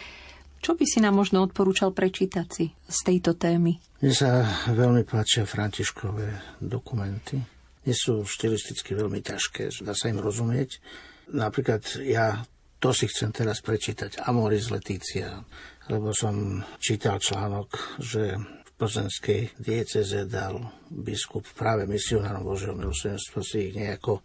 Čo 0.63 0.71
by 0.73 0.85
si 0.87 0.97
nám 1.03 1.19
možno 1.19 1.45
odporúčal 1.45 1.93
prečítať 1.93 2.47
si 2.49 2.65
z 2.73 2.99
tejto 3.05 3.37
témy? 3.37 3.77
Mne 4.01 4.13
sa 4.15 4.45
veľmi 4.71 5.05
páčia 5.05 5.45
Františkové 5.45 6.57
dokumenty. 6.63 7.37
Nie 7.85 7.93
sú 7.93 8.25
štilisticky 8.25 8.97
veľmi 8.97 9.21
ťažké, 9.21 9.69
dá 9.85 9.93
sa 9.93 10.09
im 10.09 10.17
rozumieť. 10.17 10.81
Napríklad 11.37 12.01
ja 12.01 12.41
to 12.81 12.89
si 12.93 13.05
chcem 13.09 13.29
teraz 13.29 13.61
prečítať 13.61 14.25
Amoris 14.25 14.73
Letícia, 14.73 15.41
lebo 15.89 16.09
som 16.13 16.65
čítal 16.81 17.21
článok, 17.21 18.01
že 18.01 18.37
plzenskej 18.75 19.55
dieceze 19.55 20.27
dal 20.27 20.59
biskup 20.91 21.47
práve 21.55 21.87
misionárom 21.87 22.43
Božieho 22.43 22.75
milosrdenstva 22.75 23.41
si 23.41 23.71
ich 23.71 23.73
nejako, 23.73 24.21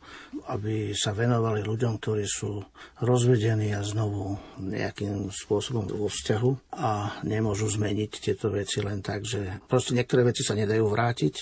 aby 0.50 0.90
sa 0.92 1.14
venovali 1.14 1.62
ľuďom, 1.62 2.02
ktorí 2.02 2.26
sú 2.26 2.60
rozvedení 3.00 3.70
a 3.72 3.86
znovu 3.86 4.36
nejakým 4.58 5.30
spôsobom 5.30 5.86
vo 5.88 6.10
vzťahu 6.10 6.76
a 6.76 7.22
nemôžu 7.22 7.70
zmeniť 7.70 8.10
tieto 8.20 8.50
veci 8.50 8.82
len 8.82 9.00
tak, 9.00 9.22
že 9.22 9.62
proste 9.70 9.94
niektoré 9.94 10.26
veci 10.26 10.42
sa 10.42 10.58
nedajú 10.58 10.84
vrátiť, 10.84 11.34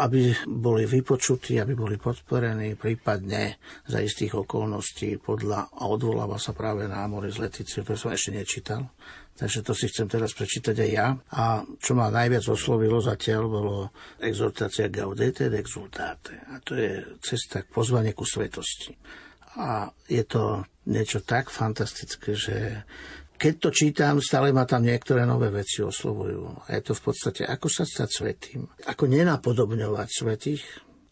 aby 0.00 0.32
boli 0.48 0.88
vypočutí, 0.88 1.60
aby 1.60 1.76
boli 1.76 2.00
podporení, 2.00 2.76
prípadne 2.76 3.60
za 3.84 4.00
istých 4.00 4.48
okolností 4.48 5.20
podľa 5.20 5.72
a 5.76 5.82
odvoláva 5.88 6.40
sa 6.40 6.56
práve 6.56 6.88
na 6.88 7.04
Amoris 7.04 7.36
Leticiu, 7.36 7.84
to 7.84 7.96
som 7.96 8.12
ešte 8.12 8.32
nečítal 8.32 8.88
Takže 9.36 9.60
to 9.60 9.76
si 9.76 9.92
chcem 9.92 10.08
teraz 10.08 10.32
prečítať 10.32 10.72
aj 10.72 10.90
ja. 10.90 11.12
A 11.36 11.60
čo 11.76 11.92
ma 11.92 12.08
najviac 12.08 12.48
oslovilo 12.48 13.04
zatiaľ, 13.04 13.42
bolo 13.52 13.74
exhortácia 14.16 14.88
Gaudete 14.88 15.52
et 15.52 15.60
exultate. 15.60 16.40
A 16.48 16.56
to 16.64 16.72
je 16.72 17.04
cesta 17.20 17.60
k 17.60 17.68
pozvanie 17.68 18.16
ku 18.16 18.24
svetosti. 18.24 18.96
A 19.60 19.92
je 20.08 20.24
to 20.24 20.64
niečo 20.88 21.20
tak 21.20 21.52
fantastické, 21.52 22.32
že 22.32 22.56
keď 23.36 23.54
to 23.60 23.68
čítam, 23.68 24.16
stále 24.24 24.48
ma 24.48 24.64
tam 24.64 24.80
niektoré 24.80 25.28
nové 25.28 25.52
veci 25.52 25.84
oslovujú. 25.84 26.68
A 26.68 26.80
je 26.80 26.82
to 26.88 26.92
v 26.96 27.02
podstate, 27.04 27.42
ako 27.44 27.68
sa 27.68 27.84
stať 27.84 28.08
svetým. 28.08 28.64
Ako 28.88 29.04
nenapodobňovať 29.04 30.08
svetých, 30.08 30.64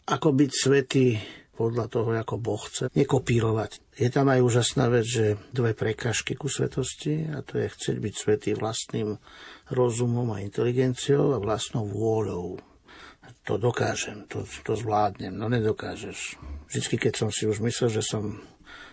ako 0.09 0.33
byť 0.33 0.51
svetý 0.53 1.21
podľa 1.55 1.87
toho, 1.87 2.11
ako 2.11 2.35
Boh 2.35 2.59
chce, 2.59 2.91
nekopírovať. 2.91 3.79
Je 3.95 4.11
tam 4.11 4.27
aj 4.27 4.43
úžasná 4.43 4.91
vec, 4.91 5.07
že 5.07 5.39
dve 5.55 5.71
prekažky 5.71 6.35
ku 6.35 6.51
svetosti, 6.51 7.31
a 7.31 7.39
to 7.41 7.63
je 7.63 7.71
chcieť 7.71 7.97
byť 7.97 8.13
svetý 8.13 8.51
vlastným 8.53 9.15
rozumom 9.71 10.35
a 10.35 10.43
inteligenciou 10.43 11.33
a 11.33 11.39
vlastnou 11.39 11.87
vôľou. 11.87 12.59
To 13.47 13.57
dokážem, 13.57 14.27
to, 14.29 14.45
to 14.65 14.73
zvládnem, 14.77 15.33
no 15.33 15.49
nedokážeš. 15.49 16.37
Vždycky, 16.69 16.97
keď 16.99 17.13
som 17.25 17.29
si 17.33 17.49
už 17.49 17.63
myslel, 17.63 17.89
že 17.89 18.03
som 18.05 18.41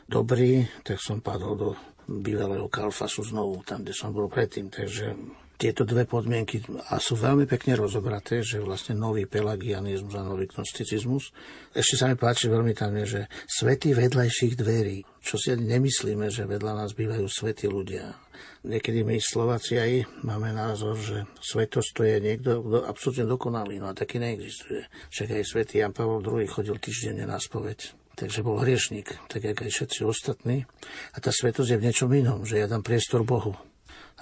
dobrý, 0.08 0.68
tak 0.86 1.00
som 1.00 1.20
padol 1.20 1.54
do 1.56 1.70
bývalého 2.08 2.68
kalfasu 2.68 3.24
znovu, 3.24 3.64
tam, 3.64 3.84
kde 3.84 3.94
som 3.96 4.12
bol 4.12 4.28
predtým. 4.28 4.68
Takže 4.68 5.16
tieto 5.56 5.86
dve 5.86 6.08
podmienky 6.08 6.64
a 6.90 6.98
sú 6.98 7.14
veľmi 7.14 7.46
pekne 7.46 7.78
rozobraté, 7.78 8.42
že 8.42 8.58
vlastne 8.58 8.98
nový 8.98 9.30
pelagianizmus 9.30 10.14
a 10.18 10.26
nový 10.26 10.50
gnosticizmus. 10.50 11.30
Ešte 11.70 11.94
sa 11.94 12.10
mi 12.10 12.16
páči 12.18 12.50
veľmi 12.50 12.74
tam 12.74 12.94
že 13.02 13.30
svety 13.46 13.94
vedľajších 13.94 14.54
dverí, 14.58 15.06
čo 15.22 15.38
si 15.38 15.54
ani 15.54 15.70
nemyslíme, 15.78 16.28
že 16.28 16.50
vedľa 16.50 16.82
nás 16.82 16.92
bývajú 16.98 17.26
svety 17.30 17.70
ľudia. 17.70 18.14
Niekedy 18.62 19.06
my 19.06 19.18
Slováci 19.22 19.78
aj 19.78 20.22
máme 20.26 20.54
názor, 20.54 20.98
že 20.98 21.26
svetosť 21.38 21.90
to 21.94 22.02
je 22.06 22.16
niekto, 22.18 22.50
kto 22.62 22.78
absolútne 22.86 23.26
dokonalý, 23.26 23.78
no 23.78 23.90
a 23.90 23.98
taký 23.98 24.18
neexistuje. 24.18 24.86
Však 25.10 25.28
aj 25.34 25.44
svätý 25.46 25.74
Jan 25.82 25.94
Pavel 25.94 26.22
II 26.22 26.46
chodil 26.46 26.76
týždenne 26.78 27.26
na 27.26 27.38
spoveď 27.38 27.98
takže 28.12 28.44
bol 28.44 28.60
hriešnik, 28.60 29.18
tak 29.26 29.40
ako 29.40 29.66
aj 29.66 29.72
všetci 29.72 30.00
ostatní. 30.04 30.68
A 31.16 31.18
tá 31.18 31.32
svetosť 31.32 31.74
je 31.74 31.78
v 31.80 31.84
niečom 31.90 32.12
inom, 32.12 32.44
že 32.44 32.60
ja 32.60 32.68
dám 32.68 32.84
priestor 32.84 33.24
Bohu 33.24 33.56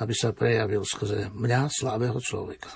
aby 0.01 0.15
sa 0.17 0.33
prejavil 0.33 0.83
skrze 0.83 1.29
mňa, 1.33 1.69
slabého 1.69 2.17
človeka. 2.19 2.73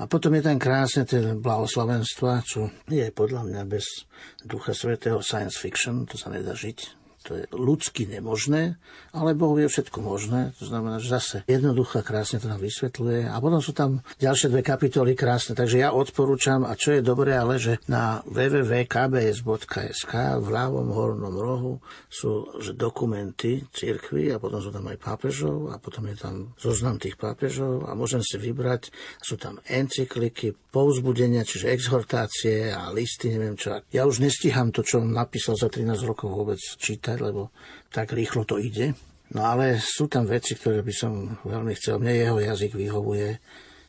A 0.00 0.10
potom 0.10 0.34
je 0.34 0.42
ten 0.42 0.58
krásne 0.58 1.06
ten 1.06 1.38
blahoslavenstva, 1.38 2.42
čo 2.42 2.72
je 2.90 3.06
podľa 3.14 3.46
mňa 3.46 3.62
bez 3.68 4.06
ducha 4.42 4.74
svetého 4.74 5.22
science 5.22 5.60
fiction, 5.60 6.08
to 6.08 6.18
sa 6.18 6.32
nedá 6.32 6.56
žiť 6.56 7.04
to 7.24 7.40
je 7.40 7.44
ľudsky 7.56 8.04
nemožné, 8.04 8.76
ale 9.14 9.38
Bohu 9.38 9.54
je 9.62 9.70
všetko 9.70 10.02
možné. 10.02 10.50
To 10.58 10.66
znamená, 10.66 10.98
že 10.98 11.14
zase 11.14 11.36
jednoducho 11.46 12.02
krásne 12.02 12.42
to 12.42 12.50
nám 12.50 12.58
vysvetľuje. 12.58 13.30
A 13.30 13.38
potom 13.38 13.62
sú 13.62 13.70
tam 13.70 14.02
ďalšie 14.18 14.50
dve 14.50 14.66
kapitoly 14.66 15.14
krásne. 15.14 15.54
Takže 15.54 15.78
ja 15.78 15.94
odporúčam, 15.94 16.66
a 16.66 16.74
čo 16.74 16.98
je 16.98 17.06
dobré, 17.06 17.38
ale 17.38 17.62
že 17.62 17.78
na 17.86 18.26
www.kbs.sk 18.26 20.12
v 20.42 20.48
ľavom 20.50 20.90
hornom 20.90 21.34
rohu 21.38 21.78
sú 22.10 22.58
že 22.58 22.74
dokumenty 22.74 23.62
cirkvy 23.70 24.34
a 24.34 24.42
potom 24.42 24.58
sú 24.58 24.74
tam 24.74 24.90
aj 24.90 24.98
pápežov 24.98 25.70
a 25.70 25.78
potom 25.78 26.10
je 26.10 26.16
tam 26.18 26.34
zoznam 26.58 26.98
tých 26.98 27.14
pápežov 27.14 27.86
a 27.86 27.94
môžem 27.94 28.20
si 28.20 28.34
vybrať. 28.34 28.90
Sú 29.22 29.38
tam 29.38 29.62
encykliky, 29.70 30.58
povzbudenia, 30.74 31.46
čiže 31.46 31.70
exhortácie 31.70 32.74
a 32.74 32.90
listy, 32.90 33.30
neviem 33.30 33.54
čo. 33.54 33.78
Ja 33.94 34.10
už 34.10 34.18
nestíham 34.18 34.74
to, 34.74 34.82
čo 34.82 34.98
on 34.98 35.14
napísal 35.14 35.54
za 35.54 35.70
13 35.70 36.02
rokov 36.02 36.34
vôbec 36.34 36.58
čítať, 36.58 37.22
lebo 37.22 37.54
tak 37.94 38.10
rýchlo 38.10 38.42
to 38.42 38.58
ide. 38.58 38.98
No 39.38 39.46
ale 39.46 39.78
sú 39.78 40.10
tam 40.10 40.26
veci, 40.26 40.58
ktoré 40.58 40.82
by 40.82 40.94
som 40.94 41.38
veľmi 41.46 41.78
chcel. 41.78 42.02
Mne 42.02 42.18
jeho 42.18 42.38
jazyk 42.42 42.74
vyhovuje. 42.74 43.38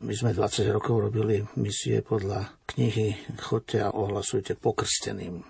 My 0.06 0.14
sme 0.14 0.30
20 0.30 0.70
rokov 0.70 1.10
robili 1.10 1.42
misie 1.58 2.06
podľa 2.06 2.54
knihy 2.70 3.34
Chodte 3.42 3.82
a 3.82 3.90
ohlasujte 3.90 4.54
pokrsteným. 4.54 5.42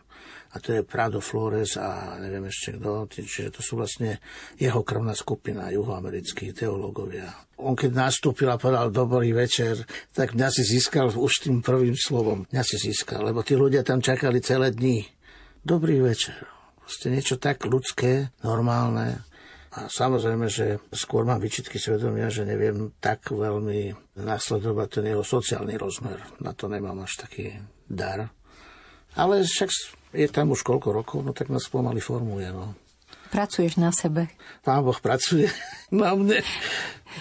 A 0.55 0.63
to 0.63 0.73
je 0.73 0.89
Prado 0.89 1.21
Flores 1.21 1.77
a 1.77 2.17
neviem 2.17 2.49
ešte 2.49 2.81
kto, 2.81 3.05
čiže 3.13 3.53
to 3.53 3.61
sú 3.61 3.77
vlastne 3.77 4.25
jeho 4.57 4.81
krvná 4.81 5.13
skupina 5.13 5.69
juhoamerických 5.69 6.57
teológovia. 6.57 7.29
On 7.61 7.77
keď 7.77 8.09
nastúpil 8.09 8.49
a 8.49 8.57
povedal 8.57 8.89
dobrý 8.89 9.37
večer, 9.37 9.85
tak 10.17 10.33
mňa 10.33 10.49
si 10.49 10.65
získal 10.65 11.13
už 11.13 11.45
tým 11.45 11.61
prvým 11.61 11.99
slovom. 11.99 12.49
Mňa 12.49 12.63
si 12.65 12.81
získal, 12.81 13.21
lebo 13.21 13.45
tí 13.45 13.53
ľudia 13.53 13.85
tam 13.85 14.01
čakali 14.01 14.41
celé 14.41 14.73
dní. 14.73 15.05
Dobrý 15.61 16.01
večer. 16.01 16.56
Proste 16.87 17.11
niečo 17.11 17.35
tak 17.35 17.67
ľudské, 17.67 18.31
normálne. 18.47 19.27
A 19.75 19.91
samozrejme, 19.91 20.47
že 20.47 20.79
skôr 20.95 21.27
mám 21.27 21.43
vyčitky 21.43 21.83
svedomia, 21.83 22.31
že 22.31 22.47
neviem 22.47 22.95
tak 23.03 23.27
veľmi 23.35 24.15
nasledovať 24.23 24.89
ten 24.89 25.05
jeho 25.11 25.27
sociálny 25.27 25.75
rozmer. 25.75 26.23
Na 26.39 26.55
to 26.55 26.71
nemám 26.71 27.03
až 27.03 27.27
taký 27.27 27.59
dar. 27.91 28.31
Ale 29.19 29.43
však 29.43 29.69
je 30.15 30.31
tam 30.31 30.55
už 30.55 30.63
koľko 30.63 30.95
rokov, 30.95 31.19
no 31.27 31.35
tak 31.35 31.51
nás 31.51 31.67
pomaly 31.67 31.99
formuje. 31.99 32.47
No. 32.55 32.79
Pracuješ 33.35 33.83
na 33.83 33.91
sebe. 33.91 34.31
Pán 34.63 34.87
Boh 34.87 34.97
pracuje 35.03 35.51
na 35.91 36.15
mne, 36.15 36.47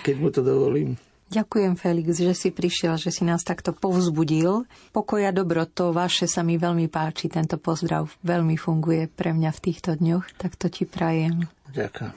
keď 0.06 0.16
mu 0.22 0.30
to 0.30 0.46
dovolím. 0.46 1.02
Ďakujem, 1.26 1.74
Felix, 1.74 2.22
že 2.22 2.38
si 2.38 2.50
prišiel, 2.54 3.02
že 3.02 3.10
si 3.10 3.26
nás 3.26 3.42
takto 3.42 3.74
povzbudil. 3.74 4.70
Pokoja 4.94 5.34
dobro, 5.34 5.66
to 5.66 5.90
vaše 5.90 6.30
sa 6.30 6.46
mi 6.46 6.62
veľmi 6.62 6.86
páči. 6.86 7.34
Tento 7.34 7.58
pozdrav 7.58 8.14
veľmi 8.22 8.54
funguje 8.56 9.10
pre 9.10 9.34
mňa 9.34 9.50
v 9.50 9.64
týchto 9.64 9.98
dňoch, 9.98 10.38
tak 10.38 10.54
to 10.54 10.70
ti 10.70 10.86
prajem. 10.86 11.50
Ďakujem. 11.74 12.14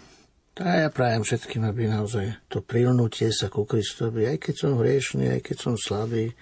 A 0.58 0.84
ja 0.84 0.88
prajem 0.90 1.22
všetkým, 1.22 1.62
aby 1.70 1.86
naozaj 1.86 2.50
to 2.50 2.60
prilnutie 2.60 3.30
sa 3.30 3.46
ku 3.46 3.62
Kristovi, 3.62 4.26
aj 4.26 4.42
keď 4.42 4.54
som 4.58 4.72
hriešný, 4.74 5.38
aj 5.38 5.40
keď 5.46 5.56
som 5.56 5.74
slabý, 5.78 6.34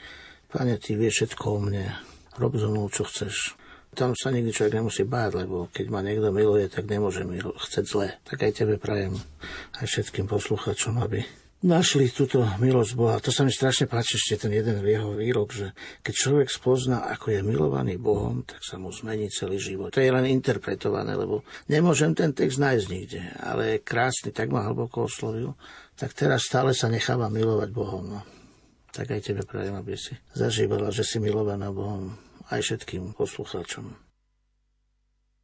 Pane, 0.48 0.80
Ty 0.80 0.96
vieš 0.96 1.14
všetko 1.20 1.44
o 1.52 1.58
mne. 1.60 1.84
Rob 2.40 2.56
so 2.56 2.72
mnou, 2.72 2.88
čo 2.88 3.04
chceš. 3.04 3.60
Tam 3.92 4.16
sa 4.16 4.32
nikdy 4.32 4.56
človek 4.56 4.80
nemusí 4.80 5.04
báť, 5.04 5.44
lebo 5.44 5.68
keď 5.68 5.86
ma 5.92 6.00
niekto 6.00 6.32
miluje, 6.32 6.64
tak 6.72 6.88
nemôže 6.88 7.28
mi 7.28 7.40
chceť 7.40 7.84
zle. 7.84 8.16
Tak 8.24 8.40
aj 8.40 8.52
Tebe 8.56 8.80
prajem, 8.80 9.20
aj 9.80 9.84
všetkým 9.84 10.24
posluchačom, 10.28 10.96
aby 11.00 11.24
našli 11.64 12.12
túto 12.12 12.44
milosť 12.60 12.92
Boha. 12.92 13.16
To 13.22 13.32
sa 13.32 13.46
mi 13.46 13.52
strašne 13.54 13.88
páči 13.88 14.20
ešte 14.20 14.44
ten 14.44 14.52
jeden 14.52 14.76
jeho 14.84 15.16
výrok, 15.16 15.56
že 15.56 15.72
keď 16.04 16.14
človek 16.14 16.48
spozná, 16.52 17.08
ako 17.08 17.32
je 17.32 17.40
milovaný 17.40 17.96
Bohom, 17.96 18.44
tak 18.44 18.60
sa 18.60 18.76
mu 18.76 18.92
zmení 18.92 19.32
celý 19.32 19.56
život. 19.56 19.92
To 19.96 20.04
je 20.04 20.12
len 20.12 20.28
interpretované, 20.28 21.16
lebo 21.16 21.42
nemôžem 21.72 22.12
ten 22.12 22.36
text 22.36 22.60
nájsť 22.60 22.86
nikde, 22.92 23.22
ale 23.40 23.62
je 23.76 23.86
krásny, 23.86 24.30
tak 24.36 24.52
ma 24.52 24.68
hlboko 24.68 25.08
oslovil. 25.08 25.56
Tak 25.96 26.12
teraz 26.12 26.44
stále 26.44 26.76
sa 26.76 26.92
necháva 26.92 27.32
milovať 27.32 27.68
Bohom. 27.72 28.04
No. 28.04 28.20
Tak 28.92 29.12
aj 29.12 29.32
tebe 29.32 29.42
prajem, 29.44 29.76
aby 29.76 29.96
si 29.96 30.12
zažívala, 30.36 30.92
že 30.92 31.04
si 31.04 31.16
milovaná 31.20 31.72
Bohom 31.72 32.12
aj 32.52 32.60
všetkým 32.62 33.16
poslucháčom. 33.16 34.05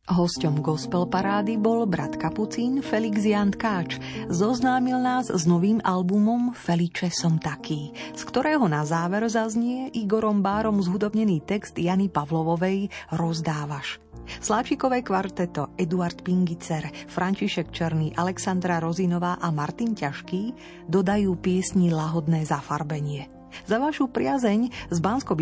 Hosťom 0.03 0.67
gospel 0.67 1.07
parády 1.07 1.55
bol 1.55 1.87
brat 1.87 2.19
Kapucín 2.19 2.83
Felix 2.83 3.23
Jan 3.23 3.55
Tkáč. 3.55 4.03
Zoznámil 4.35 4.99
nás 4.99 5.31
s 5.31 5.47
novým 5.47 5.79
albumom 5.79 6.51
Feliče 6.59 7.07
som 7.15 7.39
taký, 7.39 7.95
z 8.11 8.23
ktorého 8.27 8.67
na 8.67 8.83
záver 8.83 9.23
zaznie 9.31 9.95
Igorom 9.95 10.43
Bárom 10.43 10.83
zhudobnený 10.83 11.47
text 11.47 11.79
Jany 11.79 12.11
Pavlovovej 12.11 12.91
Rozdávaš. 13.15 14.03
Sláčikové 14.43 15.07
kvarteto 15.07 15.71
Eduard 15.79 16.19
Pingicer, 16.27 16.91
František 17.07 17.71
Černý, 17.71 18.11
Alexandra 18.19 18.83
Rozinová 18.83 19.39
a 19.39 19.55
Martin 19.55 19.95
Ťažký 19.95 20.43
dodajú 20.91 21.39
piesni 21.39 21.95
Lahodné 21.95 22.43
zafarbenie. 22.43 23.42
Za 23.69 23.77
vašu 23.79 24.09
priazeň 24.11 24.91
z 24.91 24.99
bansko 24.99 25.37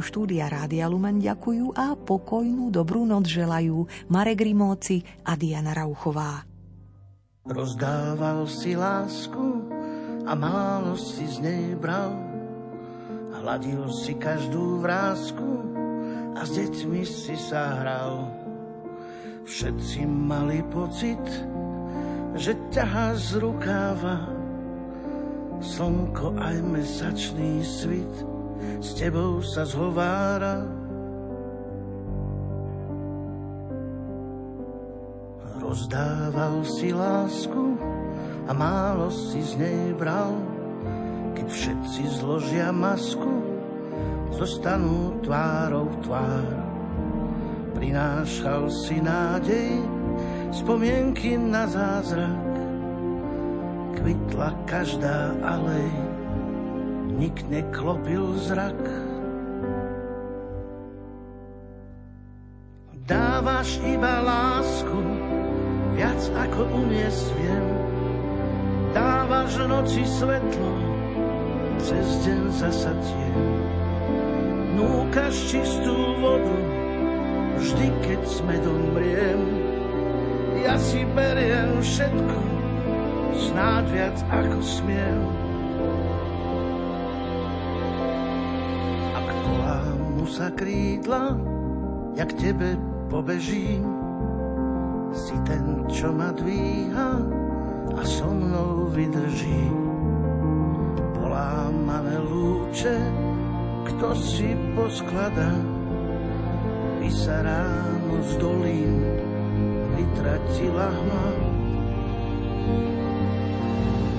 štúdia 0.00 0.46
Rádia 0.48 0.86
Lumen 0.86 1.18
ďakujú 1.18 1.74
a 1.74 1.96
pokojnú 1.96 2.70
dobrú 2.70 3.04
noc 3.08 3.26
želajú 3.28 3.88
Marek 4.12 4.44
Rimóci 4.44 5.02
a 5.24 5.34
Diana 5.34 5.74
Rauchová. 5.74 6.44
Rozdával 7.48 8.44
si 8.44 8.76
lásku 8.76 9.64
a 10.28 10.36
málo 10.36 10.94
si 11.00 11.24
z 11.24 11.40
nej 11.40 11.72
bral. 11.74 12.12
Hladil 13.32 13.88
si 13.88 14.12
každú 14.18 14.84
vrázku 14.84 15.48
a 16.36 16.44
s 16.44 16.50
deťmi 16.52 17.02
si 17.08 17.34
sa 17.40 17.80
hral. 17.80 18.28
Všetci 19.48 20.04
mali 20.04 20.60
pocit, 20.68 21.24
že 22.36 22.52
ťaha 22.68 23.16
z 23.16 23.40
rukáva 23.40 24.37
Slnko 25.58 26.38
aj 26.38 26.56
mesačný 26.62 27.66
svit 27.66 28.14
s 28.78 28.94
tebou 28.94 29.42
sa 29.42 29.66
zhovára. 29.66 30.62
Rozdával 35.58 36.62
si 36.62 36.94
lásku 36.94 37.74
a 38.46 38.52
málo 38.54 39.10
si 39.10 39.42
z 39.42 39.58
nej 39.58 39.82
bral. 39.98 40.32
Keď 41.34 41.46
všetci 41.50 42.02
zložia 42.22 42.70
masku, 42.70 43.30
zostanú 44.30 45.18
tvárou 45.26 45.90
tvár. 46.06 46.46
Prinášal 47.74 48.70
si 48.70 49.02
nádej, 49.02 49.82
spomienky 50.54 51.34
na 51.38 51.66
zázrak 51.66 52.47
kvitla 53.98 54.54
každá 54.70 55.34
alej, 55.42 55.90
nik 57.18 57.34
neklopil 57.50 58.38
zrak. 58.46 58.78
Dávaš 63.08 63.80
iba 63.82 64.22
lásku, 64.22 65.00
viac 65.98 66.20
ako 66.36 66.60
uniesť 66.86 67.26
viem. 67.40 67.66
Dávaš 68.94 69.52
noci 69.66 70.04
svetlo, 70.06 70.72
cez 71.82 72.06
deň 72.22 72.42
zasa 72.54 72.92
tiem. 73.02 73.38
Núkaš 74.78 75.34
čistú 75.50 75.96
vodu, 76.22 76.58
vždy 77.58 77.88
keď 78.06 78.20
sme 78.28 78.54
domriem. 78.62 79.40
Ja 80.62 80.76
si 80.76 81.02
beriem 81.16 81.80
všetko, 81.80 82.57
snáď 83.34 83.84
viac 83.92 84.18
ako 84.32 84.58
smiem. 84.62 85.20
Ak 89.18 89.28
mu 90.16 90.24
sa 90.24 90.48
krídla, 90.54 91.36
jak 92.16 92.32
tebe 92.38 92.80
pobežím, 93.12 93.84
si 95.12 95.34
ten, 95.48 95.88
čo 95.88 96.12
ma 96.12 96.30
dvíha 96.36 97.10
a 97.96 98.02
so 98.04 98.28
mnou 98.30 98.92
vydrží. 98.92 99.72
Polámané 101.16 102.20
lúče, 102.22 102.96
kto 103.88 104.12
si 104.14 104.52
posklada, 104.76 105.50
by 107.00 107.08
sa 107.08 107.40
ráno 107.40 108.20
z 108.20 108.32
dolín 108.36 109.00
vytratila 109.96 110.92
hma 110.92 111.26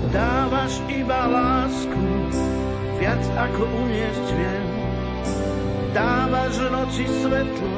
dávaš 0.10 0.82
iba 0.90 1.22
lásku, 1.30 2.06
viac 2.98 3.24
ako 3.38 3.62
uniesť 3.66 4.28
viem. 4.34 4.68
Dávaš 5.94 6.56
noci 6.70 7.06
svetlo, 7.10 7.76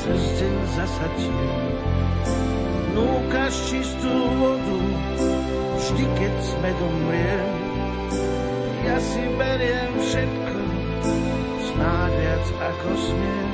cez 0.00 0.20
deň 0.40 0.56
zasa 0.72 1.08
Núkaš 2.94 3.54
čistú 3.68 4.14
vodu, 4.38 4.80
vždy 5.76 6.04
keď 6.14 6.34
sme 6.40 6.70
domriem. 6.78 7.52
Ja 8.84 8.96
si 9.00 9.24
beriem 9.34 9.92
všetko, 9.98 10.58
snáď 11.72 12.12
viac 12.20 12.46
ako 12.60 12.90
smiem. 13.00 13.50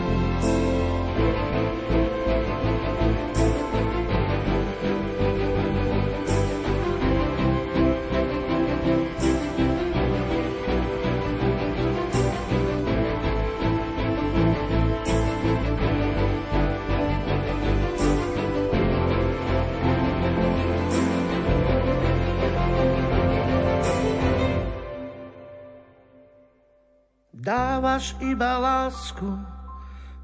Dávaš 28.01 28.17
iba 28.25 28.57
lásku, 28.57 29.29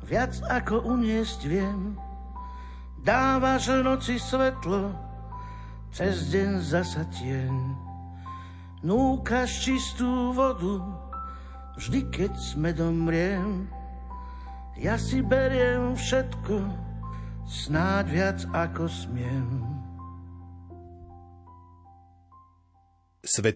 viac 0.09 0.33
ako 0.49 0.97
uniesť 0.97 1.45
viem. 1.45 1.93
Dávaš 3.05 3.69
noci 3.85 4.17
svetlo, 4.17 4.97
cez 5.93 6.33
deň 6.33 6.65
zasa 6.65 7.05
tieň. 7.13 7.53
Núkaš 8.81 9.69
čistú 9.69 10.33
vodu, 10.33 10.81
vždy 11.77 12.01
keď 12.09 12.33
sme 12.41 12.73
domriem. 12.73 13.69
Ja 14.81 14.97
si 14.97 15.21
beriem 15.21 16.01
všetko, 16.01 16.57
snáď 17.45 18.05
viac 18.09 18.41
ako 18.57 18.89
smiem. 18.89 19.49
Svetý 23.21 23.53